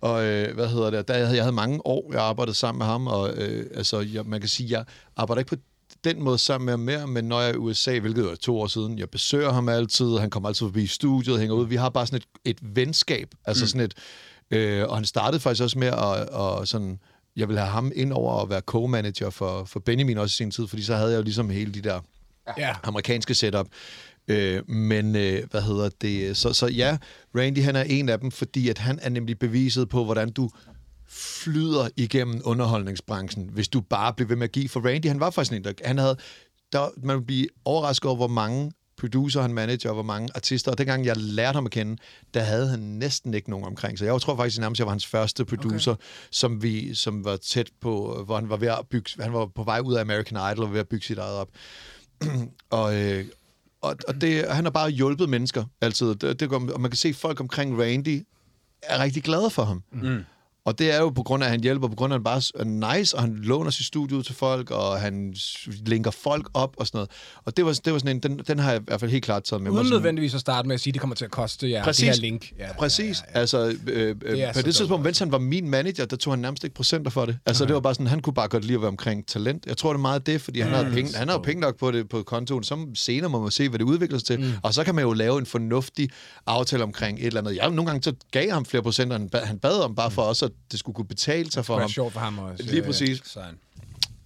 [0.00, 2.78] Og øh, hvad hedder det, der, jeg, havde, jeg havde mange år, jeg arbejdede sammen
[2.78, 4.84] med ham, og øh, altså, jeg, man kan sige, jeg
[5.16, 5.62] arbejder ikke på
[6.04, 8.60] den måde sammen med ham mere, men når jeg er i USA, hvilket var to
[8.60, 11.88] år siden, jeg besøger ham altid, han kommer altid forbi studiet, hænger ud, vi har
[11.88, 13.68] bare sådan et, et venskab, altså mm.
[13.68, 13.94] sådan et,
[14.50, 16.98] Øh, og han startede faktisk også med at, at sådan,
[17.36, 20.50] jeg ville have ham ind over at være co-manager for, for Benjamin også i sin
[20.50, 22.00] tid, fordi så havde jeg jo ligesom hele de der
[22.58, 22.74] Ja.
[22.82, 23.66] amerikanske setup.
[24.28, 26.36] Øh, men øh, hvad hedder det?
[26.36, 26.98] Så, så ja,
[27.36, 30.50] Randy han er en af dem, fordi at han er nemlig beviset på, hvordan du
[31.08, 34.68] flyder igennem underholdningsbranchen, hvis du bare bliver ved med at give.
[34.68, 36.16] For Randy, han var faktisk en, der, han havde,
[36.72, 40.70] der, man vil blive overrasket over, hvor mange producer han manager, og hvor mange artister.
[40.70, 41.96] Og dengang jeg lærte ham at kende,
[42.34, 43.98] der havde han næsten ikke nogen omkring.
[43.98, 46.02] Så jeg tror faktisk nærmest, jeg var hans første producer, okay.
[46.30, 49.62] som, vi, som var tæt på, hvor han var ved at bygge, han var på
[49.62, 51.48] vej ud af American Idol og ved at bygge sit eget op.
[52.70, 53.24] og, øh,
[53.80, 56.14] og, og det, han har bare hjulpet mennesker altid.
[56.14, 58.22] Det, det, går- og man kan se, at folk omkring Randy
[58.82, 59.82] er rigtig glade for ham.
[59.92, 60.24] Mm.
[60.68, 62.24] Og det er jo på grund af, at han hjælper, på grund af, at han
[62.24, 62.42] bare
[62.90, 65.34] er nice, og han låner sit studie ud til folk, og han
[65.86, 67.10] linker folk op og sådan noget.
[67.44, 69.24] Og det var, det var sådan en, den, den har jeg i hvert fald helt
[69.24, 69.70] klart taget med.
[69.70, 72.06] Uden nødvendigvis at starte med at sige, at det kommer til at koste jer Præcis.
[72.06, 72.52] det her link.
[72.58, 73.18] Ja, Præcis.
[73.20, 73.40] Ja, ja, ja.
[73.40, 76.32] Altså, øh, øh, er på det tidspunkt, dope, mens han var min manager, der tog
[76.32, 77.38] han nærmest ikke procenter for det.
[77.46, 79.66] Altså, det var bare sådan, han kunne bare godt lide at være omkring talent.
[79.66, 81.90] Jeg tror, det er meget det, fordi han, har penge, han har penge nok på
[81.90, 82.64] det på kontoen.
[82.64, 84.40] Så senere må man se, hvad det udvikler sig til.
[84.40, 84.52] Mm.
[84.62, 86.08] Og så kan man jo lave en fornuftig
[86.46, 87.56] aftale omkring et eller andet.
[87.56, 90.44] Jeg, nogle gange så gav ham flere procenter, end han bad om, bare for også,
[90.44, 91.88] at det skulle kunne betale sig for Det ham.
[91.88, 92.64] er sjovt for ham også.
[92.64, 93.20] Lige præcis.
[93.24, 93.58] Sådan.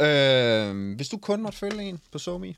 [0.09, 2.55] Øh, hvis du kun måtte følge en på SoMe,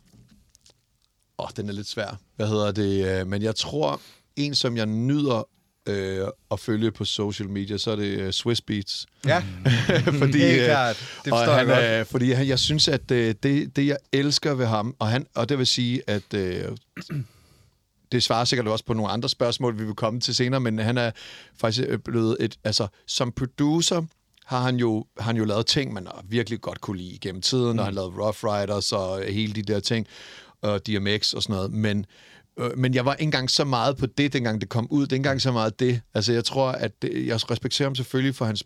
[1.39, 2.19] Åh, oh, den er lidt svær.
[2.37, 3.21] Hvad hedder det?
[3.21, 4.01] Øh, Men jeg tror,
[4.37, 5.49] en som jeg nyder
[5.89, 9.07] øh, at følge på social media, så er det øh, Swiss Beats.
[9.27, 9.39] Ja,
[10.23, 10.97] fordi, Helt øh, klart.
[11.25, 11.79] Det og forstår jeg han, godt.
[11.85, 15.27] Er, fordi han, jeg synes, at øh, det, det, jeg elsker ved ham, og, han,
[15.35, 16.65] og det vil sige, at øh,
[18.13, 20.99] det svarer sikkert også på nogle andre spørgsmål, vi vil komme til senere, men han
[20.99, 21.11] er
[21.57, 24.03] faktisk øh, blevet et, altså som producer,
[24.45, 27.43] har han jo, har han jo lavet ting, man har virkelig godt kunne lide gennem
[27.43, 27.79] tiden, mm.
[27.79, 30.07] og han lavede Rough Riders og hele de der ting,
[30.63, 32.07] og DMX og sådan noget, men
[32.59, 35.03] øh, men jeg var ikke engang så meget på det, dengang det kom ud.
[35.03, 36.01] Det ikke engang så meget det.
[36.15, 38.65] Altså, jeg tror, at det, jeg respekterer ham selvfølgelig for hans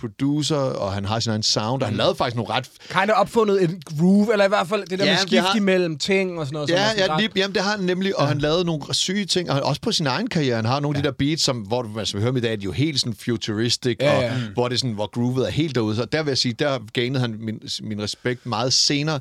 [0.00, 3.16] producer, og han har sin egen sound, og han lavede faktisk nogle ret Kind of
[3.16, 6.38] opfundet et groove, eller i hvert fald det der Ja, med skift har- imellem ting
[6.38, 6.68] og sådan noget.
[6.68, 8.28] som Ja, sådan ja lige, jamen, det har han nemlig, og ja.
[8.28, 10.56] han lavede nogle syge ting, og også på sin egen karriere.
[10.56, 12.52] Han har nogle af de der beats, som, hvor du, altså, vi hører i dag,
[12.52, 14.40] er de jo helt sådan futuristic, Ja, og ja.
[14.54, 15.96] hvor det sådan, hvor groovet er helt derude.
[15.96, 19.20] Så der vil jeg sige, der gainede han min, min respekt meget senere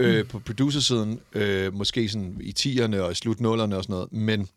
[0.00, 4.12] øh, på producersiden, øh, måske sådan i 10'erne og i slut 0'erne og sådan noget,
[4.12, 4.48] men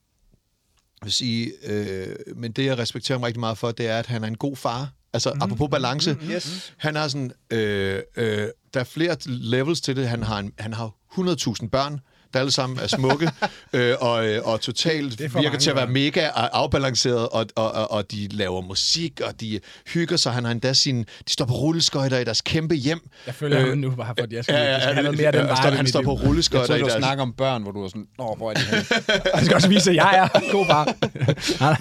[1.03, 4.23] vil sige, øh, men det jeg respekterer ham rigtig meget for, det er, at han
[4.23, 4.89] er en god far.
[5.13, 5.41] Altså, mm.
[5.41, 6.29] apropos balance, mm.
[6.31, 6.73] Yes.
[6.77, 10.07] han har sådan, øh, øh, der er flere levels til det.
[10.07, 11.99] Han har, en, han har 100.000 børn,
[12.33, 13.31] der alle sammen er smukke,
[13.73, 17.71] øh, og, øh, og totalt er virker mange til at være mega afbalanceret, og, og,
[17.71, 19.59] og, og de laver musik, og de
[19.93, 20.33] hygger sig.
[20.33, 23.09] Han har endda sin, de står på rulleskøjter i deres kæmpe hjem.
[23.27, 25.17] Jeg føler ham nu bare, fordi jeg skal, Ja, jeg ja, skal ja, have noget
[25.17, 26.97] mere af den han vibe står, i han står på Jeg rulleskøjter i du deres...
[26.97, 28.61] snakke om børn, hvor du var sådan, Nå, hvor er de?
[29.35, 30.95] Jeg skal også vise, at jeg er god far.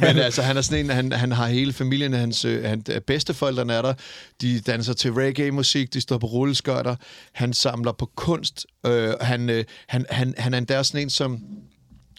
[0.07, 3.73] Men altså, han er sådan en, han, han har hele familien, hans, øh, han, bedsteforældrene
[3.73, 3.95] er der,
[4.41, 6.97] de danser til reggae-musik, de står på rulleskøjter,
[7.33, 11.40] han samler på kunst, øh, han, øh, han, han, han er endda sådan en, som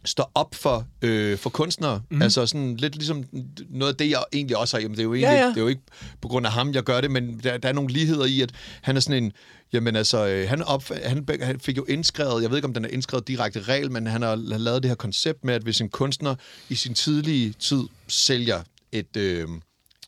[0.06, 2.02] står op for, øh, for kunstnere.
[2.10, 2.22] Mm.
[2.22, 3.24] Altså sådan lidt ligesom
[3.70, 4.82] noget af det, jeg egentlig også har.
[4.82, 5.48] Jamen, det er jo egentlig, Ja, ja.
[5.50, 5.82] det er jo ikke
[6.22, 8.52] på grund af ham, jeg gør det, men der, der er nogle ligheder i, at
[8.82, 9.32] han er sådan en...
[9.74, 12.86] Jamen altså, øh, han, op, han, han fik jo indskrevet, jeg ved ikke, om den
[12.86, 15.90] er indskrevet direkte regel, men han har lavet det her koncept med, at hvis en
[15.90, 16.36] kunstner
[16.70, 19.48] i sin tidlige tid sælger et, øh,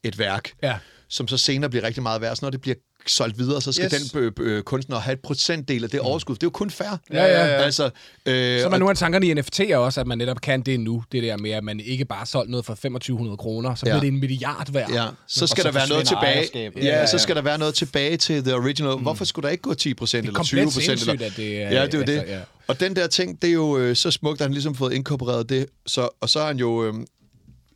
[0.03, 0.77] et værk, Ja.
[1.09, 2.75] som så senere bliver rigtig meget værd, så når det bliver
[3.07, 4.11] solgt videre, så skal Yes.
[4.11, 6.35] den øh, øh, kunstner have et procentdel af det overskud.
[6.35, 6.87] Det er jo kun fair.
[7.13, 7.45] Ja, ja, ja.
[7.45, 10.61] Altså, øh, Så er man nogle af tankerne i NFT'er også, at man netop kan
[10.61, 11.03] det nu.
[11.11, 13.91] Det der med, at man ikke bare solgt noget for 2500 kroner, så Ja.
[13.91, 14.91] bliver det en milliard værd.
[14.91, 16.49] Ja, så skal så der være noget tilbage.
[16.55, 18.97] Ja, Ja, ja, så skal der være noget tilbage til the original.
[18.97, 20.99] Hvorfor skulle der ikke gå 10 procent eller 20 komplet procent?
[20.99, 22.17] sindssygt, at det er- Ja, det er jo det.
[22.19, 22.39] altså, ja.
[22.67, 25.49] Og den der ting, det er jo øh, så smukt, at han ligesom fået inkorporeret
[25.49, 25.65] det.
[25.85, 26.83] Så, og så er han jo...
[26.85, 26.93] Øh,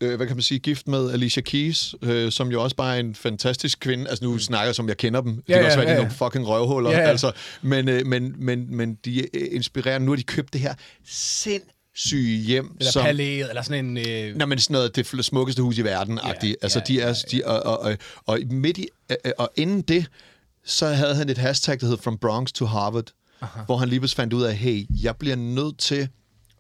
[0.02, 3.00] øh, hvad kan man sige, gift med Alicia Keys, øh, som jo også bare er
[3.00, 4.10] en fantastisk kvinde.
[4.10, 5.36] Altså nu snakker jeg, som jeg kender dem.
[5.36, 6.00] Det Ja, kan ja, også være, ja, ja.
[6.00, 6.92] nogle fucking røvhuller.
[6.92, 7.04] Ja, ja.
[7.10, 7.32] Altså,
[7.62, 10.00] men, øh, men, men, men de øh, inspirerer.
[10.00, 10.74] Nu har de købt det her
[11.06, 12.76] sindssyge hjem.
[12.80, 13.98] Eller som, palæet, eller sådan en...
[13.98, 17.02] Øh, Nå, men sådan noget, det smukkeste hus i verden Ja, ja, Altså, ja, de
[17.02, 20.06] er, ja, De, og, og, og, og midt i, øh, øh, og inden det,
[20.66, 23.12] så havde han et hashtag, der hed From Bronx to Harvard,
[23.42, 23.62] Aha.
[23.66, 26.08] hvor han lige pludselig fandt ud af, hey, jeg bliver nødt til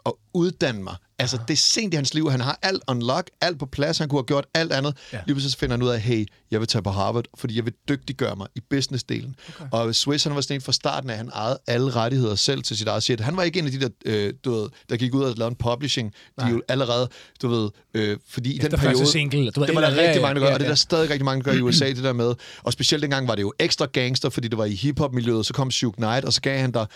[0.05, 0.95] at uddanne mig.
[1.19, 2.31] Altså, det er sent i hans liv.
[2.31, 3.97] Han har alt unlock, alt på plads.
[3.97, 4.97] Han kunne have gjort alt andet.
[5.11, 5.17] Ja.
[5.17, 5.23] Ja.
[5.25, 7.73] Lige pludselig finder han ud af, hey, jeg vil tage på Harvard, fordi jeg vil
[7.89, 9.35] dygtiggøre mig i businessdelen.
[9.49, 9.65] Okay.
[9.71, 12.77] Og Swiss, han var sådan en fra starten af, han ejede alle rettigheder selv til
[12.77, 13.19] sit eget shit.
[13.19, 15.51] Han var ikke en af de der, øh, du ved, der gik ud og lavede
[15.51, 16.13] en publishing.
[16.39, 17.09] De er jo allerede,
[17.41, 19.07] du ved, øh, fordi i Efter den periode...
[19.07, 20.69] single, du det var der ja, rigtig ja, mange, der gør, ja, og det er
[20.69, 20.69] ja.
[20.69, 22.33] der stadig rigtig mange, der gør i USA, det der med.
[22.63, 25.71] Og specielt dengang var det jo ekstra gangster, fordi det var i hiphop-miljøet, så kom
[25.71, 26.87] Suge Knight, og så gav han dig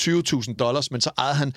[0.00, 1.52] 20.000 dollars, men så ejede han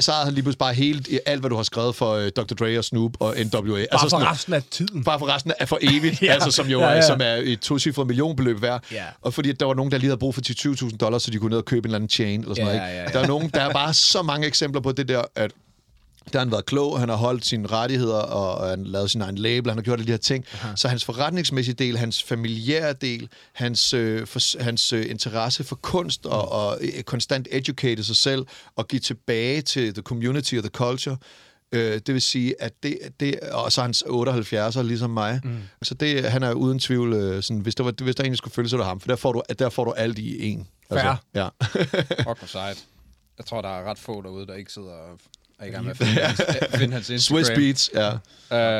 [0.00, 2.54] så han lige pludselig bare hele, alt, hvad du har skrevet for uh, Dr.
[2.54, 3.62] Dre og Snoop og NWA.
[3.62, 5.04] Bare altså for sådan, resten af tiden.
[5.04, 6.26] Bare for resten af for evigt, Ja.
[6.26, 6.32] ja.
[6.32, 6.96] altså, som jo Ja, ja, ja.
[6.96, 7.06] ja.
[7.06, 8.84] Som er et tocifret millionbeløb værd.
[8.92, 9.04] Ja.
[9.22, 10.40] Og fordi der var nogen, der lige havde brug for
[10.90, 12.76] 10-20.000 dollars, så de kunne ned og købe en eller anden chain eller sådan Ja,
[12.76, 12.88] noget.
[12.90, 12.98] Ikke?
[12.98, 13.08] ja, ja.
[13.12, 15.50] Der er nogen, der er bare så mange eksempler på det der, at
[16.32, 19.20] der har han været klog, han har holdt sine rettigheder, og og han lavet sin
[19.20, 20.44] egen label, han har gjort alle de her ting.
[20.52, 20.76] Aha.
[20.76, 26.26] Så hans forretningsmæssige del, hans familiære del, hans, øh, for, hans øh, interesse for kunst
[26.26, 30.70] og, og øh, konstant educate sig selv og give tilbage til the community og the
[30.70, 31.16] culture,
[31.72, 35.40] Øh, det vil sige, at det, det og så er hans 78'er, ligesom mig.
[35.44, 35.58] Mm.
[35.82, 38.54] Så det, han er uden tvivl, øh, sådan, hvis, der var, hvis der egentlig skulle
[38.54, 39.00] følge, så det ham.
[39.00, 40.68] For der får du, der får du alt i en.
[40.92, 41.22] Fair.
[41.34, 41.48] ja.
[41.48, 42.86] Fuck, hvor sejt.
[43.38, 45.18] Jeg tror, der er ret få derude, der ikke sidder og
[45.60, 47.44] er i gang med at finde, hans, at finde hans Instagram.
[47.44, 48.10] Swiss Beats, ja.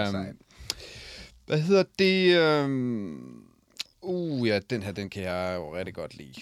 [0.07, 0.37] Øhm,
[1.47, 2.37] hvad hedder det?
[2.37, 3.19] Øhm,
[4.03, 6.33] uh, ja, den her, den kan jeg jo rigtig godt lide.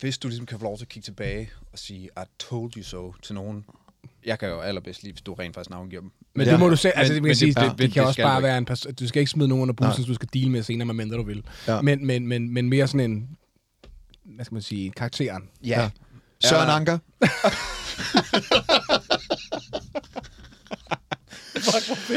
[0.00, 2.82] Hvis du ligesom kan få lov til at kigge tilbage og sige, I told you
[2.82, 3.64] so til nogen.
[4.26, 6.10] Jeg kan jo allerbedst lide, hvis du rent faktisk navngiver dem.
[6.34, 6.52] Men Ja.
[6.52, 7.92] det må du se, altså Men- det, kan men sige, det- det, det- det, det
[7.92, 10.02] kan også skal bare du være en person, du skal ikke smide nogen under bussen,
[10.02, 10.06] Nej.
[10.08, 11.44] du skal deal med senere, medmindre du vil.
[11.68, 11.82] Ja.
[11.82, 13.28] Men, men, men, men mere sådan en,
[14.24, 15.48] hvad skal man sige, karakteren.
[15.64, 15.90] ja.
[16.44, 16.76] Søren Ja.
[16.76, 16.98] Anker.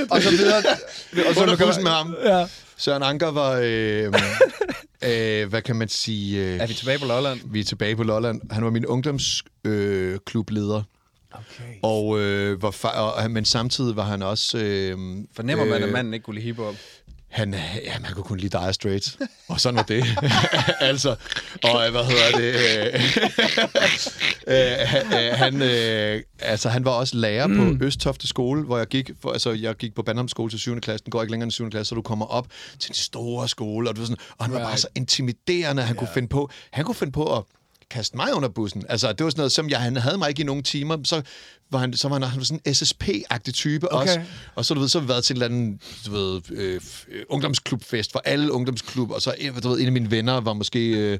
[0.09, 0.57] Og så videre.
[1.27, 2.15] og så Under med man, ham.
[2.25, 2.47] Ja.
[2.77, 4.13] Søren Anker var, øh,
[5.43, 6.45] øh, hvad kan man sige...
[6.45, 7.39] Øh, er vi tilbage på Lolland?
[7.45, 8.41] vi er tilbage på Lolland.
[8.51, 10.13] Han var min ungdomsklubbleder.
[10.13, 10.83] Øh, klubleder.
[11.31, 11.73] Okay.
[11.83, 14.57] og, øh, var fa- og, men samtidig var han også...
[14.57, 14.97] Øh,
[15.35, 16.75] Fornemmer man, øh, at manden ikke kunne lide hiphop?
[17.35, 17.53] Han,
[17.85, 19.17] ja, man kunne kun lide Dire Straits.
[19.47, 20.03] Og sådan var det.
[20.79, 21.15] altså,
[21.63, 22.55] og øh, hvad hedder det?
[22.87, 22.93] øh,
[24.47, 27.77] øh, han- øh, han, øh, altså, han var også lærer mm.
[27.79, 30.79] på Østtofte skole, hvor jeg gik, for, altså, jeg gik på Bandholm skole til 7.
[30.81, 31.03] klasse.
[31.05, 31.69] Den går ikke længere end 7.
[31.69, 32.47] klasse, så du kommer op
[32.79, 33.89] til den store skole.
[33.89, 34.79] Og, du sådan, og han var bare Right.
[34.81, 35.99] så intimiderende, han yeah.
[35.99, 37.43] kunne finde på, han kunne finde på at
[37.91, 38.83] kaste mig under bussen.
[38.89, 41.21] Altså, det var sådan noget, som jeg, han havde mig ikke i nogle timer, så
[41.71, 44.01] var han, så var han, han var sådan en SSP-agtig type Okay.
[44.07, 44.21] også.
[44.55, 46.81] Og så, du ved, så har vi været til en eller anden, du ved, øh,
[47.11, 50.53] øh, ungdomsklubfest for alle ungdomsklub, og så en- du ved, en af mine venner var
[50.53, 51.19] måske øh,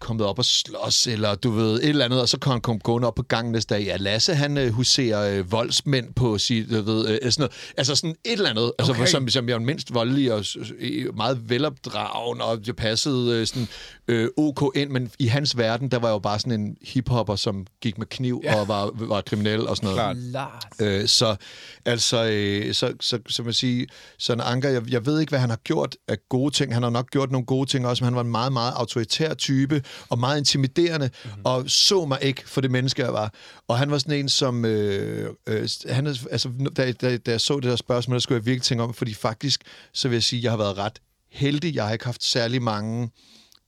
[0.00, 2.78] kommet op og slås, eller du ved, et eller andet, og så kom han kom
[2.78, 3.84] gående op på gangen næste dag.
[3.84, 7.52] Ja, Lasse, han øh, huserer øh, voldsmænd på sit, du ved, øh, sådan noget.
[7.76, 9.06] Altså sådan et eller andet, altså, Okay.
[9.06, 10.44] som, som jeg var mindst voldelig og
[10.78, 13.68] øh, meget velopdragende, og jeg passede øh, sådan
[14.08, 17.36] øh, OK ind, men i hans verden, der var jeg jo bare sådan en hiphopper,
[17.36, 18.60] som gik med kniv ja.
[18.60, 20.30] og var, var kriminel og sådan noget.
[20.30, 20.64] Klart.
[20.80, 21.36] Øh, så
[21.84, 23.86] altså, øh, så, så, så man sige,
[24.18, 26.74] sådan Anker, jeg, jeg ved ikke, hvad han har gjort af gode ting.
[26.74, 29.34] Han har nok gjort nogle gode ting også, men han var en meget, meget autoritær
[29.34, 31.30] type, og meget intimiderende, Mhm.
[31.30, 31.42] mm-hmm.
[31.44, 33.32] og så mig ikke for det menneske, jeg var.
[33.68, 34.64] Og han var sådan en, som...
[34.64, 38.46] Øh, øh, han, altså, da, da, da jeg så det der spørgsmål, der skulle jeg
[38.46, 39.60] virkelig tænke om, fordi faktisk,
[39.92, 40.98] så vil jeg sige, at jeg har været ret
[41.30, 41.74] heldig.
[41.74, 43.10] Jeg har ikke haft særlig mange...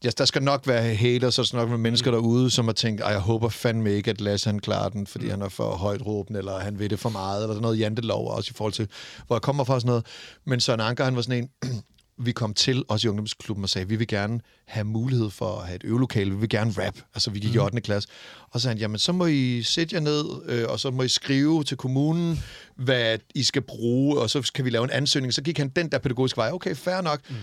[0.03, 2.73] Ja, der skal nok være haters, og der skal nok være mennesker derude, som har
[2.73, 6.05] tænkt, jeg håber fandme ikke, at Lasse han klarer den, fordi han er for højt
[6.05, 8.73] råbende, eller han ved det for meget, eller der er noget jantelov også i forhold
[8.73, 8.87] til,
[9.27, 10.05] hvor jeg kommer fra og sådan noget.
[10.45, 11.83] Men Søren Anker, han var sådan en,
[12.25, 15.67] vi kom til os i ungdomsklubben og sagde, vi vil gerne have mulighed for at
[15.67, 17.81] have et øvelokale, vi vil gerne rap, altså vi gik i 8.
[17.81, 18.09] klasse.
[18.51, 21.03] Og så sagde han, jamen så må I sætte jer ned, øh, og så må
[21.03, 22.43] I skrive til kommunen,
[22.75, 25.33] hvad I skal bruge, og så kan vi lave en ansøgning.
[25.33, 27.19] Så gik han den der pædagogiske vej, okay, fair nok.
[27.29, 27.35] Mm.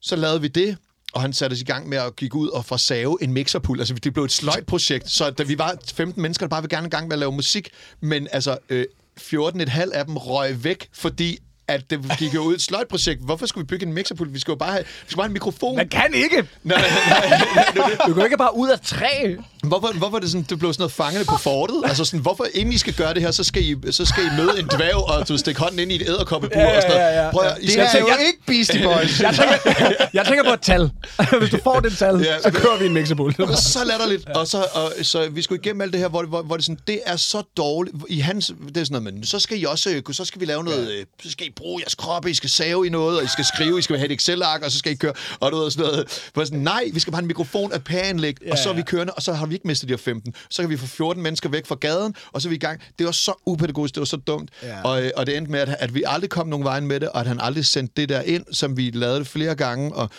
[0.00, 0.76] Så lavede vi det,
[1.12, 3.80] og han satte os i gang med at gik ud og forsave en mixerpult.
[3.80, 6.86] Altså, det blev et sløjt-projekt, så da vi var 15 mennesker, der bare ville gerne
[6.86, 7.68] i gang med at lave musik,
[8.00, 8.84] men altså, øh,
[9.20, 13.20] 14,5 af dem røg væk, fordi at det gik jo ud et sløjt-projekt.
[13.24, 14.34] Hvorfor skulle vi bygge en mixerpult?
[14.34, 15.76] Vi skulle jo bare have, vi skulle bare have en mikrofon.
[15.76, 16.48] Man kan ikke!
[16.62, 16.80] Nej,
[17.10, 17.28] nej,
[17.74, 19.34] nej, Du går ikke bare ud af træ.
[19.62, 21.82] Hvorfor, hvorfor er det sådan, det blev sådan noget fangende på fortet?
[21.84, 24.28] Altså sådan, hvorfor inden I skal gøre det her, så skal I, så skal I
[24.36, 26.96] møde en dværg, og du stikke hånden ind i et æderkoppebur Ja, ja, og sådan
[26.96, 27.12] noget.
[27.12, 27.30] ja, ja.
[27.30, 29.20] Prøv I Det skal er jo ikke Beastie Boys.
[29.28, 30.90] Jeg tænker, jeg tænker på et tal.
[31.40, 32.40] Hvis du får det tal, Ja.
[32.42, 33.34] så kører vi en mixerbull.
[33.56, 34.28] Så latterligt.
[34.28, 36.78] Og så, og, så vi skulle igennem alt det her, hvor, hvor, hvor det, sådan,
[36.86, 37.96] det er så dårligt.
[38.08, 40.46] I hans, det er sådan noget, men så skal I også, øh, så skal vi
[40.46, 43.24] lave noget, øh, så skal I bruge jeres kroppe, I skal save i noget, og
[43.24, 45.56] I skal skrive, I skal have et Excel-ark, og så skal I køre, og du
[45.58, 46.30] ved sådan noget.
[46.48, 48.78] Sådan, nej, vi skal bare have en mikrofon, et pæreanlæg, ja, og så er vi
[48.80, 48.84] ja.
[48.84, 50.34] kørende, og så har vi ikke mistet de her 15.
[50.50, 52.80] Så kan vi få 14 mennesker væk fra gaden, og så er vi i gang.
[52.98, 54.50] Det var så upædagogisk, det var så dumt.
[54.62, 54.82] Ja.
[54.82, 57.08] Og, øh, og det endte med, at, at vi aldrig kom nogen vejen med det,
[57.08, 60.10] og at han aldrig sendte det der ind, som vi lavede det flere gange, og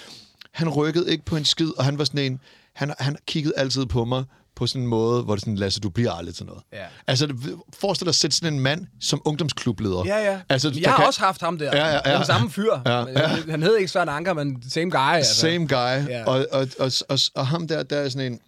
[0.51, 2.39] han rykkede ikke på en skid, og han var sådan en,
[2.76, 4.23] han, han kiggede altid på mig
[4.56, 6.61] på sådan en måde, hvor det sådan, Lasse, du bliver aldrig til noget.
[6.73, 6.85] Ja.
[7.07, 7.34] Altså,
[7.80, 10.03] forestil dig at sætte sådan en mand som ungdomsklubleder.
[10.06, 10.39] Ja, ja.
[10.49, 11.65] Altså, jeg har kan- også haft ham der.
[11.77, 12.18] Ja, ja, ja.
[12.18, 12.73] Den samme fyr.
[12.85, 13.27] Ja, ja.
[13.49, 14.97] Han hed ikke Søren Anker, men same guy.
[15.14, 15.35] Altså.
[15.35, 16.10] Same guy.
[16.10, 16.23] Ja.
[16.26, 18.39] Og, og, og, og, og ham der, der er sådan en...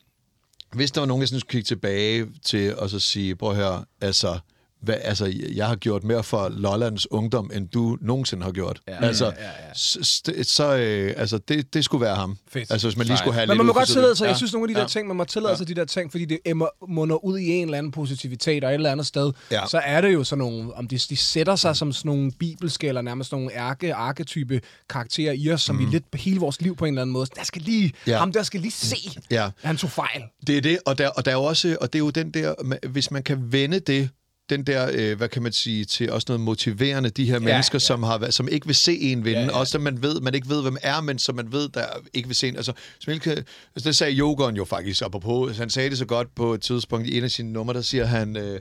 [0.74, 3.86] Hvis der var nogen, jeg synes, skulle kigge tilbage til, og så sige, prøv her,
[4.02, 4.40] altså,
[4.82, 8.82] hvad, altså, jeg har gjort mere for Lollands ungdom, end du nogensinde har gjort.
[8.88, 9.74] Ja, altså, ja, ja, ja.
[9.74, 12.38] Så, så øh, altså, det, det skulle være ham.
[12.52, 12.72] Fedt.
[12.72, 14.30] Altså, hvis man lige skulle have Men lidt man må godt tillade sig, Ja.
[14.30, 14.88] jeg synes, nogle af de der Ja.
[14.88, 17.64] ting, man må tillade sig de der ting, fordi det emmer- munder ud i en
[17.68, 19.68] eller anden positivitet, og et eller andet sted, Ja.
[19.68, 22.88] så er det jo sådan nogle, om de, de sætter sig som sådan nogle bibelske,
[22.88, 26.86] eller nærmest nogle ærke, arketype karakterer i os, som vi lidt hele vores liv på
[26.86, 28.18] en eller anden måde, der skal lige, Ja.
[28.18, 28.98] ham der skal lige se,
[29.32, 29.46] Ja.
[29.46, 30.22] at han tog fejl.
[30.48, 32.54] Det er det, og der, og der er også, og det er jo den der,
[32.88, 34.10] hvis man kan vende det,
[34.52, 37.80] den der, øh, hvad kan man sige, til også noget motiverende, de her mennesker, ja.
[37.80, 39.52] som har som ikke vil se en vinde, Ja, ja.
[39.58, 42.28] også dem man ved, man ikke ved, hvem er, men som man ved, der ikke
[42.28, 42.56] vil se en.
[42.56, 42.74] Altså,
[43.06, 43.32] kan-
[43.76, 47.08] altså det sagde Jokeren jo faktisk, apropos, han sagde det så godt på et tidspunkt
[47.08, 48.60] i en af sine numre, der siger han, øh,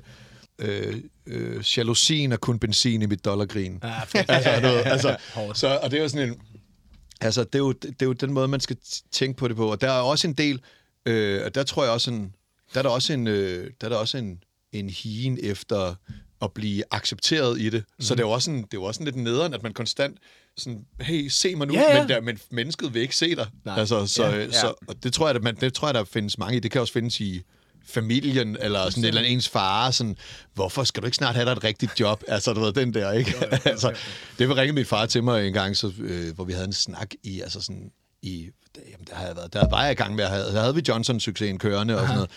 [0.58, 0.96] øh,
[1.26, 3.78] øh, jalousien er kun benzin i mit dollargrin.
[3.82, 4.24] Ja, fedt.
[4.30, 5.16] altså, noget, altså,
[5.60, 6.36] så, og det er jo sådan en,
[7.20, 8.76] altså, det er jo, det er jo den måde, man skal
[9.12, 9.70] tænke på det på.
[9.70, 10.60] Og der er også en del,
[11.06, 12.32] øh, og der tror jeg også, en,
[12.74, 14.38] der er der også en, øh, der er der også en,
[14.72, 15.94] en higen efter
[16.42, 17.84] at blive accepteret i det.
[17.98, 18.05] Mm.
[18.05, 19.72] Så det er jo også en, det er jo også en lidt nederen, at man
[19.72, 20.18] konstant
[20.56, 22.01] sådan, hey, se mig nu, Ja, ja.
[22.01, 23.47] Men, der, men mennesket vil ikke se dig.
[23.64, 23.78] Nej.
[23.78, 24.52] Altså, så, Ja, ja, ja.
[24.52, 26.60] så, og det tror jeg, at man, det tror jeg, der findes mange i.
[26.60, 27.42] Det kan også findes i
[27.84, 30.16] familien, eller sådan et eller andet ens far, sådan,
[30.55, 32.24] hvorfor skal du ikke snart have dig et rigtigt job?
[32.28, 33.34] Altså, du ved, den der, ikke?
[33.64, 33.97] altså,
[34.38, 36.72] det vil ringe min far til mig en gang, så, øh, hvor vi havde en
[36.72, 37.90] snak i, altså sådan,
[38.22, 40.60] i, jamen, der havde jeg været, der var jeg i gang med, at have, der
[40.60, 42.30] havde vi Johnson-succesen kørende og sådan noget.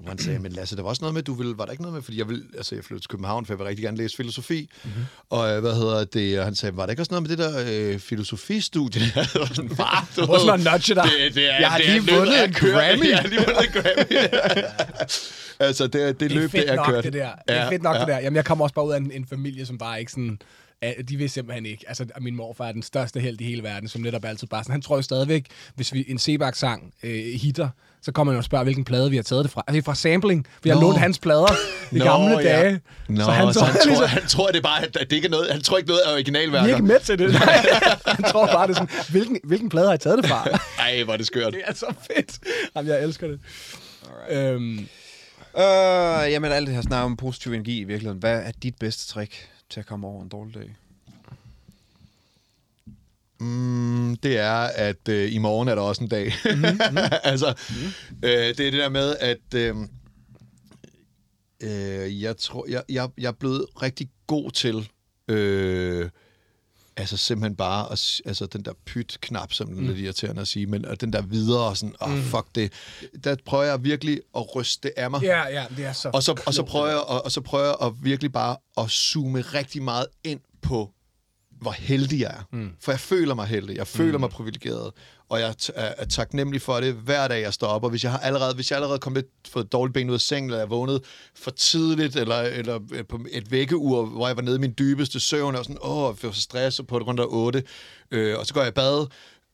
[0.00, 1.82] Hvor han sagde, men Lasse, der var også noget med, du ville, var der ikke
[1.82, 3.96] noget med, fordi jeg vil, altså jeg flyttede til København, for jeg vil rigtig gerne
[3.96, 5.02] læse filosofi, mm-hmm.
[5.30, 7.38] og øh, hvad hedder det, og han sagde, var der ikke også noget med det
[7.38, 9.02] der øh, filosofistudie?
[9.10, 11.04] Far, du Hvor ved, sådan noget nudge dig.
[11.04, 12.52] Det, det er, Jeg har det er lige løbet vundet en.
[12.52, 13.08] Grammy.
[13.10, 14.16] Jeg har lige vundet en Grammy.
[15.66, 17.04] altså, det, er- det, Det er løb, det er nok, kørt.
[17.04, 17.30] det der.
[17.48, 18.00] Det er Ja, fedt nok, ja.
[18.00, 18.18] det der.
[18.18, 20.38] Jamen, jeg kommer også bare ud af en, en familie, som bare ikke sådan...
[20.82, 21.84] er- De vil simpelthen ikke.
[21.88, 24.72] Altså, min morfar er den største held i hele verden, som netop altid bare sådan.
[24.72, 27.68] Han tror jo stadigvæk, hvis vi en Sebak-sang øh, hitter,
[28.06, 29.62] så kommer man og spørger, hvilken plade vi har taget det fra.
[29.66, 30.46] Altså, det er fra sampling.
[30.62, 30.80] Vi har Nå.
[30.82, 31.52] lånt hans plader
[31.92, 32.42] i gamle ja.
[32.42, 32.80] dage.
[33.08, 35.26] Nå, så han, så han, ligesom- tror, han tror, det er bare, at det ikke
[35.26, 36.66] er noget, han tror ikke noget af vi er originalværker.
[36.68, 37.32] ikke med til det.
[38.16, 40.48] Han tror bare, det er sådan, hvilken, hvilken plade har I taget det fra?
[40.84, 41.52] Ej, hvor er det skørt.
[41.52, 42.38] det er så fedt.
[42.76, 43.38] Jamen, jeg elsker det.
[44.30, 44.88] Øhm,
[45.58, 48.18] Øh, jamen, alt det her snak om positiv energi i virkeligheden.
[48.20, 50.76] Hvad er dit bedste trick til at komme over en dårlig dag?
[53.40, 56.32] Mm, det er, at øh, i morgen er der også en dag.
[56.44, 56.98] Mm-hmm.
[57.22, 58.18] altså, mm-hmm.
[58.22, 59.76] øh, det er det der med, at øh,
[61.62, 64.88] øh, jeg tror, jeg, jeg, jeg er blevet rigtig god til,
[65.28, 66.10] øh,
[66.96, 69.78] altså simpelthen bare, at, altså den der pyt-knap, som mm.
[69.78, 72.72] er lidt irriterende at sige, men og den der videre, sådan, åh, oh, fuck det.
[73.24, 75.22] Der prøver jeg virkelig at ryste det af mig.
[75.22, 77.64] ja, ja, det er så Og så, og så prøver jeg, og, og så prøver
[77.64, 80.90] jeg at virkelig bare at zoome rigtig meget ind på,
[81.60, 82.56] hvor heldig jeg er.
[82.56, 82.70] Mm.
[82.80, 84.20] For jeg føler mig heldig, jeg føler mm.
[84.20, 84.92] mig privilegeret,
[85.28, 87.84] og jeg er, er taknemmelig for det hver dag, jeg står op.
[87.84, 90.20] Og hvis jeg har allerede, hvis jeg allerede kommet lidt fået dårligt ben ud af
[90.20, 91.00] sengen, eller jeg vågnet
[91.34, 95.20] for tidligt, eller, eller øh, på et vækkeur, hvor jeg var nede i min dybeste
[95.20, 97.62] søvn, og sådan, åh, jeg får så stress på det rundt af 8,
[98.10, 99.06] øh, og så går jeg i bad,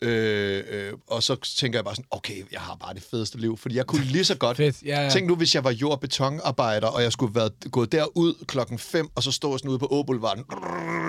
[0.02, 3.56] Øh, øh, og så tænker jeg bare sådan, okay, jeg har bare det fedeste liv,
[3.58, 4.56] fordi jeg kunne lige så godt...
[4.56, 5.10] Fedt, ja, ja.
[5.10, 8.78] Tænk nu, hvis jeg var jord- og betonarbejder, og jeg skulle være gået derud klokken
[8.78, 10.44] 5, og så stå sådan ude på Åboulevarden.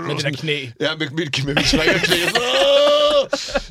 [0.08, 0.66] Men det der knæ.
[0.80, 1.66] Ja, med, med, med mit.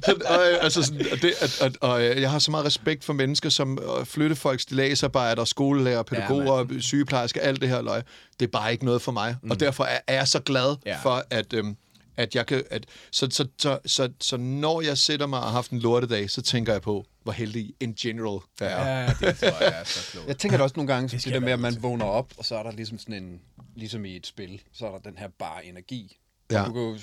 [0.07, 3.05] Sådan, og, øh, altså sådan, og, det, at, og øh, jeg har så meget respekt
[3.05, 8.03] for mennesker som flyttefolk, stillagsarbejdere, skolelærer, pædagoger, ja, sygeplejersker, alt det her løg.
[8.40, 9.36] Det er bare ikke noget for mig.
[9.43, 9.51] Mm.
[9.51, 10.97] Og derfor er, er jeg så glad Ja.
[11.03, 11.53] for, at...
[11.53, 11.77] Øhm,
[12.16, 15.52] at jeg kan, at, så, så, så, så, så når jeg sætter mig og har
[15.52, 19.01] haft en lortedag, så tænker jeg på, hvor heldig in general jeg er.
[19.01, 20.28] Ja, det tror jeg er så klogt.
[20.32, 22.44] Jeg tænker da også nogle gange, det, det der med, at man vågner op, og
[22.44, 23.40] så er der ligesom sådan en,
[23.76, 26.18] ligesom i et spil, så er der den her bare energi.
[26.51, 26.64] Ja.
[26.64, 26.98] Du, går,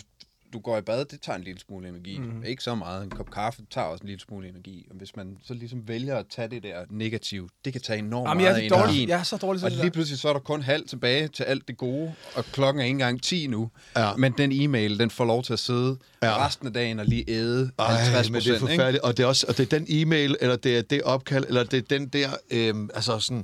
[0.53, 2.17] du går i bad, det tager en lille smule energi.
[2.19, 2.43] Mm.
[2.43, 3.03] Ikke så meget.
[3.03, 4.87] En kop kaffe tager også en lille smule energi.
[4.89, 8.29] Og hvis man så ligesom vælger at tage det der negativt, det kan tage enormt
[8.29, 9.09] Jamen, jeg meget er, dårlig, energi.
[9.09, 9.91] jeg er så dårlig til Og det lige der.
[9.93, 12.91] pludselig så er der kun halv tilbage til alt det gode, og klokken er ikke
[12.93, 13.69] engang 10 nu.
[13.97, 14.15] Ja.
[14.15, 16.45] Men den e-mail, den får lov til at sidde Ja.
[16.45, 18.69] resten af dagen og lige æde Ej, 50 men det er procent.
[18.69, 19.03] forfærdeligt.
[19.03, 21.63] Og det er, også, og det er den e-mail, eller det er det opkald, eller
[21.63, 23.43] det er den der, øhm, altså sådan, øh,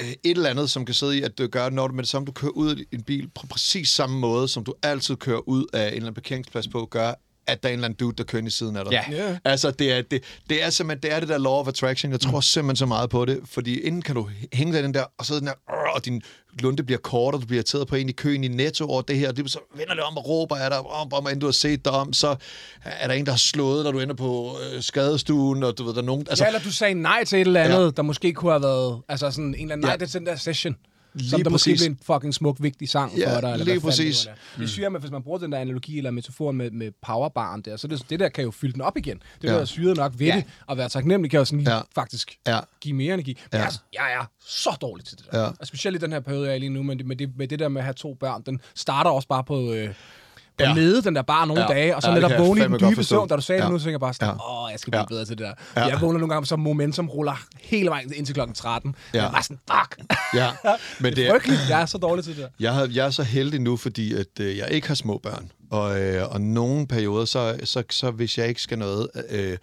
[0.00, 2.10] Øh, et eller andet, som kan sidde i, at du gør, når du med det
[2.10, 5.48] samme, du kører ud i en bil på præcis samme måde, som du altid kører
[5.48, 7.14] ud af en eller anden parkeringsplads på, gør,
[7.48, 8.92] at der er en eller anden dude, der kører i siden af dig.
[8.92, 9.04] Ja.
[9.28, 9.38] Ja.
[9.44, 12.12] Altså, det er, det, det er simpelthen, det er det der law of attraction.
[12.12, 12.42] Jeg tror mm.
[12.42, 15.26] simpelthen så meget på det, fordi inden kan du hænge dig i den der, og
[15.26, 15.52] så den der,
[15.94, 16.22] og din
[16.60, 19.18] lunde bliver kort, og du bliver irriteret på en i køen i netto over det
[19.18, 21.46] her, og det, så vender det om og råber af dig, om, om, inden du
[21.46, 22.36] har set dig om, så
[22.84, 25.94] er der en, der har slået, når du ender på øh, skadestuen, og du ved,
[25.94, 26.26] der er nogen...
[26.30, 27.90] Altså, ja, eller du sagde nej til et eller andet, Ja.
[27.90, 29.00] der måske kunne have været...
[29.08, 30.06] Altså sådan en eller anden nej Ja.
[30.06, 30.76] til den der session.
[31.14, 31.72] Lige som der præcis.
[31.80, 33.52] måske en fucking smuk, vigtig sang Ja, for dig.
[33.52, 34.18] Eller lige præcis.
[34.18, 37.62] Det, det syrer med, hvis man bruger den der analogi eller metafor med, med powerbaren
[37.62, 39.22] der, så det, det der kan jo fylde den op igen.
[39.42, 39.54] Det Ja.
[39.54, 40.36] er syret nok ved Ja.
[40.36, 41.80] det, og være taknemmelig kan jo sådan lige Ja.
[41.94, 42.60] faktisk Ja.
[42.80, 43.38] give mere energi.
[43.52, 43.64] Men Ja.
[43.64, 45.40] jeg, jeg er så dårlig til det der.
[45.40, 45.46] Ja.
[45.60, 47.48] Og specielt i den her periode, jeg er lige nu, men det, med, det, med
[47.48, 49.72] det der med at have to børn, den starter også bare på...
[49.72, 49.94] Øh,
[50.58, 50.74] på Ja.
[50.74, 51.68] nede den der bare nogle Ja.
[51.68, 53.64] dage, og så Ja, netop vågne i den dybe søvn, da du sagde Ja.
[53.64, 54.64] det nu, så tænker jeg bare sådan, Ja.
[54.64, 55.06] åh, jeg skal blive Ja.
[55.06, 55.52] bedre til det der.
[55.76, 55.86] Ja.
[55.86, 58.94] Jeg vågner nogle gange, så momentum ruller hele vejen indtil klokken 13.
[59.14, 59.18] Ja.
[59.18, 60.00] Jeg er bare sådan, fuck.
[60.34, 60.50] Ja,
[61.00, 61.60] men det er frygteligt.
[61.68, 62.48] Jeg er så dårlig til det der.
[62.60, 65.50] Jeg, har, jeg er så heldig nu, fordi at, øh, jeg ikke har små børn.
[65.70, 69.56] Og, øh, og nogle perioder, så, så, så hvis jeg ikke skal noget, øh,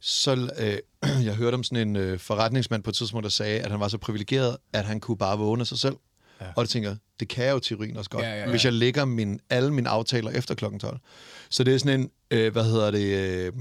[0.00, 0.76] så øh,
[1.26, 3.88] jeg hørte om sådan en øh, forretningsmand på et tidspunkt, der sagde, at han var
[3.88, 5.96] så privilegeret, at han kunne bare vågne sig selv.
[6.40, 6.46] Ja.
[6.56, 8.50] Og det tænker det kan jeg jo til urin også godt, Ja, ja, ja.
[8.50, 10.98] hvis jeg lægger min, alle mine aftaler efter klokken 12.
[11.50, 13.52] Så det er sådan en, øh, hvad hedder det, øh,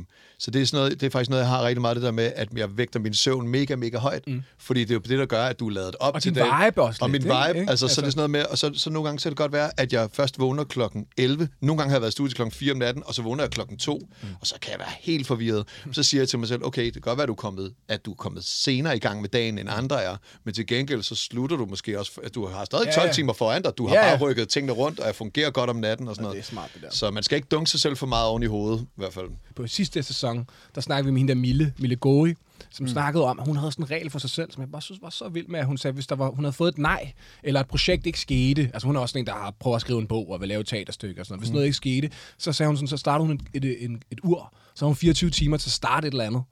[0.41, 2.11] så det er, sådan noget, det er faktisk noget, jeg har rigtig meget det der
[2.11, 4.41] med, at jeg vægter min søvn mega, mega højt, mm.
[4.57, 6.43] fordi det er jo det, der gør, at du er lavet op Og til din
[6.43, 6.65] dag.
[6.65, 7.69] vibe også Og min vibe, Ikke?
[7.69, 9.31] altså, så Altså- det er sådan noget med, og så, så nogle gange så kan
[9.31, 11.49] det godt være, at jeg først vågner klokken 11.
[11.61, 13.51] Nogle gange har jeg været i studiet klokken 4 om natten, og så vågner jeg
[13.51, 14.27] klokken 2, mm.
[14.41, 15.67] og så kan jeg være helt forvirret.
[15.91, 17.73] Så siger jeg til mig selv, okay, det kan godt være, at du er kommet,
[17.87, 21.03] at du er kommet senere i gang med dagen, end andre er, men til gengæld
[21.03, 23.13] så slutter du måske også, at du har stadig Ja, 12 ja.
[23.13, 23.77] timer foran dig.
[23.77, 24.17] Du har Ja, ja.
[24.17, 26.35] bare rykket tingene rundt, og jeg fungerer godt om natten og sådan noget.
[26.35, 26.89] det er smart, det der.
[26.91, 29.27] Så man skal ikke dunke sig selv for meget oven i hovedet, i hvert fald.
[29.55, 32.33] på sidste sæson, der snakkede vi med hende der Mille, Mille Gori,
[32.69, 32.87] som mm.
[32.91, 35.01] snakkede om, at hun havde sådan en regel for sig selv, som jeg bare synes
[35.01, 37.13] var så vild med, at hun sagde, hvis der var, hun havde fået et nej,
[37.43, 39.81] eller et projekt ikke skete, altså hun er også sådan en, der har prøvet at
[39.81, 41.41] skrive en bog og vil lave et teaterstykke og sådan noget.
[41.41, 41.53] Hvis mm.
[41.53, 44.53] noget ikke skete, så sagde hun sådan, så startede hun et, et, et, et ur,
[44.75, 46.43] så har hun 24 timer til at starte et eller andet.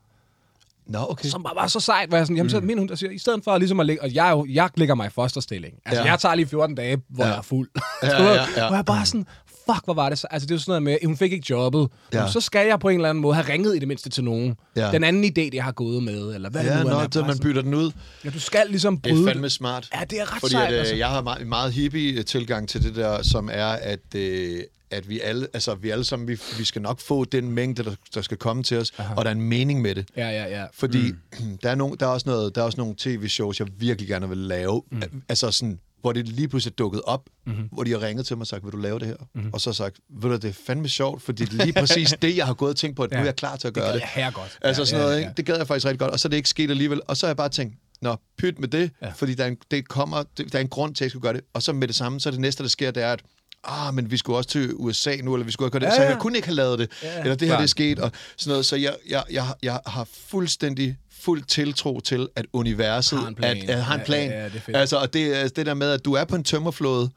[0.89, 1.29] Nå, okay.
[1.29, 3.17] Som bare var så sejt, hvor jeg sådan, jamen så mener hun, der siger, i
[3.17, 5.73] stedet for ligesom at ligge, og jeg, jo, jeg lægger mig i fosterstilling.
[5.85, 6.05] Altså, Ja.
[6.05, 6.11] ja.
[6.11, 7.27] jeg tager lige 14 dage, hvor Ja.
[7.27, 7.33] ja.
[7.33, 7.69] jeg er fuld.
[8.03, 8.67] Ja, ja, ja.
[8.67, 10.27] Hvor jeg bare sådan, fuck, hvor var det så?
[10.31, 11.87] Altså, det er jo sådan noget med, hun fik ikke jobbet.
[12.13, 12.21] Ja.
[12.23, 12.31] Ja.
[12.31, 14.55] Så skal jeg på en eller anden måde have ringet i det mindste til nogen.
[14.75, 14.85] Ja.
[14.85, 14.91] Ja.
[14.91, 17.07] Den anden idé, det jeg har gået med, eller hvad Ja, det nu nå, er.
[17.07, 17.91] bare man bytter den ud.
[18.25, 19.89] Ja, du skal ligesom Det er bryde fandme smart.
[19.95, 20.95] Ja, det er ret Fordi sejt, at, øh, altså.
[20.95, 24.59] jeg har meget, meget hippie tilgang til det der, som er, at, øh,
[24.91, 27.95] at vi alle, altså vi alle sammen, vi, vi skal nok få den mængde, der,
[28.13, 29.13] der skal komme til os, Aha.
[29.13, 30.07] og der er en mening med det.
[30.17, 30.65] Ja, ja, ja.
[30.73, 31.57] Fordi mm.
[31.63, 34.29] der, er nogle, der, er også noget, der er også nogle tv-shows, jeg virkelig gerne
[34.29, 34.83] vil lave.
[34.91, 35.01] Mm.
[35.29, 37.69] Altså sådan, hvor det lige pludselig er dukket op, mm-hmm.
[37.71, 39.15] hvor de har ringet til mig og sagt, vil du lave det her?
[39.33, 39.53] Mm-hmm.
[39.53, 42.15] Og så har sagt, ved du, det er fandme sjovt, fordi det er lige præcis
[42.21, 43.15] det, jeg har gået og tænkt på, at ja.
[43.15, 43.99] nu er jeg klar til at gøre gad det.
[43.99, 44.57] jeg herregodt.
[44.61, 45.27] Altså Ja, sådan ja, noget, ja.
[45.27, 45.37] ikke?
[45.37, 47.01] Det gad jeg faktisk rigtig godt, og så er det ikke sket alligevel.
[47.07, 49.09] Og så har jeg bare tænkt, nå, pyt med det, ja.
[49.09, 51.23] fordi der er, en, det kommer, det, der er en grund til, at jeg skulle
[51.23, 51.41] gøre det.
[51.53, 53.21] Og så med det samme, så er det næste, der sker, det er, at
[53.63, 55.97] ah, men vi skulle også til USA nu, eller vi skulle gjort det, ja, Ja,
[55.97, 56.09] så ja.
[56.09, 58.51] jeg kunne ikke have lavet det, ja, eller det her, det er sket, og sådan
[58.51, 58.65] noget.
[58.65, 63.57] Så jeg, jeg, jeg, jeg har fuldstændig fuld tiltro til, at universet Har en plan.
[63.57, 64.29] At, at har en Ja, plan.
[64.29, 66.35] ja, ja, det er altså, og det, er det der med, at du er på
[66.35, 67.09] en tømmerflåde,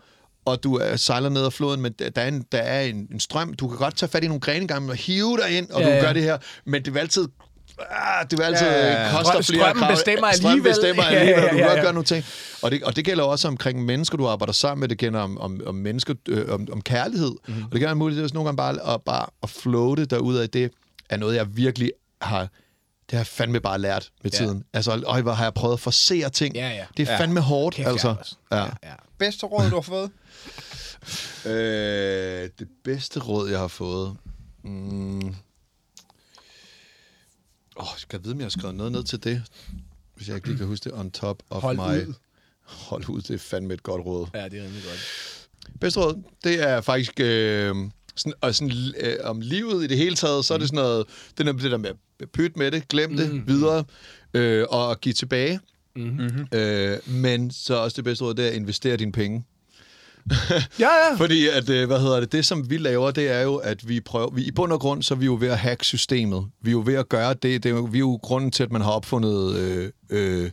[0.45, 3.21] og du er, sejler ned ad floden, men der er, en, der er en, en
[3.21, 3.55] strøm.
[3.55, 5.87] Du kan godt tage fat i nogle grene engang og hive dig ind, og Ja,
[5.89, 6.01] du ja.
[6.01, 7.29] gør det her, men det vil altid
[7.91, 9.17] Ah, det vil altid Ja, ja, ja, ja.
[9.17, 9.91] koster flere strømmen krav.
[9.93, 10.71] bestemmer Strømmen alligevel.
[10.71, 11.83] bestemmer Ja, ja, alligevel, og du ja, kan godt ja.
[11.83, 12.25] gøre nogle ting.
[12.63, 14.89] Og det, og det gælder også omkring mennesker, du arbejder sammen med.
[14.89, 17.35] Det gælder om, om, om mennesker, øh, om, om kærlighed.
[17.49, 17.65] Mm-hmm.
[17.65, 20.71] Og det gælder mulighed også nogle gange bare at, bare at floate derud af det,
[21.11, 21.93] er noget, jeg virkelig
[22.23, 24.39] har det har jeg fandme bare lært med Ja.
[24.39, 24.65] tiden.
[24.73, 26.55] Altså, øj, hvor har jeg prøvet at forsere ting.
[26.55, 26.85] Ja, ja.
[26.97, 27.19] Det er Ja.
[27.21, 28.15] fandme hårdt, Kæft, altså.
[28.19, 28.35] også.
[28.53, 28.57] Ja.
[28.65, 28.69] ja.
[29.19, 30.11] Bedste råd, du har fået?
[31.47, 34.17] Øh, det bedste råd, jeg har fået...
[34.65, 35.35] Mm.
[37.81, 39.43] Åh, jeg skal vide, om jeg har skrevet noget ned til det.
[40.17, 40.99] Hvis jeg ikke lige kan huske det.
[40.99, 42.09] On top of Hold my...
[42.09, 42.15] ud.
[42.63, 44.27] Hold ud, det er fandme et godt råd.
[44.35, 45.49] Ja, det er rimelig godt.
[45.81, 47.21] Bedste råd, det er faktisk...
[47.21, 47.75] Øh,
[48.17, 51.07] sådan, og sådan, øh, om livet i det hele taget, så er det sådan noget...
[51.39, 51.91] Det, der, det der med
[52.21, 53.47] at pytte med det, glem det, mm.
[53.47, 53.85] videre,
[54.35, 55.61] øh, og give tilbage.
[55.97, 56.47] Mm-hmm.
[56.53, 59.45] Øh, men så også det bedste råd, det er at investere dine penge.
[60.79, 61.17] Ja, ja.
[61.23, 64.01] Fordi at, øh, hvad hedder det, det som vi laver, det er jo, at vi
[64.01, 66.47] prøver, vi, i bund og grund, så er vi jo ved at hacke systemet.
[66.63, 68.63] Vi er jo ved at gøre det, det er jo, vi er jo grunden til,
[68.63, 70.51] at man har opfundet øh, øh,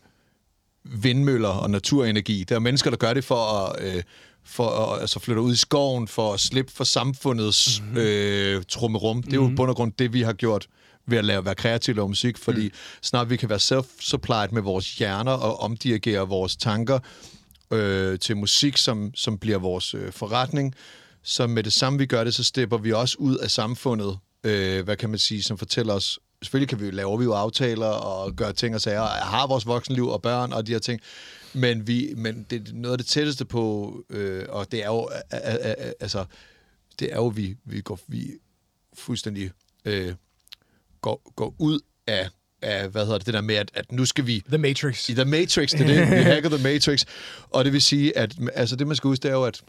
[0.83, 2.43] vindmøller og naturenergi.
[2.49, 4.03] Der er mennesker, der gør det for at, øh,
[4.45, 7.97] for at altså flytte ud i skoven, for at slippe for samfundets mm-hmm.
[7.97, 9.23] øh, trummerum.
[9.23, 10.67] Det er jo i bund og grund det, vi har gjort
[11.07, 12.73] ved at lave, være kreativ og lave musik, fordi mm.
[13.01, 16.99] snart vi kan være self-supplied med vores hjerner og omdirigere vores tanker
[17.71, 20.75] øh, til musik, som, som bliver vores øh, forretning.
[21.23, 24.83] Så med det samme, vi gør det, så stepper vi også ud af samfundet, øh,
[24.83, 28.33] hvad kan man sige, som fortæller os, selvfølgelig kan vi lave vi jo aftaler og
[28.35, 31.01] gøre ting og sager, og har vores voksenliv og børn og de her ting,
[31.53, 35.09] men, vi, men det er noget af det tætteste på, øh, og det er jo,
[35.99, 36.25] altså,
[36.99, 38.31] det er jo, vi, vi går vi
[38.93, 39.51] fuldstændig
[39.85, 40.13] øh,
[41.01, 42.29] går, går ud af,
[42.61, 45.09] af, hvad hedder det, det der med, at, at nu skal vi The Matrix.
[45.09, 46.17] i The Matrix, det er det.
[46.17, 47.05] Vi hacker The Matrix.
[47.49, 49.61] Og det vil sige, at altså det, man skal huske, det er jo, at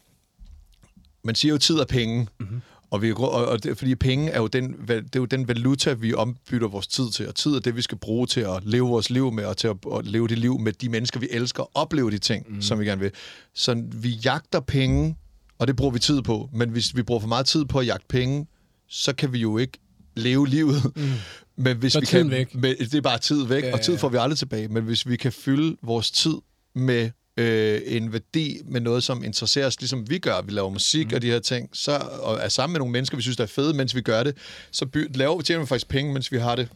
[1.25, 2.29] man siger jo tid og penge.
[2.41, 2.61] Mm-hmm.
[2.91, 5.93] Og, vi, og, og det, fordi penge er jo, den, det er jo den valuta,
[5.93, 7.29] vi ombytter vores tid til.
[7.29, 9.69] Og tid er det, vi skal bruge til at leve vores liv med, og til
[9.69, 12.63] at, at leve det liv med de mennesker, vi elsker, og opleve de ting, mm.
[12.63, 13.11] som vi gerne vil.
[13.55, 15.17] Så vi jagter penge,
[15.59, 16.49] og det bruger vi tid på.
[16.53, 18.47] Men hvis vi bruger for meget tid på at jagte penge,
[18.89, 19.79] så kan vi jo ikke
[20.19, 20.97] leve livet.
[20.97, 21.13] Mm.
[21.57, 22.55] Men hvis Så vi kan, væk.
[22.55, 24.69] Men, det er bare tid væk, Ja, og tid får vi aldrig tilbage.
[24.69, 26.35] Men hvis vi kan fylde vores tid
[26.75, 31.07] med øh, en værdi med noget, som interesserer os, ligesom vi gør, vi laver musik
[31.07, 31.15] mm.
[31.15, 33.49] og de her ting, så, og er sammen med nogle mennesker, vi synes, der er
[33.49, 34.37] fede, mens vi gør det,
[34.71, 36.69] så by, laver, tjener vi faktisk penge, mens vi har det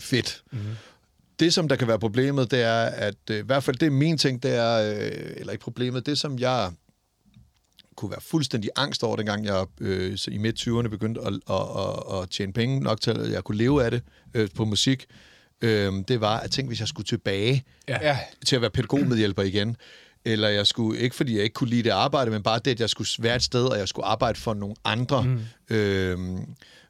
[0.00, 0.42] fedt.
[0.52, 0.58] Mm.
[1.40, 3.90] Det, som der kan være problemet, det er, at øh, i hvert fald det er
[3.90, 6.70] min ting, det er, øh, eller ikke problemet, det som jeg
[7.98, 12.22] kunne være fuldstændig angst over, dengang jeg øh, så i midt-20'erne begyndte at, at, at,
[12.22, 14.02] at tjene penge nok til, at jeg kunne leve af det
[14.34, 15.06] øh, på musik,
[15.60, 18.18] øh, det var at tænke, hvis jeg skulle tilbage Ja.
[18.46, 19.76] Til at være pædagogmedhjælper igen,
[20.24, 22.80] eller jeg skulle, ikke fordi jeg ikke kunne lide det arbejde, men bare det, at
[22.80, 25.22] jeg skulle være et sted, og jeg skulle arbejde for nogle andre.
[25.22, 25.76] Mm.
[25.76, 26.18] Øh,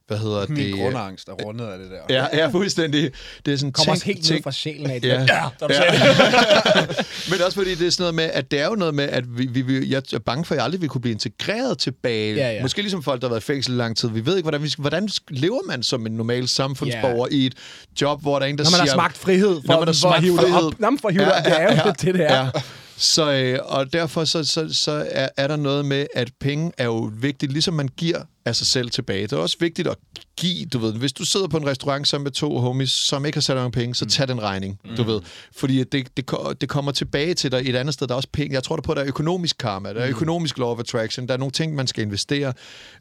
[0.08, 0.74] hvad hedder Min det?
[0.74, 2.14] grundangst er rundet af det der.
[2.16, 3.10] Ja, ja, fuldstændig.
[3.46, 5.08] Det er sådan Kommer tænk- helt ned tænk- fra sjælen af det.
[5.08, 5.14] Ja.
[5.14, 5.20] der.
[5.34, 6.86] Ja, du Ja.
[7.30, 9.38] Men også fordi det er sådan noget med, at det er jo noget med, at
[9.38, 12.34] vi, vi, vi jeg er bange for, at jeg aldrig vil kunne blive integreret tilbage.
[12.34, 12.62] Ja, ja.
[12.62, 14.08] Måske ligesom folk, der har været i fængsel i lang tid.
[14.08, 17.54] Vi ved ikke, hvordan, vi hvordan lever man som en normal samfundsborger i et
[18.00, 18.94] job, hvor der er en, der Når man har siger...
[18.94, 20.66] smagt frihed for, Når man har smagt frihed.
[20.66, 20.80] op.
[20.80, 22.44] Nå, men for at hive det er jo det, det er.
[22.44, 22.50] Ja.
[23.00, 26.84] Så, øh, og derfor så, så, så er, er der noget med, at penge er
[26.84, 29.22] jo vigtigt, ligesom man giver af sig selv tilbage.
[29.22, 29.96] Det er også vigtigt at
[30.36, 33.36] give, du ved, hvis du sidder på en restaurant sammen med to homies, som ikke
[33.36, 35.20] har sat nogen penge, så tag den regning, du ved.
[35.52, 36.30] Fordi det, det,
[36.60, 38.06] det kommer tilbage til dig et andet sted.
[38.06, 38.54] Der er også penge.
[38.54, 41.28] Jeg tror der på, at der er økonomisk karma, der er økonomisk law of attraction,
[41.28, 42.52] der er nogle ting, man skal investere.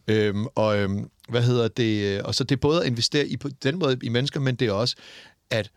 [0.07, 2.21] Øhm, og øhm, hvad hedder det?
[2.21, 4.67] Og så det er både at investere i på den måde i mennesker, men det
[4.67, 4.95] er også,
[5.49, 5.71] at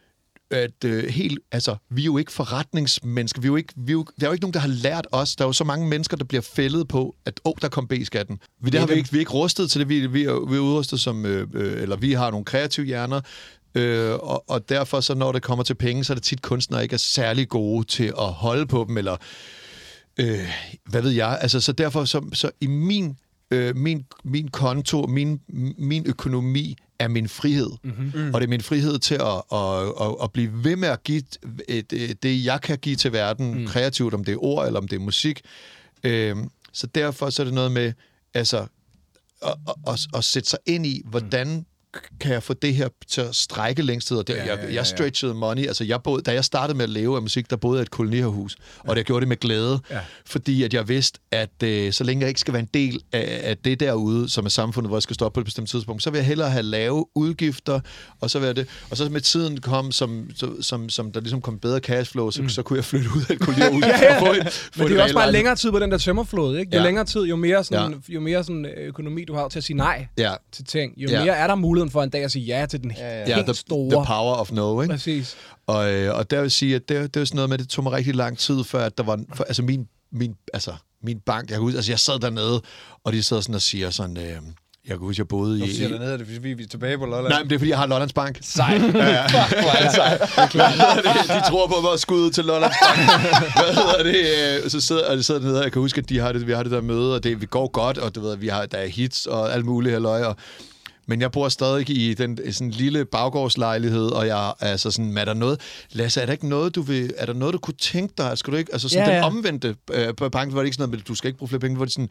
[0.51, 3.41] at øh, helt, altså, vi er jo ikke forretningsmennesker.
[3.41, 5.07] Vi er jo ikke, vi er jo, der er jo ikke nogen, der har lært
[5.13, 5.37] os.
[5.37, 7.89] Der er jo så mange mennesker, der bliver fældet på, at åh, oh, der kom
[7.89, 8.39] B-skatten.
[8.61, 9.89] Vi, det har vi, ikke, vi er ikke rustet til det.
[9.89, 13.21] Vi, vi, er, vi er udrustet som, øh, øh, eller vi har nogle kreative hjerner,
[13.75, 16.83] øh, og, og derfor så, når det kommer til penge, så er det tit kunstnere
[16.83, 19.17] ikke er særlig gode til at holde på dem, eller
[20.21, 20.49] øh,
[20.87, 21.39] hvad ved jeg.
[21.41, 23.17] Altså, så derfor, så, så i min,
[23.51, 25.41] øh, min, min konto, min,
[25.79, 27.71] min økonomi er min frihed.
[27.83, 28.35] Mm-hmm.
[28.35, 31.23] Og det er min frihed til at, at, at, at blive ved med at give
[31.69, 33.67] et, et, det, jeg kan give til verden, mm.
[33.67, 35.41] kreativt, om det er ord eller om det er musik.
[36.05, 36.37] Øh,
[36.73, 37.93] så derfor så er det noget med,
[38.35, 38.59] altså,
[39.43, 41.67] at, at, at, at sætte sig ind i, hvordan
[42.21, 44.17] kan jeg få det her til at strække længst tid?
[44.17, 44.83] Og det, Ja, ja, ja, jeg, ja, jeg ja.
[44.85, 45.67] stretchede money.
[45.67, 47.91] Altså, jeg boede, da jeg startede med at leve af musik, der boede jeg et
[47.91, 48.57] kolonihavehus.
[48.79, 49.81] Og jeg gjorde det med glæde.
[49.91, 49.99] Ja.
[50.27, 53.41] Fordi at jeg vidste, at øh, så længe jeg ikke skal være en del af,
[53.43, 56.11] af det derude, som er samfundet, hvor jeg skal stoppe på et bestemt tidspunkt, så
[56.11, 57.81] vil jeg hellere have lave udgifter,
[58.21, 58.67] og så vil jeg det.
[58.91, 62.43] Og så med tiden kom, som, så- som, som der ligesom kom bedre cashflow, så,
[62.43, 62.49] mm.
[62.49, 63.85] så kunne jeg flytte ud af et kolonihavehus.
[63.91, 64.21] Ja, ja.
[64.21, 65.99] og få et, få Men det et er også bare længere tid på den der
[65.99, 66.71] tømmerflod, ikke?
[66.77, 66.85] Jo Ja.
[66.87, 69.77] længere tid, jo mere, sådan, jo mere sådan, øh, økonomi du har til at sige
[69.77, 71.25] nej Ja, til ting, jo Ja.
[71.25, 73.25] mere er der muligheden for en dag at sige ja til den Ja, ja.
[73.25, 73.91] helt ja the, store.
[73.97, 74.95] the power of no, ikke?
[74.95, 75.37] Præcis.
[75.67, 77.69] Og, øh, og der vil sige, at det, det var sådan noget med, at det
[77.69, 80.73] tog mig rigtig lang tid, før at der var, for, altså min, min, altså
[81.05, 82.61] min bank, jeg kan huske, altså jeg sad dernede,
[83.05, 84.41] og de sad sådan og siger sådan, øh, jeg
[84.89, 85.75] kan huske, jeg boede Nu i...
[85.75, 87.29] siger dernede, er det fordi, vi er tilbage på Lolland.
[87.29, 88.39] Nej, men det er, fordi jeg har Lollands Bank.
[88.43, 88.81] Sejt.
[88.83, 91.45] Fuck, hvor er det sejt.
[91.45, 92.99] de tror på mig at skulle ud til Lollands Bank.
[93.57, 94.63] Hvad hedder det?
[94.65, 96.47] Øh, Så sidder, og de sidder dernede, og jeg kan huske, at de har det,
[96.47, 98.67] vi har det der møde, og det, vi går godt, og du ved, vi har,
[98.67, 100.37] der er hits og alt muligt halløj, og
[101.11, 105.25] men jeg bor stadig i den sådan lille baggårdslejlighed, og jeg er altså sådan, er
[105.25, 105.61] der noget,
[105.93, 108.53] Lasse, er der ikke noget, du vil, er der noget, du kunne tænke dig, skal
[108.53, 110.89] du ikke, altså sådan Ja, ja, den omvendte øh, på banken, var det ikke sådan
[110.89, 112.09] noget, med, du skal ikke bruge flere penge, hvor det sådan,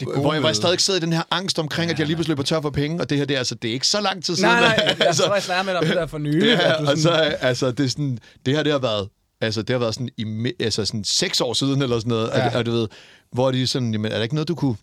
[0.00, 2.06] Det gode hvor jeg var stadig sidder i den her angst omkring, ja, at jeg
[2.06, 3.86] lige pludselig løber tør for penge, og det her, det er, altså, det er ikke
[3.86, 4.50] så lang tid siden.
[4.50, 6.46] Nej, nej, jeg altså, tror, jeg snakker med dig om det der for nylig.
[6.46, 9.08] Ja, at du og så, sådan, altså, det er sådan, det her, det har været,
[9.40, 12.50] altså, det har været sådan, i, altså, sådan seks år siden, eller sådan noget, ja.
[12.50, 12.88] Og, og, du ved,
[13.32, 14.76] hvor de sådan, jamen, er der ikke noget, du kunne,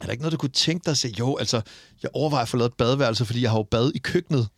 [0.00, 1.14] er der ikke noget, du kunne tænke dig at sige?
[1.18, 1.60] Jo, altså,
[2.02, 4.48] jeg overvejer at få lavet et badeværelse, fordi jeg har jo bad i køkkenet.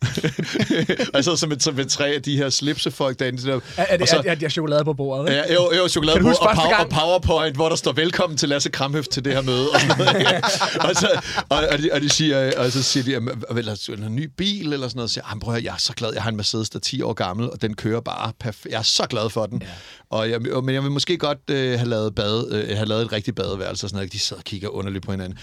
[1.13, 3.43] altså, som et, som et tre af de her slipsefolk derinde.
[3.47, 3.53] der.
[3.55, 5.41] er, er, Og det, så- er, er, er chokolade på bordet, ikke?
[5.47, 8.49] Ja, jo, jo, chokolade på, huske og, power, og PowerPoint, hvor der står velkommen til
[8.49, 9.69] Lasse Kramhøft til det her møde.
[9.71, 10.33] Og, sådan noget, ikke?
[10.89, 14.05] og, så, og, og, de, og, de siger, og så siger de, "Jamen, vil have
[14.05, 15.09] en ny bil eller sådan noget?
[15.09, 16.77] Så siger jeg, "Jamen, prøv at jeg er så glad, jeg har en Mercedes, der
[16.79, 18.71] er 10 år gammel, og den kører bare perfekt.
[18.73, 19.61] Jeg er så glad for den.
[19.61, 19.67] Ja.
[20.09, 23.11] Og jeg, men jeg vil måske godt øh, have, lavet bad, øh, have lavet et
[23.11, 24.13] rigtigt badeværelse og sådan noget.
[24.13, 25.37] De sidder og kigger underligt på hinanden.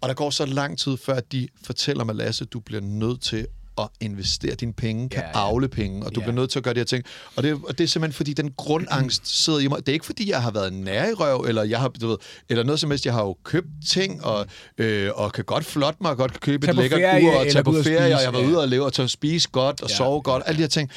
[0.00, 3.46] Og der går så lang tid, før de fortæller mig, Lasse, du bliver nødt til
[3.78, 5.44] at investere dine penge, kan Ja, ja, ja.
[5.44, 5.48] ja.
[5.52, 6.24] afle penge, og du Ja.
[6.24, 6.30] ja.
[6.30, 7.04] bliver nødt til at gøre de her ting.
[7.36, 9.78] Og det, og det er simpelthen, fordi den grundangst sidder i mig.
[9.78, 12.16] Det er ikke, fordi jeg har været nær i røv, eller, jeg har, du ved,
[12.48, 13.06] eller noget som helst.
[13.06, 14.46] Jeg har jo købt ting, og,
[14.78, 17.36] øh, og kan godt flotte mig, og godt kan købe Tage et lækkert ferie, ur,
[17.40, 18.46] og tage på og ferie, spise, og jeg var ja.
[18.46, 20.62] ude og leve, og tage og spise godt, og Ja, ja, sove godt, alle de
[20.62, 20.90] her ting.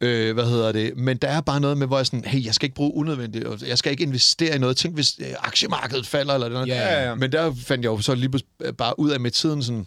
[0.00, 0.96] Øh, hvad hedder det?
[0.96, 3.44] Men der er bare noget med, hvor jeg sådan, hey, jeg skal ikke bruge unødvendigt,
[3.44, 4.76] og jeg skal ikke investere i noget.
[4.76, 6.68] Tænk, hvis øh, aktiemarkedet falder eller noget.
[6.68, 7.14] Ja, ja, ja.
[7.14, 9.86] Men der fandt jeg jo så lige pludselig bare ud af med tiden sådan,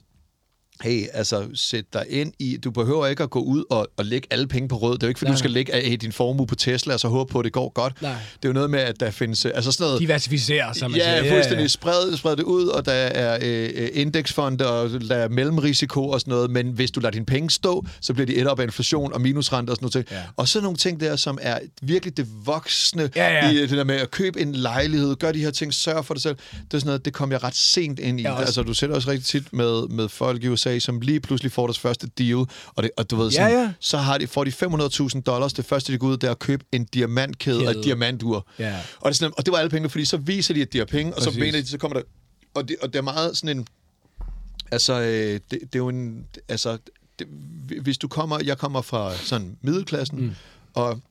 [0.82, 4.28] hey, altså sæt dig ind i, du behøver ikke at gå ud og, og lægge
[4.32, 4.94] alle penge på rød.
[4.94, 7.00] Det er jo ikke, fordi Nej, du skal lægge af din formue på Tesla, og
[7.00, 8.02] så håbe på, at det går godt.
[8.02, 8.12] Nej.
[8.12, 10.00] Det er jo noget med, at der findes, øh, altså sådan noget...
[10.02, 11.34] Diversificere, som man Ja, siger.
[11.34, 11.72] fuldstændig.
[11.72, 16.20] Spred, spred det ud, og der er øh, øh, indeksfonde, og der er mellemrisiko og
[16.20, 18.64] sådan noget, men hvis du lader dine penge stå, så bliver de et op af
[18.64, 20.12] inflation og minusrente og sådan noget.
[20.12, 20.16] Ja.
[20.18, 20.24] Ja.
[20.38, 23.52] Og så nogle ting der, som er virkelig det voksne Ja, ja.
[23.52, 26.14] i øh, det der med at købe en lejlighed, gør de her ting, sørg for
[26.14, 26.36] dig selv.
[26.36, 28.24] Det er sådan noget, det kom jeg ret sent ind i.
[28.24, 28.42] Ja, også.
[28.46, 31.68] altså, du sætter også rigtig tit med, med folk i USA, som lige pludselig får
[31.68, 32.36] deres første deal,
[32.76, 33.74] og, det, og du ved, Ja, sådan, ja.
[33.80, 35.54] så har de, får de 500.000 dollars.
[35.54, 37.80] Det første, de går ud, det er at købe en diamantkæde og Kæde.
[37.80, 38.48] et diamantur.
[38.60, 38.80] Ja.
[39.00, 40.86] Og, det sådan, og det var alle pengene, fordi så viser de, at de har
[40.86, 41.40] penge, og så Præcis.
[41.40, 42.06] mener de, så kommer der...
[42.54, 43.68] Og det, og det er meget sådan en...
[44.72, 46.26] Altså, øh, det, det er jo en...
[46.50, 46.78] Altså,
[47.20, 47.28] det,
[47.82, 48.40] hvis du kommer...
[48.46, 50.32] Jeg kommer fra sådan middelklassen, mm.
[50.74, 51.02] og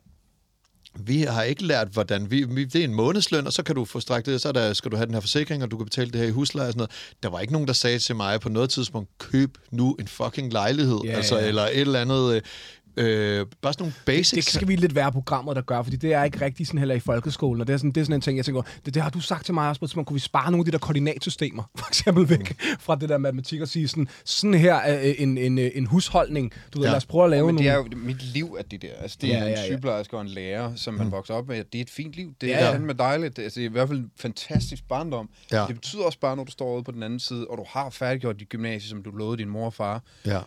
[0.98, 2.30] vi har ikke lært, hvordan...
[2.30, 4.52] Vi, vi, det er en månedsløn, og så kan du få strakt det, så er
[4.52, 6.68] der, skal du have den her forsikring, og du kan betale det her i husleje
[6.68, 6.90] og sådan noget.
[7.22, 10.52] Der var ikke nogen, der sagde til mig på noget tidspunkt, køb nu en fucking
[10.52, 11.46] lejlighed, Ja, altså, ja.
[11.46, 12.42] eller et eller andet...
[12.98, 14.44] Øh, bare sådan nogle basics.
[14.46, 16.94] Det skal vi lidt være programmet, der gør, fordi det er ikke rigtig sådan heller
[16.94, 19.02] i folkeskolen, og det er sådan, det er sådan en ting, jeg tænker, det, det
[19.02, 20.70] har du sagt til mig også på et tidspunkt, kunne vi spare nogle af de
[20.72, 22.76] der koordinatsystemer, for eksempel væk Mm.
[22.80, 25.86] fra det der matematik og sige sådan, sådan her er øh, en, en, øh, en
[25.86, 26.90] husholdning, du ved, Ja.
[26.90, 27.90] lad os prøve at lave Men det nogle...
[27.92, 28.88] er jo, mit liv er det der.
[29.00, 29.66] Altså, det er Ja, ja, ja, en ja.
[29.66, 31.64] sygeplejerske og en lærer, som man vokser op med.
[31.64, 32.34] Det er et fint liv.
[32.40, 32.72] Det Ja, er ja.
[32.72, 32.78] ja.
[32.78, 33.38] med dejligt.
[33.38, 35.28] Altså, det er i hvert fald en fantastisk barndom.
[35.52, 35.64] Ja.
[35.66, 37.90] Det betyder også bare, når du står ude på den anden side, og du har
[37.90, 40.38] færdiggjort dit gymnasie, som du lovede din mor og far, Ja.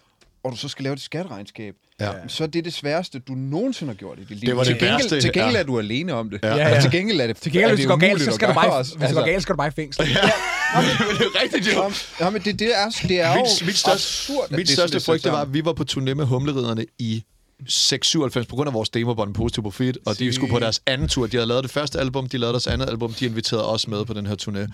[0.43, 2.11] og du så skal lave det skatteregnskab, Ja.
[2.27, 4.47] så er det det sværeste, du nogensinde har gjort i dit liv.
[4.47, 5.59] Det var til det gengæld, værste, Til gengæld ja.
[5.59, 6.39] er du alene om det.
[6.43, 6.55] Ja.
[6.55, 6.75] Ja, ja.
[6.75, 8.83] Og til gengæld er det Til gengæld, hvis det går galt, så skal du bare,
[8.83, 10.05] hvis altså, det går galt, skal du bare i fængsel.
[10.05, 11.91] det er rigtigt, jo.
[12.19, 15.31] Ja, men det, det er, det er jo Mit, mit største, absurd, mit frygt, det
[15.31, 17.23] var, at vi var på turné med Humleriderne i
[17.67, 21.27] 697 på grund af vores demobånd Positiv Profit, og de skulle på deres anden tur.
[21.27, 24.05] De havde lavet det første album, de lavede deres andet album, de inviterede os med
[24.05, 24.73] på den her turné.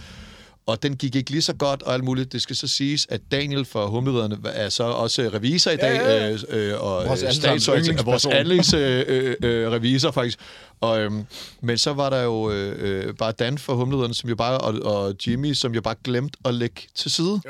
[0.68, 2.32] Og den gik ikke lige så godt og alt muligt.
[2.34, 6.26] Det skal så siges, at Daniel fra Humleriderne er så også revisor i dag, Ja,
[6.28, 6.32] ja.
[6.32, 8.32] øh, øh, og Vores øh, vores yndlingsperson.
[8.32, 10.40] anlægs øh, øh, øh, revisor faktisk.
[10.82, 11.26] Og, øhm,
[11.62, 14.74] men så var der jo øh, øh, bare Dan fra Humleriderne, som jo bare, og,
[14.94, 17.42] og Jimmy, som jo bare glemte at lægge til side.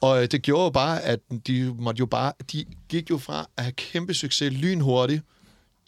[0.00, 3.46] Og øh, det gjorde jo bare, at de måtte jo bare, de gik jo fra
[3.56, 5.22] at have kæmpe succes lynhurtigt,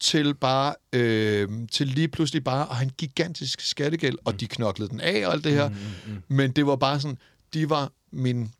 [0.00, 4.90] til bare, øh, til lige pludselig bare at have en gigantisk skattegæld, og de knoklede
[4.90, 5.68] den af og alt det her.
[5.68, 6.22] Mm, mm, mm.
[6.28, 7.18] Men det var bare sådan,
[7.54, 8.50] de var min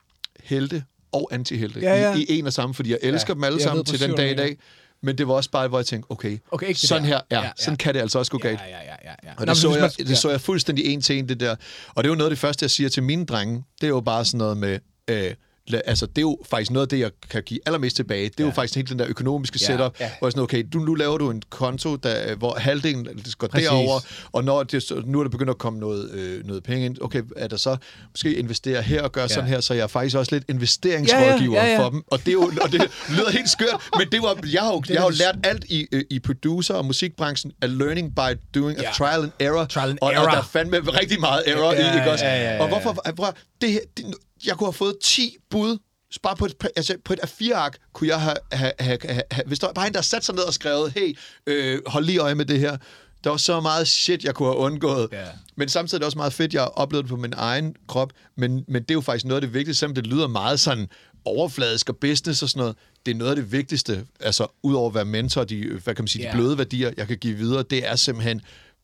[0.44, 2.16] helte og antihelte Ja, ja.
[2.16, 4.30] I, i en og samme, fordi jeg elsker ja, dem alle sammen til den dag
[4.30, 4.56] i dag.
[5.02, 7.08] Men det var også bare, hvor jeg tænkte, okay, Okay, ikke sådan der.
[7.08, 8.60] her, ja, Ja, ja, sådan kan det altså også gå galt.
[8.60, 9.32] Ja, ja, ja, ja, ja.
[9.36, 11.56] Og det, så jeg, det så jeg fuldstændig en til en, det der.
[11.88, 13.64] Og det er jo noget af det første, jeg siger til mine drenge.
[13.80, 14.78] Det er jo bare sådan noget med...
[15.10, 15.34] Øh,
[15.74, 18.24] altså, det er jo faktisk noget af det, jeg kan give allermest tilbage.
[18.24, 18.48] Det er ja.
[18.50, 20.10] jo faktisk hele den der økonomiske Ja, setup, ja.
[20.18, 23.46] hvor jeg sådan, okay, du, nu laver du en konto, der, hvor halvdelen det går
[23.46, 23.68] Præcis.
[23.68, 24.00] derover,
[24.32, 27.22] og når det, nu er der begyndt at komme noget, øh, noget penge ind, okay,
[27.36, 27.76] er der så
[28.10, 29.28] måske investere her og gøre ja.
[29.34, 31.84] sådan her, så jeg er faktisk også lidt investeringsrådgiver Ja, ja, ja, ja.
[31.84, 32.02] for dem.
[32.06, 34.82] Og det, er jo, og det lyder helt skørt, men det var, jeg har jo,
[34.88, 38.20] jeg har jo lært alt i, øh, i producer- og musikbranchen af learning by
[38.54, 38.88] doing, Ja.
[38.88, 39.64] af trial and error.
[39.64, 40.24] Trial and og, error.
[40.26, 42.24] og der er fandme rigtig meget error Ja, i, ikke også?
[42.24, 44.04] ja, ja, ja, Og hvorfor, bror, det, her- det,
[44.46, 45.78] jeg kunne have fået 10 bud,
[46.22, 49.58] bare på et, altså på et A4-ark, kunne jeg have, have, have, have, have, hvis
[49.58, 52.34] der var bare en, der satte sig ned og skrevet, hey, øh, hold lige øje
[52.34, 52.76] med det her.
[53.24, 55.08] Der var så meget shit, jeg kunne have undgået.
[55.12, 55.24] Ja.
[55.56, 58.12] Men samtidig er det også meget fedt, jeg har oplevet det på min egen krop.
[58.36, 60.88] Men, men det er jo faktisk noget af det vigtigste, selvom det lyder meget sådan
[61.24, 62.76] overfladisk og business og sådan noget.
[63.06, 66.08] Det er noget af det vigtigste, altså udover at være mentor, de, hvad kan man
[66.08, 66.30] sige, Ja.
[66.30, 68.40] de bløde værdier, jeg kan give videre, det er simpelthen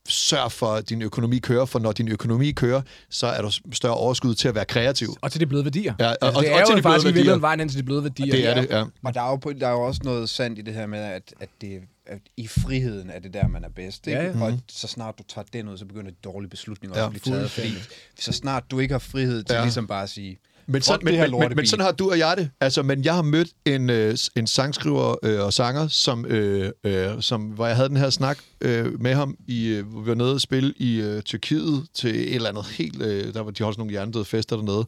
[0.08, 3.94] sørg for, at din økonomi kører, for når din økonomi kører, så er der større
[3.94, 5.14] overskud til at være kreativ.
[5.20, 5.94] Og til de bløde værdier.
[6.00, 7.12] Ja, og- altså, det og- er og til jo de bløde faktisk i værdier.
[7.12, 8.32] virkeligheden vejen ind til de bløde værdier.
[8.34, 8.84] Det er det, ja.
[9.04, 10.98] Og der er, jo, på- der er jo også noget sandt i det her med,
[10.98, 14.06] at, at, det, at i friheden er det der, man er bedst.
[14.06, 14.20] Ikke?
[14.20, 14.44] Ja, ja.
[14.44, 17.22] Og så snart du tager den ud, så begynder de dårlige beslutninger Ja, også at
[17.22, 17.50] blive taget.
[17.50, 17.72] Fordi
[18.20, 19.62] så snart du ikke har frihed til ja.
[19.62, 20.38] ligesom bare at sige,
[20.72, 22.50] Men, "Fuck sådan, men, men, men, men lortebil." sådan har du og jeg det.
[22.60, 27.08] Altså, men jeg har mødt en, øh, en sangskriver øh, og sanger, som, øh, øh,
[27.20, 30.14] som, hvor jeg havde den her snak øh, med ham, i, øh, hvor vi var
[30.14, 33.02] nede og spille i øh, Tyrkiet til et eller andet helt...
[33.02, 34.86] Øh, der var de holdt sådan nogle hjernedøde fester dernede.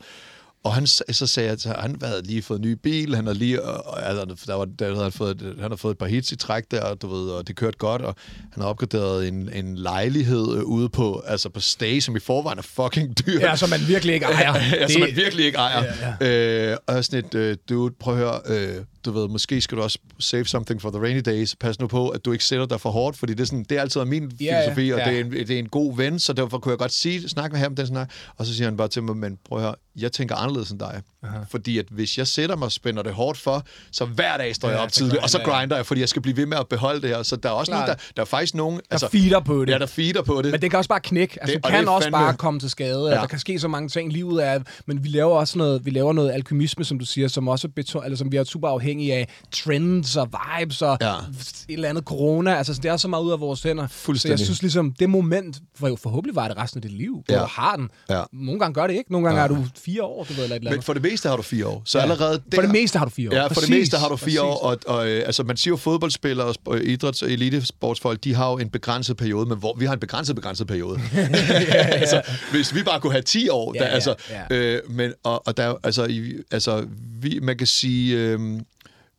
[0.64, 3.24] Og han, så sagde jeg til ham, han havde lige fået en ny bil, han
[3.26, 5.98] havde lige, og, og, altså, der var, der havde fået, et- han har fået et
[5.98, 8.14] par hits i træk der, og, du ved, og det kørte godt, og
[8.52, 12.58] han har opgraderet en, en lejlighed øh, ude på, altså på Stay, som i forvejen
[12.58, 13.40] er fucking dyr.
[13.40, 14.54] Ja, som man virkelig ikke ejer.
[14.80, 15.82] ja, som man virkelig ikke ejer.
[15.84, 16.70] Ja, Ja, ja.
[16.72, 19.82] Øh, og sådan et, øh, dude, prøv at høre, øh, du ved, måske skal du
[19.82, 21.56] også save something for the rainy days.
[21.56, 23.76] Pas nu på, at du ikke sætter dig for hårdt, fordi det er, sådan, det
[23.78, 25.10] er altid min Ja, ja, filosofi, og ja.
[25.10, 27.52] det, er en, det er en god ven, så derfor kunne jeg godt sige, snakke
[27.54, 28.10] med ham den snak.
[28.36, 30.78] Og så siger han bare til mig, men prøv at høre, jeg tænker anderledes end
[30.80, 31.02] dig.
[31.24, 31.38] Aha.
[31.50, 34.68] Fordi at hvis jeg sætter mig og spænder det hårdt for, så hver dag står
[34.68, 35.70] jeg Ja, op så tidligt, og så grinder jeg.
[35.76, 37.22] jeg, fordi jeg skal blive ved med at beholde det her.
[37.22, 37.86] Så der er også Klart.
[37.86, 38.80] nogen, der, der er faktisk nogen...
[38.90, 39.72] Der feeder på det.
[39.72, 40.50] Ja, der feeder på det.
[40.52, 41.38] Men det kan også bare knække.
[41.42, 43.08] Altså, Det- du kan det også fandme- bare komme til skade.
[43.08, 43.14] Ja.
[43.14, 44.12] Der kan ske så mange ting.
[44.12, 44.60] Livet er...
[44.86, 48.04] Men vi laver også noget, vi laver noget alkymisme, som du siger, som også beton,
[48.04, 50.28] eller som vi er super afhængige af trends og
[50.60, 51.12] vibes og Ja.
[51.14, 52.54] et eller andet corona.
[52.54, 53.86] Altså, det er så meget ud af vores hænder.
[53.86, 57.22] Så jeg synes ligesom, det moment, hvor jo forhåbentlig var det resten af dit liv,
[57.26, 57.40] hvor Ja.
[57.40, 57.88] du har den.
[58.10, 58.22] Ja.
[58.32, 59.12] Nogle gange gør det ikke.
[59.12, 59.44] Nogle gange ja.
[59.44, 60.84] er du fire år, du ved, eller et eller Men andet.
[60.84, 61.82] for det meste har du fire år.
[61.84, 62.02] Så Ja.
[62.02, 62.54] allerede der...
[62.54, 63.34] For det meste har du fire år.
[63.34, 63.68] Ja, for Præcis.
[63.68, 64.38] det meste har du fire Præcis.
[64.38, 68.34] år, og, og øh, altså, man siger jo, fodboldspillere og sp- idræts- og elitesportsfolk, de
[68.34, 71.00] har jo en begrænset periode, men hvor vi har en begrænset, begrænset periode.
[72.00, 74.14] altså, hvis vi bare kunne have 10 år, Ja, der, ja, altså,
[74.50, 74.56] ja.
[74.56, 76.86] Øh, men, og, og der, er altså, i, altså,
[77.20, 78.40] vi, man kan sige, øh,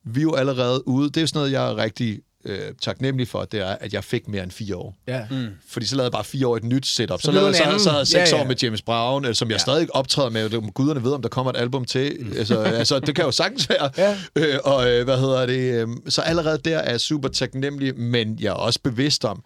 [0.08, 3.44] vi er jo allerede ude, det er sådan noget, jeg er rigtig øh, taknemmelig for,
[3.46, 4.96] det er, at jeg fik mere end fire år.
[5.08, 5.26] Ja.
[5.32, 5.48] Mm.
[5.68, 7.22] Fordi så lavede jeg bare fire år et nyt setup.
[7.22, 8.44] Så, blev lavede, en så, så havde jeg seks Ja, ja.
[8.44, 9.60] år med James Brown, øh, som jeg Ja.
[9.60, 10.50] stadig optræder med.
[10.50, 12.34] Det- Guderne ved, om der kommer et album til.
[12.38, 13.90] Altså, altså, det kan jo sagtens være.
[13.98, 14.18] Ja.
[14.36, 15.60] Øh, og øh, hvad hedder det?
[15.82, 19.44] Øh, så allerede der er jeg super taknemmelig, men jeg er også bevidst om,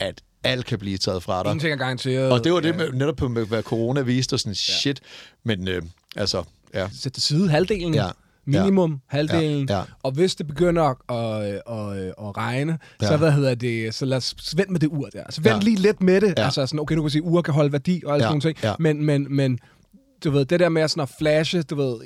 [0.00, 1.48] at alt kan blive taget fra dig.
[1.50, 2.32] Ingenting er garanteret.
[2.32, 2.76] Og det var det Ja.
[2.76, 5.00] med, netop på, med, hvad corona viste, og sådan shit.
[5.44, 5.82] Men øh,
[6.16, 6.42] altså,
[6.74, 6.88] ja.
[6.92, 7.94] sætte til side halvdelen.
[7.94, 8.08] Ja.
[8.46, 8.96] Minimum Ja.
[9.06, 9.66] halvdelen.
[9.68, 9.76] Ja.
[9.76, 9.82] Ja.
[10.02, 13.06] Og hvis det begynder at, at, at, at regne, ja.
[13.06, 15.22] så hvad hedder det, så lad os så vent med det ur der.
[15.30, 15.60] Så vent Ja.
[15.60, 16.34] lige lidt med det.
[16.38, 16.44] Ja.
[16.44, 18.28] Altså sådan, okay, du kan sige, ur kan holde værdi og alle Ja.
[18.28, 18.58] sådan nogle ting.
[18.62, 18.74] Ja.
[18.78, 19.58] Men, men, men
[20.24, 21.96] du ved, det der med sådan at flashe, du ved,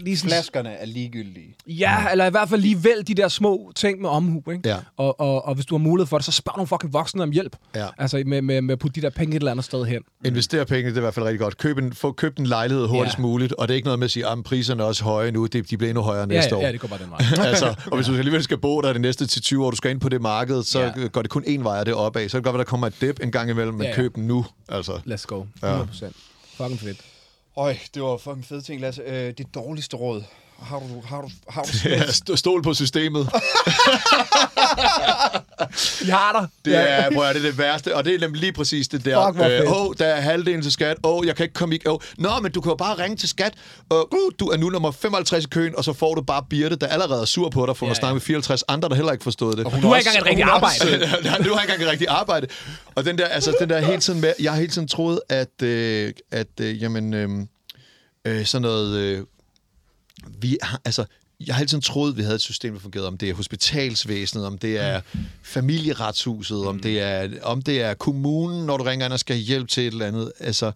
[0.00, 0.30] lige sådan...
[0.30, 1.56] Flaskerne er ligegyldige.
[1.66, 4.68] Ja, eller i hvert fald lige vælg de der små ting med omhu, ikke?
[4.68, 4.76] Ja.
[4.96, 7.30] Og, og, og hvis du har mulighed for det, så spørg nogle fucking voksne om
[7.30, 7.56] hjælp.
[7.74, 7.86] Ja.
[7.98, 10.02] Altså med, med, med at putte de der penge et eller andet sted hen.
[10.24, 11.58] Investere penge, det er i hvert fald rigtig godt.
[11.58, 13.22] Køb en, få købt en lejlighed hurtigst Ja.
[13.22, 15.46] muligt, og det er ikke noget med at sige, at priserne er også høje nu,
[15.46, 16.62] det, de bliver endnu højere Ja, næste ja, år.
[16.66, 17.20] ja, det går bare den vej.
[17.48, 19.90] altså, og hvis du alligevel skal bo der de næste til 20 år, du skal
[19.90, 20.90] ind på det marked, så Ja.
[20.96, 21.06] ja.
[21.06, 22.28] går det kun én vej af det opad.
[22.28, 23.94] Så kan det godt være, der kommer et dip en gang imellem, men Ja, ja,
[23.94, 23.96] ja.
[24.02, 24.46] køb den nu.
[24.68, 24.92] Altså.
[24.92, 25.42] Let's go.
[25.42, 25.66] 100%.
[25.66, 25.78] Ja.
[26.56, 26.98] Fucking fedt.
[27.56, 29.02] Øj, det var fucking fede ting, Lasse.
[29.02, 30.24] Øh, det dårligste råd.
[30.60, 33.28] Har du, har du, har du Ja, st- stol på systemet.
[36.00, 36.48] Vi har dig.
[36.64, 39.04] Det er, prøv at, det er det værste, og det er nemlig lige præcis det
[39.04, 39.26] der.
[39.26, 39.68] Fuck, hvor fedt.
[39.68, 40.96] Åh, oh, der er halvdelen til skat.
[41.04, 41.78] Åh, oh, jeg kan ikke komme i...
[41.86, 41.98] Oh.
[42.18, 43.54] Nå, men du kan jo bare ringe til skat.
[43.90, 44.04] Uh, uh,
[44.40, 47.20] du er nu nummer 55 i køen, og så får du bare Birte, der allerede
[47.20, 49.24] er sur på dig, for Ja, ja, at snakke med 54 andre, der heller ikke
[49.24, 49.64] forstod det.
[49.64, 51.08] Du har ikke engang et rigtigt arbejde.
[51.24, 52.46] Ja, du har ikke engang et rigtigt arbejde.
[52.94, 55.62] Og den der, altså, den der hele tiden med, jeg har hele tiden troet, at,
[55.62, 57.28] øh, at øh, jamen, øh,
[58.24, 59.20] øh, sådan noget, øh,
[60.40, 61.04] vi har, altså,
[61.46, 64.58] jeg har tiden troet, vi havde et system, der fungerede, om det er hospitalsvæsenet, om
[64.58, 65.00] det er
[65.42, 69.68] familieretshuset, om det er, om det er kommunen, når du ringer ind og skal hjælp
[69.68, 70.32] til et eller andet.
[70.40, 70.72] Altså,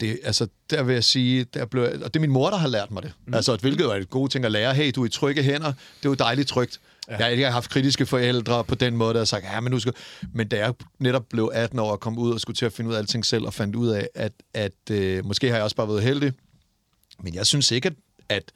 [0.00, 2.68] det, altså, der vil jeg sige, der blev, og det er min mor, der har
[2.68, 3.12] lært mig det.
[3.26, 3.34] Mm.
[3.34, 4.74] Altså, hvilket er et gode ting at lære.
[4.74, 5.72] Hey, du er i trygge hænder.
[5.72, 6.80] Det er jo dejligt trygt.
[7.08, 7.16] Ja.
[7.16, 9.78] Jeg har ikke haft kritiske forældre på den måde, der har sagt, ja, men nu
[9.78, 9.92] skal...
[10.32, 12.90] Men da jeg netop blev 18 år og kom ud og skulle til at finde
[12.90, 15.76] ud af alting selv, og fandt ud af, at, at øh, måske har jeg også
[15.76, 16.32] bare været heldig,
[17.22, 17.94] men jeg synes ikke, at,
[18.30, 18.52] at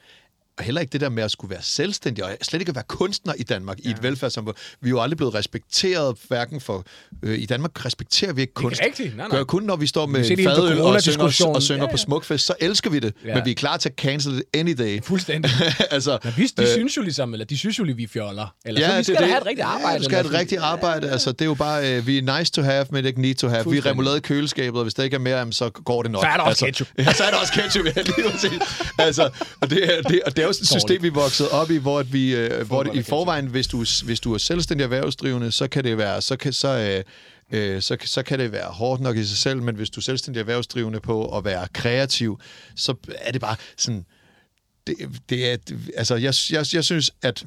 [0.58, 2.84] og heller ikke det der med at skulle være selvstændig, og slet ikke at være
[2.88, 3.88] kunstner i Danmark, ja.
[3.88, 4.56] i et velfærdssamfund.
[4.80, 6.84] Vi er jo aldrig blevet respekteret, hverken for...
[7.22, 8.80] Øh, I Danmark respekterer vi ikke kunst.
[8.84, 9.16] rigtigt.
[9.16, 9.36] Nej, nej.
[9.36, 11.90] Gør kun, når vi står med det fadøl og synger, og synger Ja, ja, ja.
[11.90, 13.14] på Smukfest, så elsker vi det.
[13.24, 13.28] Ja.
[13.28, 13.34] Ja.
[13.34, 15.02] Men vi er klar til at cancel it any day.
[15.02, 15.50] Fuldstændig.
[15.90, 18.08] altså, Men vi, de øh, synes jo ligesom, eller de synes jo lige, vi er
[18.08, 18.54] fjoller.
[18.64, 19.28] Eller så, vi det skal da det.
[19.28, 19.92] have et rigtigt arbejde.
[19.92, 21.10] Ja, du skal have et rigtigt arbejde.
[21.10, 23.48] Altså, det er jo bare, øh, vi er nice to have, men ikke need to
[23.48, 23.70] have.
[23.70, 26.22] Vi er remoulade i køleskabet, og hvis der ikke er mere, så går det nok.
[26.22, 26.88] Så er der også altså, ketchup.
[27.06, 28.50] Ja, så er der også ketchup, ja, lige præcis.
[28.98, 31.76] altså, og det, det, og det er jo sådan et system, vi vokset op i,
[31.76, 35.52] hvor, at vi, øh, hvor det, i forvejen, hvis du, hvis du er selvstændig erhvervsdrivende,
[35.52, 37.04] så kan det være, så kan, så, øh,
[37.60, 40.02] øh, så, så kan det være hårdt nok i sig selv, men hvis du er
[40.02, 42.40] selvstændig erhvervsdrivende på at være kreativ,
[42.76, 44.04] så er det bare sådan,
[44.86, 44.96] det,
[45.28, 45.56] det er,
[45.96, 47.44] altså, jeg, jeg, jeg synes, at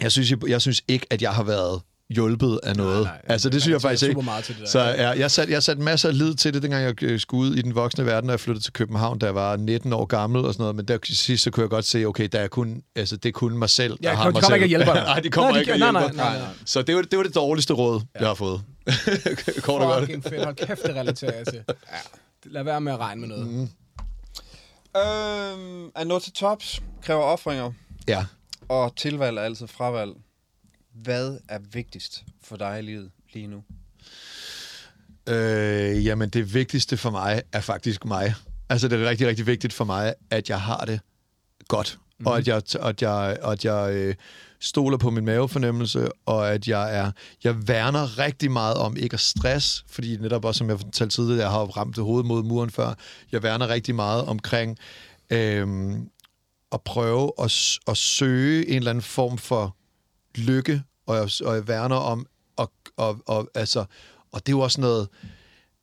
[0.00, 1.80] jeg synes, jeg, jeg synes ikke, at jeg har været
[2.10, 3.04] hjulpet af noget.
[3.04, 4.12] nej, altså, det jeg synes jeg relaterer faktisk ikke.
[4.12, 4.68] super meget til det der.
[4.68, 7.50] Så ja, jeg satte jeg sat masser af lid til det, dengang jeg øh, skulle
[7.50, 10.04] ud i den voksne verden, og jeg flyttede til København, da jeg var 19 år
[10.04, 10.76] gammel og sådan noget.
[10.76, 13.32] Men der sidst, så kunne jeg godt se, okay, der er kun, altså, det er
[13.32, 14.54] kun mig selv, der Ja, har de mig kommer selv.
[14.54, 15.02] ikke og hjælper dig.
[15.12, 16.48] nej, de kommer Nej, de ikke og kan- nej, nej, nej, nej.
[16.64, 18.20] Så det var, det var det dårligste råd, ja.
[18.20, 18.60] jeg har fået.
[19.62, 20.00] Kort og godt.
[20.00, 20.44] Fucking fedt.
[20.44, 21.60] Hold kæft, det relaterer jeg til.
[21.92, 22.50] Ja.
[22.50, 23.46] Lad være med at regne med noget.
[23.46, 23.68] Mm.
[24.96, 27.72] Øhm, at nå til tops kræver offringer,
[28.08, 28.24] Ja.
[28.68, 30.10] og tilvalg er altid fravalg.
[31.02, 33.62] Hvad er vigtigst for dig i livet lige nu?
[35.28, 38.34] Øh, jamen, det vigtigste for mig er faktisk mig.
[38.68, 41.00] Altså, det er rigtig, rigtig vigtigt for mig, at jeg har det
[41.68, 41.98] godt.
[41.98, 42.26] Mm-hmm.
[42.26, 44.14] Og at jeg, at jeg, at jeg øh,
[44.60, 47.12] stoler på min mavefornemmelse, og at jeg er
[47.44, 51.42] jeg værner rigtig meget om ikke at stress, fordi netop også, som jeg fortalte tidligere,
[51.42, 52.94] jeg har ramt det hoved mod muren før.
[53.32, 54.78] Jeg værner rigtig meget omkring
[55.30, 55.92] øh,
[56.72, 59.76] at prøve at, at søge en eller anden form for
[60.34, 62.26] lykke, og jeg, og jeg værner om,
[62.56, 63.84] og, og, og, altså,
[64.32, 65.08] og det er jo også noget,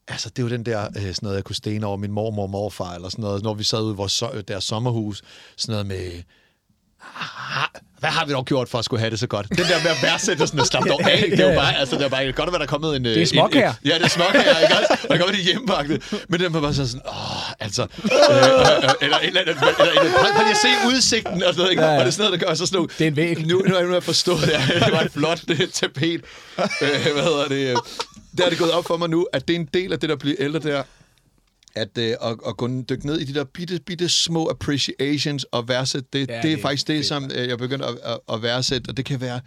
[0.08, 2.44] altså, det er jo den der, øh, sådan noget, jeg kunne stene over min mormor
[2.44, 5.22] og morfar, eller sådan noget, når vi sad ude i vores, deres sommerhus,
[5.58, 6.24] sådan noget med,
[8.00, 9.50] hvad har vi dog gjort for at skulle have det så godt?
[9.50, 11.96] Den der med at værdsætte sådan at slappe dog af, det er jo bare, altså,
[11.96, 13.06] det er bare godt at der er kommet en...
[13.06, 13.74] Det er småkager.
[13.86, 14.98] Ja, det er småkager, ikke også?
[15.04, 16.02] Og der kommer det hjemmebagte.
[16.30, 17.82] Men den var bare sådan, åh, altså...
[17.82, 19.56] Øh, øh, øh, eller et eller andet...
[19.58, 21.84] Eller, eller, prøv, prøv lige at se udsigten og sådan noget, ikke?
[21.84, 21.98] Ja, ja.
[21.98, 23.40] Og det er sådan noget, der gør så sådan nogle- Det er en væg.
[23.48, 26.22] Nu, nu, nu har jeg forstået, ja, det var et flot det, tapet.
[26.82, 27.78] Øh, hvad hedder det?
[28.38, 30.10] Der er det gået op for mig nu, at det er en del af det,
[30.10, 30.84] der bliver ældre der,
[31.78, 35.68] at, øh, at, at gå dykke ned i de der bitte, bitte små appreciations og
[35.68, 36.20] værdsætte det.
[36.20, 38.42] Ja, det er det er faktisk det, fedt, som øh, jeg begynder at, at, at
[38.42, 39.40] værdsætte, og det kan være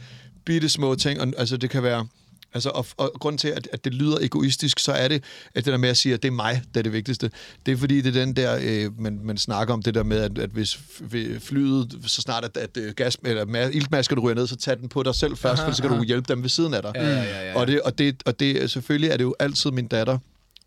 [0.45, 2.07] bitte små ting, og, altså det kan være...
[2.55, 5.25] Altså, og, og grund til, at, at det lyder egoistisk, så er det,
[5.55, 7.31] at det der med at sige, at det er mig, der er det vigtigste.
[7.67, 10.19] Det er fordi, det er den der, øh, man, man snakker om det der med,
[10.19, 10.79] at, at hvis
[11.41, 14.89] flyet, så snart at, at øh, gas, eller ma- iltmaskerne ryger ned, så tag den
[14.89, 16.93] på dig selv først, for så kan du hjælpe dem ved siden af dig.
[16.95, 17.57] Ja, ja, ja, ja.
[17.61, 20.19] Og, det, og, det, og det, selvfølgelig er det jo altid min datter,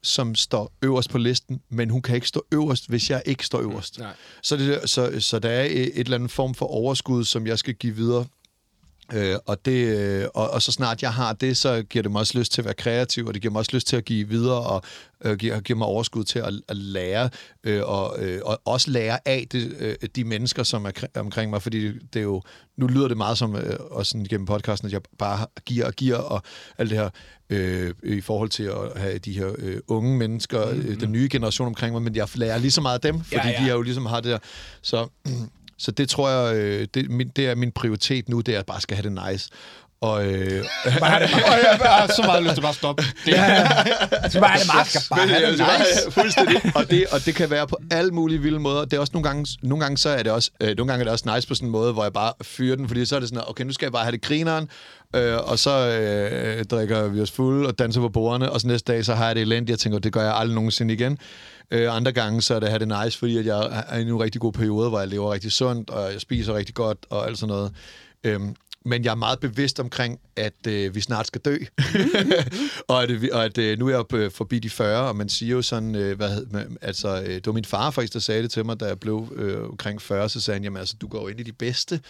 [0.04, 3.60] som står øverst på listen, men hun kan ikke stå øverst, hvis jeg ikke står
[3.60, 4.00] øverst.
[4.00, 4.14] Nej.
[4.42, 7.74] Så, det, så, så der er et eller andet form for overskud, som jeg skal
[7.74, 8.26] give videre.
[9.14, 12.20] Øh, og, det, øh, og, og så snart jeg har det, så giver det mig
[12.20, 14.30] også lyst til at være kreativ, og det giver mig også lyst til at give
[14.30, 14.82] videre, og
[15.24, 17.30] øh, giver, giver mig overskud til at, at lære,
[17.64, 21.50] øh, og, øh, og også lære af det, øh, de mennesker, som er kr- omkring
[21.50, 22.42] mig, fordi det er jo,
[22.78, 25.94] nu lyder det meget som, øh, også sådan gennem podcasten, at jeg bare giver og
[25.94, 26.42] giver, og
[26.78, 27.10] alt det her,
[27.50, 30.88] øh, i forhold til at have de her øh, unge mennesker, mm-hmm.
[30.90, 33.36] øh, den nye generation omkring mig, men jeg lærer lige så meget af dem, fordi
[33.36, 33.58] Ja, ja.
[33.58, 34.40] de har jo ligesom har det der,
[34.82, 35.08] så...
[35.84, 38.58] Så det tror jeg, øh, det, min, det er min prioritet nu, det er at
[38.58, 39.50] jeg bare skal have det nice.
[40.02, 40.66] Og, øh,
[41.00, 43.04] Bare have det Og jeg har så meget lyst til bare at stoppe.
[43.26, 43.34] Det,
[44.32, 45.10] Så bare det max.
[45.10, 46.12] bare have det bare- nice.
[46.12, 46.62] Fuldstændig.
[46.76, 48.86] Og det, og det kan være på alle mulige vilde måder.
[48.86, 51.04] Det er også nogle gange, nogle gange så er det også, øh, nogle gange er
[51.04, 53.20] det også nice på sådan en måde, hvor jeg bare fyrer den, fordi så er
[53.20, 54.70] det sådan, okay, nu skal jeg bare have det grineren,
[55.16, 58.94] øh, og så øh, drikker vi os fulde og danser på bordene, og så næste
[58.94, 61.18] dag, så har jeg det elendigt, jeg tænker, det gør jeg aldrig nogensinde igen.
[61.72, 64.02] Øh, andre gange, så er det at have det nice, fordi at jeg er i
[64.02, 67.28] en rigtig god periode, hvor jeg lever rigtig sundt, og jeg spiser rigtig godt, og
[67.28, 67.72] alt sådan noget.
[68.24, 71.58] Øhm, men jeg er meget bevidst omkring, at øh, vi snart skal dø.
[72.88, 75.30] og at, øh, og at øh, nu er jeg øh, forbi de 40, og man
[75.30, 78.20] siger jo sådan, øh, hvad, hed- man- altså, øh, det var min far faktisk, der
[78.20, 80.96] sagde det til mig, da jeg blev øh, omkring 40, så sagde han, jamen altså,
[81.02, 82.02] du går ind i de bedste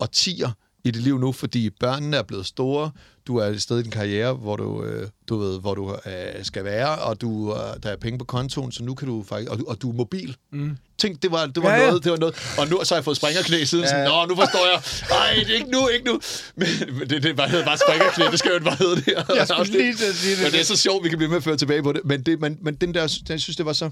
[0.00, 0.50] årtier
[0.84, 2.90] i dit liv nu, fordi børnene er blevet store,
[3.26, 6.44] du er et sted i din karriere, hvor du, øh, du ved, hvor du øh,
[6.44, 9.50] skal være, og du, øh, der er penge på kontoen, så nu kan du faktisk,
[9.50, 10.36] og, du- og du er mobil.
[10.52, 10.76] Mm.
[10.98, 11.88] Tænk, det var, det var Ja, ja, ja.
[11.88, 14.34] noget, det var noget, og nu så har jeg fået springerknæ siden, sådan, nå, nu
[14.36, 16.20] forstår jeg, nej, det er ikke nu, ikke nu,
[16.56, 16.68] men
[16.98, 19.06] men det, det bare, hedder bare springerknæ, det skal jo bare hedde det.
[19.36, 20.42] Jeg skulle lige til at sige det.
[20.42, 22.22] Men det er så sjovt, vi kan blive med at føre tilbage på det, men,
[22.22, 23.90] det, men, men den der, jeg synes, det var så,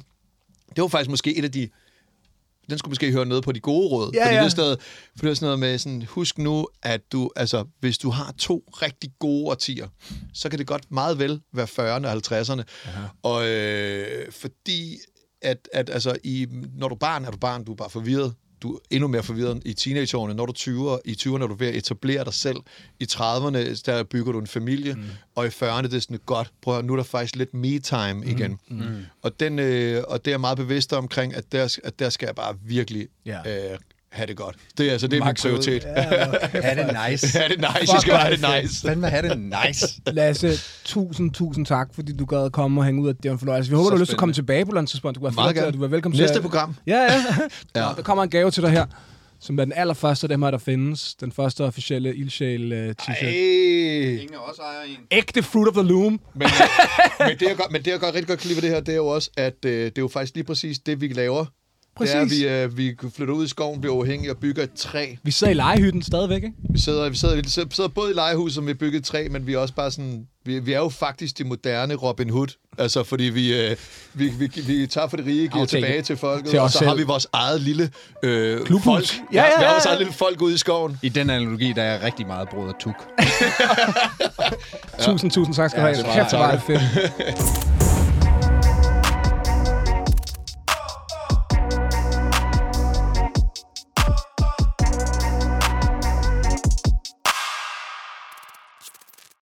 [0.76, 1.68] det var faktisk måske et af de,
[2.70, 4.10] den skulle måske høre noget på de gode råd.
[4.14, 4.44] Ja, fordi ja.
[4.44, 4.80] det noget,
[5.16, 8.34] for det er sådan noget med, sådan, husk nu, at du, altså, hvis du har
[8.38, 9.88] to rigtig gode årtier,
[10.34, 12.62] så kan det godt meget vel være 40'erne og 50'erne.
[13.22, 14.98] Og øh, fordi,
[15.42, 18.34] at, at altså, i, når du er barn, er du barn, du er bare forvirret.
[18.62, 20.34] Du er endnu mere forvirret i teenageårene.
[20.34, 20.56] Når du er
[20.96, 22.56] 20'er, i 20'erne er du ved at etablere dig selv.
[23.00, 24.94] I 30'erne, der bygger du en familie.
[24.94, 25.02] Mm.
[25.34, 27.54] Og i 40'erne, det er sådan godt, prøv at, høre, nu er der faktisk lidt
[27.54, 28.58] me-time igen.
[28.68, 28.82] Mm.
[29.22, 32.26] Og, den, øh, og det er jeg meget bevidst omkring, at der, at der skal
[32.26, 33.72] jeg bare virkelig Ja.
[33.72, 33.78] øh,
[34.12, 34.56] have det godt.
[34.78, 35.84] Det er altså det er min prioritet.
[36.64, 37.38] Ha' det nice.
[37.38, 37.92] Ha' det nice.
[37.92, 38.86] Jeg skal bare have det nice.
[38.88, 39.86] Fandme have det nice.
[40.12, 40.52] Lasse,
[40.84, 43.24] tusind, tusind tak, fordi du gad at komme og hænge ud af det.
[43.24, 43.70] var en fornøjelse.
[43.70, 45.18] Vi håber, Så du har lyst til at komme tilbage på et tidspunkt.
[45.20, 45.72] Du fedt, gerne.
[45.72, 46.42] Du er velkommen Næste til.
[46.42, 46.76] program.
[46.86, 47.02] Ja, ja.
[47.02, 47.18] Ja.
[47.86, 47.94] ja.
[47.96, 48.86] Der kommer en gave til dig her,
[49.40, 51.14] som er den allerførste af dem her, der findes.
[51.14, 53.26] Den første officielle ildsjæl uh, t-shirt.
[53.26, 54.96] Ingen af os ejer en.
[55.10, 56.02] Ægte Fruit of the Loom.
[56.02, 56.48] Men, men,
[57.38, 58.92] det, jeg godt, men det, jeg godt, rigtig godt kan lide ved det her, det
[58.92, 61.44] er jo også, at øh, det er jo faktisk lige præcis det, vi laver.
[62.00, 62.38] Præcis.
[62.38, 64.72] Det er, at vi, øh, vi flytter ud i skoven, bliver uafhængige og bygger et
[64.72, 65.06] træ.
[65.22, 66.56] Vi sidder i legehytten stadigvæk, ikke?
[66.70, 69.04] Vi sidder, vi sidder, vi sidder, sidder både i legehus, som vi har bygget et
[69.04, 70.26] træ, men vi er også bare sådan...
[70.44, 72.48] Vi, vi er jo faktisk de moderne Robin Hood.
[72.78, 73.76] Altså, fordi vi, øh,
[74.14, 76.88] vi, vi, vi tager for det rige, giver tilbage til folket, Til og så selv.
[76.88, 77.90] har vi vores eget lille
[78.22, 78.84] øh, Klubhus.
[78.84, 79.32] folk.
[79.32, 79.88] Ja, ja, Vi har ja, vores ja.
[79.90, 80.98] eget lille folk ude i skoven.
[81.02, 82.94] I den analogi, der er rigtig meget brød og tuk.
[85.06, 86.02] Tusind, tusind tak skal du Ja, have.
[86.04, 87.86] det var- Kæft, hvor var det fedt.